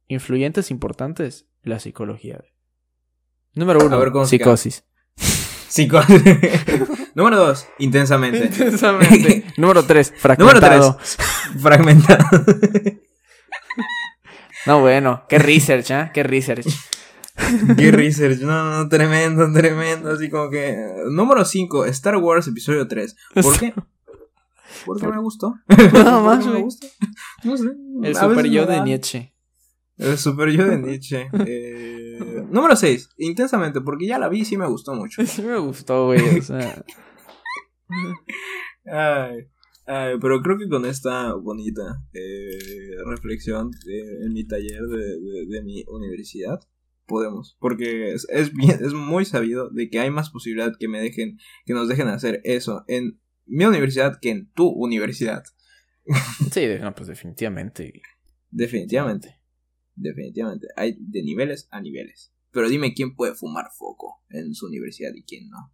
influyentes, 0.10 0.70
importantes 0.72 1.48
en 1.64 1.70
la 1.72 1.80
psicología. 1.80 2.44
Número 3.54 3.80
uno, 3.86 3.98
ver 3.98 4.12
psicosis. 4.28 4.84
Psico- 5.70 6.02
Número 7.16 7.38
dos, 7.38 7.68
intensamente. 7.78 8.46
Intensamente. 8.46 9.46
Número 9.58 9.84
tres, 9.86 10.12
Número 10.12 10.60
fragmentado. 10.60 10.98
tres, 10.98 11.18
fragmentado. 11.62 12.26
No, 14.66 14.82
bueno, 14.82 15.24
qué 15.30 15.40
research, 15.40 15.90
¿ah? 15.92 16.12
Qué 16.14 16.22
research. 16.22 16.68
Qué 17.78 17.92
research, 17.92 18.40
no, 18.42 18.70
no, 18.84 18.90
tremendo, 18.90 19.52
tremendo. 19.54 20.12
Así 20.12 20.30
como 20.30 20.50
que. 20.50 20.76
Número 21.10 21.46
5, 21.46 21.86
Star 21.86 22.18
Wars 22.18 22.48
Episodio 22.48 22.86
3. 22.88 23.16
¿Por 23.42 23.58
qué? 23.58 23.74
Porque 24.86 25.08
me 25.08 25.18
gustó. 25.20 25.56
Nada 25.94 26.20
más, 26.20 26.46
me 26.46 26.62
gusta. 26.62 26.88
No 27.44 27.56
sé. 27.58 27.70
El 28.04 28.16
super 28.16 28.46
yo 28.48 28.66
de. 28.66 28.82
Nietzsche. 28.82 29.34
El 30.00 30.18
super 30.18 30.50
yo 30.50 30.66
de 30.66 30.78
Nietzsche. 30.80 31.30
Eh, 31.46 32.18
número 32.50 32.76
6, 32.76 33.10
intensamente, 33.18 33.82
porque 33.82 34.08
ya 34.08 34.18
la 34.18 34.30
vi 34.30 34.40
y 34.42 34.46
sí 34.46 34.58
me 34.58 34.68
gustó 34.68 34.94
mucho. 34.96 35.22
Sí 35.26 35.42
me 35.42 35.58
gustó, 35.58 36.06
güey. 36.08 36.40
O 36.40 36.42
sea, 36.42 36.84
Ay, 38.86 39.48
ay, 39.86 40.16
pero 40.22 40.42
creo 40.42 40.58
que 40.58 40.70
con 40.70 40.86
esta 40.86 41.34
bonita 41.34 42.02
eh, 42.14 42.60
reflexión 43.06 43.72
de- 43.86 44.26
en 44.26 44.34
mi 44.34 44.46
taller 44.48 44.82
de, 44.84 44.98
de- 45.20 45.46
de 45.48 45.64
mi 45.64 45.84
universidad 45.88 46.60
podemos, 47.06 47.58
porque 47.60 48.14
es, 48.14 48.28
es 48.30 48.54
bien, 48.54 48.80
es 48.84 48.94
muy 48.94 49.26
sabido 49.26 49.70
de 49.70 49.90
que 49.90 50.00
hay 50.00 50.12
más 50.12 50.30
posibilidad 50.30 50.72
que 50.80 50.88
me 50.88 51.02
dejen, 51.02 51.38
que 51.66 51.74
nos 51.74 51.88
dejen 51.88 52.08
hacer 52.08 52.40
eso 52.44 52.84
en 52.88 53.20
mi 53.46 53.66
universidad 53.66 54.20
que 54.22 54.30
en 54.30 54.52
tu 54.54 54.68
universidad. 54.70 55.44
sí, 56.52 56.66
no, 56.80 56.94
pues 56.96 57.08
definitivamente. 57.08 57.92
Definitivamente, 58.52 59.39
definitivamente, 60.00 60.68
hay 60.76 60.98
de 61.00 61.24
niveles 61.24 61.68
a 61.72 61.82
niveles. 61.82 62.34
Pero 62.52 62.70
dime 62.70 62.94
quién 62.94 63.16
puede 63.16 63.36
fumar 63.36 63.68
foco 63.78 64.24
en 64.30 64.54
su 64.54 64.68
universidad 64.68 65.12
y 65.14 65.24
quién 65.24 65.50
no. 65.50 65.72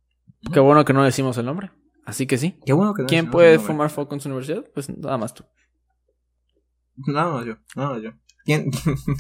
Qué 0.54 0.60
bueno 0.60 0.84
que 0.84 0.94
no 0.94 1.04
decimos 1.04 1.38
el 1.38 1.46
nombre. 1.46 1.72
Así 2.06 2.28
que 2.28 2.38
sí. 2.38 2.60
Qué 2.66 2.74
bueno 2.74 2.94
que 2.94 3.04
no 3.04 3.08
¿Quién 3.08 3.32
puede 3.32 3.60
fumar 3.60 3.90
foco 3.90 4.14
en 4.14 4.22
su 4.22 4.30
universidad? 4.30 4.66
Pues 4.74 4.90
nada 4.90 5.18
más 5.18 5.34
tú. 5.34 5.44
Nada 7.08 7.32
más 7.34 7.46
yo, 7.46 7.56
nada 7.76 7.92
más 7.92 8.02
yo. 8.02 8.12
¿Quién? 8.44 8.70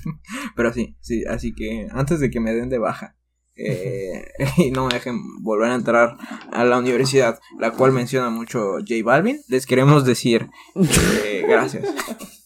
Pero 0.56 0.72
sí, 0.72 0.98
sí, 1.02 1.24
así 1.26 1.54
que 1.54 1.88
antes 1.92 2.20
de 2.20 2.30
que 2.30 2.40
me 2.40 2.54
den 2.54 2.70
de 2.70 2.78
baja 2.78 3.18
eh, 3.56 4.26
y 4.58 4.72
no 4.72 4.88
me 4.88 4.94
dejen 4.94 5.20
volver 5.42 5.72
a 5.72 5.76
entrar 5.76 6.18
a 6.52 6.66
la 6.66 6.78
universidad, 6.78 7.40
la 7.60 7.72
cual 7.72 7.92
menciona 7.92 8.30
mucho 8.30 8.74
J 8.80 8.96
Balvin, 9.04 9.42
les 9.48 9.66
queremos 9.66 10.06
decir 10.06 10.50
eh, 10.76 11.44
gracias. 11.48 11.86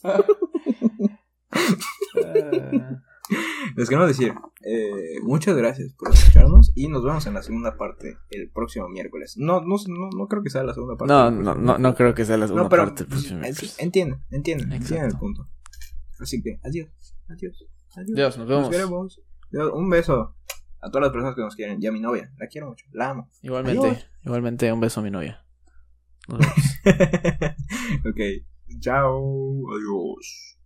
Les 3.75 3.87
queremos 3.87 4.07
decir 4.07 4.33
eh, 4.65 5.19
muchas 5.21 5.55
gracias 5.55 5.93
por 5.93 6.11
escucharnos 6.11 6.71
y 6.73 6.87
nos 6.87 7.03
vemos 7.03 7.27
en 7.27 7.35
la 7.35 7.43
segunda 7.43 7.77
parte 7.77 8.17
el 8.31 8.49
próximo 8.49 8.89
miércoles. 8.89 9.35
No, 9.37 9.61
no, 9.61 9.75
no, 9.87 10.09
no 10.09 10.27
creo 10.27 10.41
que 10.41 10.49
sea 10.49 10.63
la 10.63 10.73
segunda 10.73 10.97
parte. 10.97 11.13
No, 11.13 11.29
no, 11.29 11.53
no, 11.53 11.77
no 11.77 11.95
creo 11.95 12.15
que 12.15 12.25
sea 12.25 12.37
la 12.37 12.47
segunda 12.47 12.63
No, 12.63 12.69
pero 12.69 12.85
parte. 12.85 13.05
entienden, 13.77 14.23
entienden, 14.31 14.71
entienden 14.71 15.11
el 15.11 15.17
punto. 15.17 15.47
Así 16.19 16.41
que 16.41 16.59
adiós, 16.63 16.89
adiós, 17.29 17.65
adiós. 17.95 18.15
Dios, 18.15 18.37
nos 18.39 18.47
Nos 18.47 18.57
vemos. 18.57 18.69
queremos. 18.69 19.21
Dios, 19.51 19.71
Un 19.75 19.89
beso 19.91 20.35
a 20.81 20.89
todas 20.89 21.03
las 21.03 21.11
personas 21.11 21.35
que 21.35 21.41
nos 21.41 21.55
quieren 21.55 21.77
y 21.81 21.85
a 21.85 21.91
mi 21.91 21.99
novia. 21.99 22.31
La 22.39 22.47
quiero 22.47 22.67
mucho, 22.69 22.85
la 22.93 23.11
amo. 23.11 23.29
Igualmente, 23.43 23.87
Adiós. 23.87 24.09
igualmente, 24.23 24.71
un 24.73 24.79
beso 24.79 25.01
a 25.01 25.03
mi 25.03 25.11
novia. 25.11 25.45
Nos 26.27 26.39
vemos. 26.83 27.55
ok, 28.09 28.79
chao, 28.79 29.63
adiós. 29.71 30.58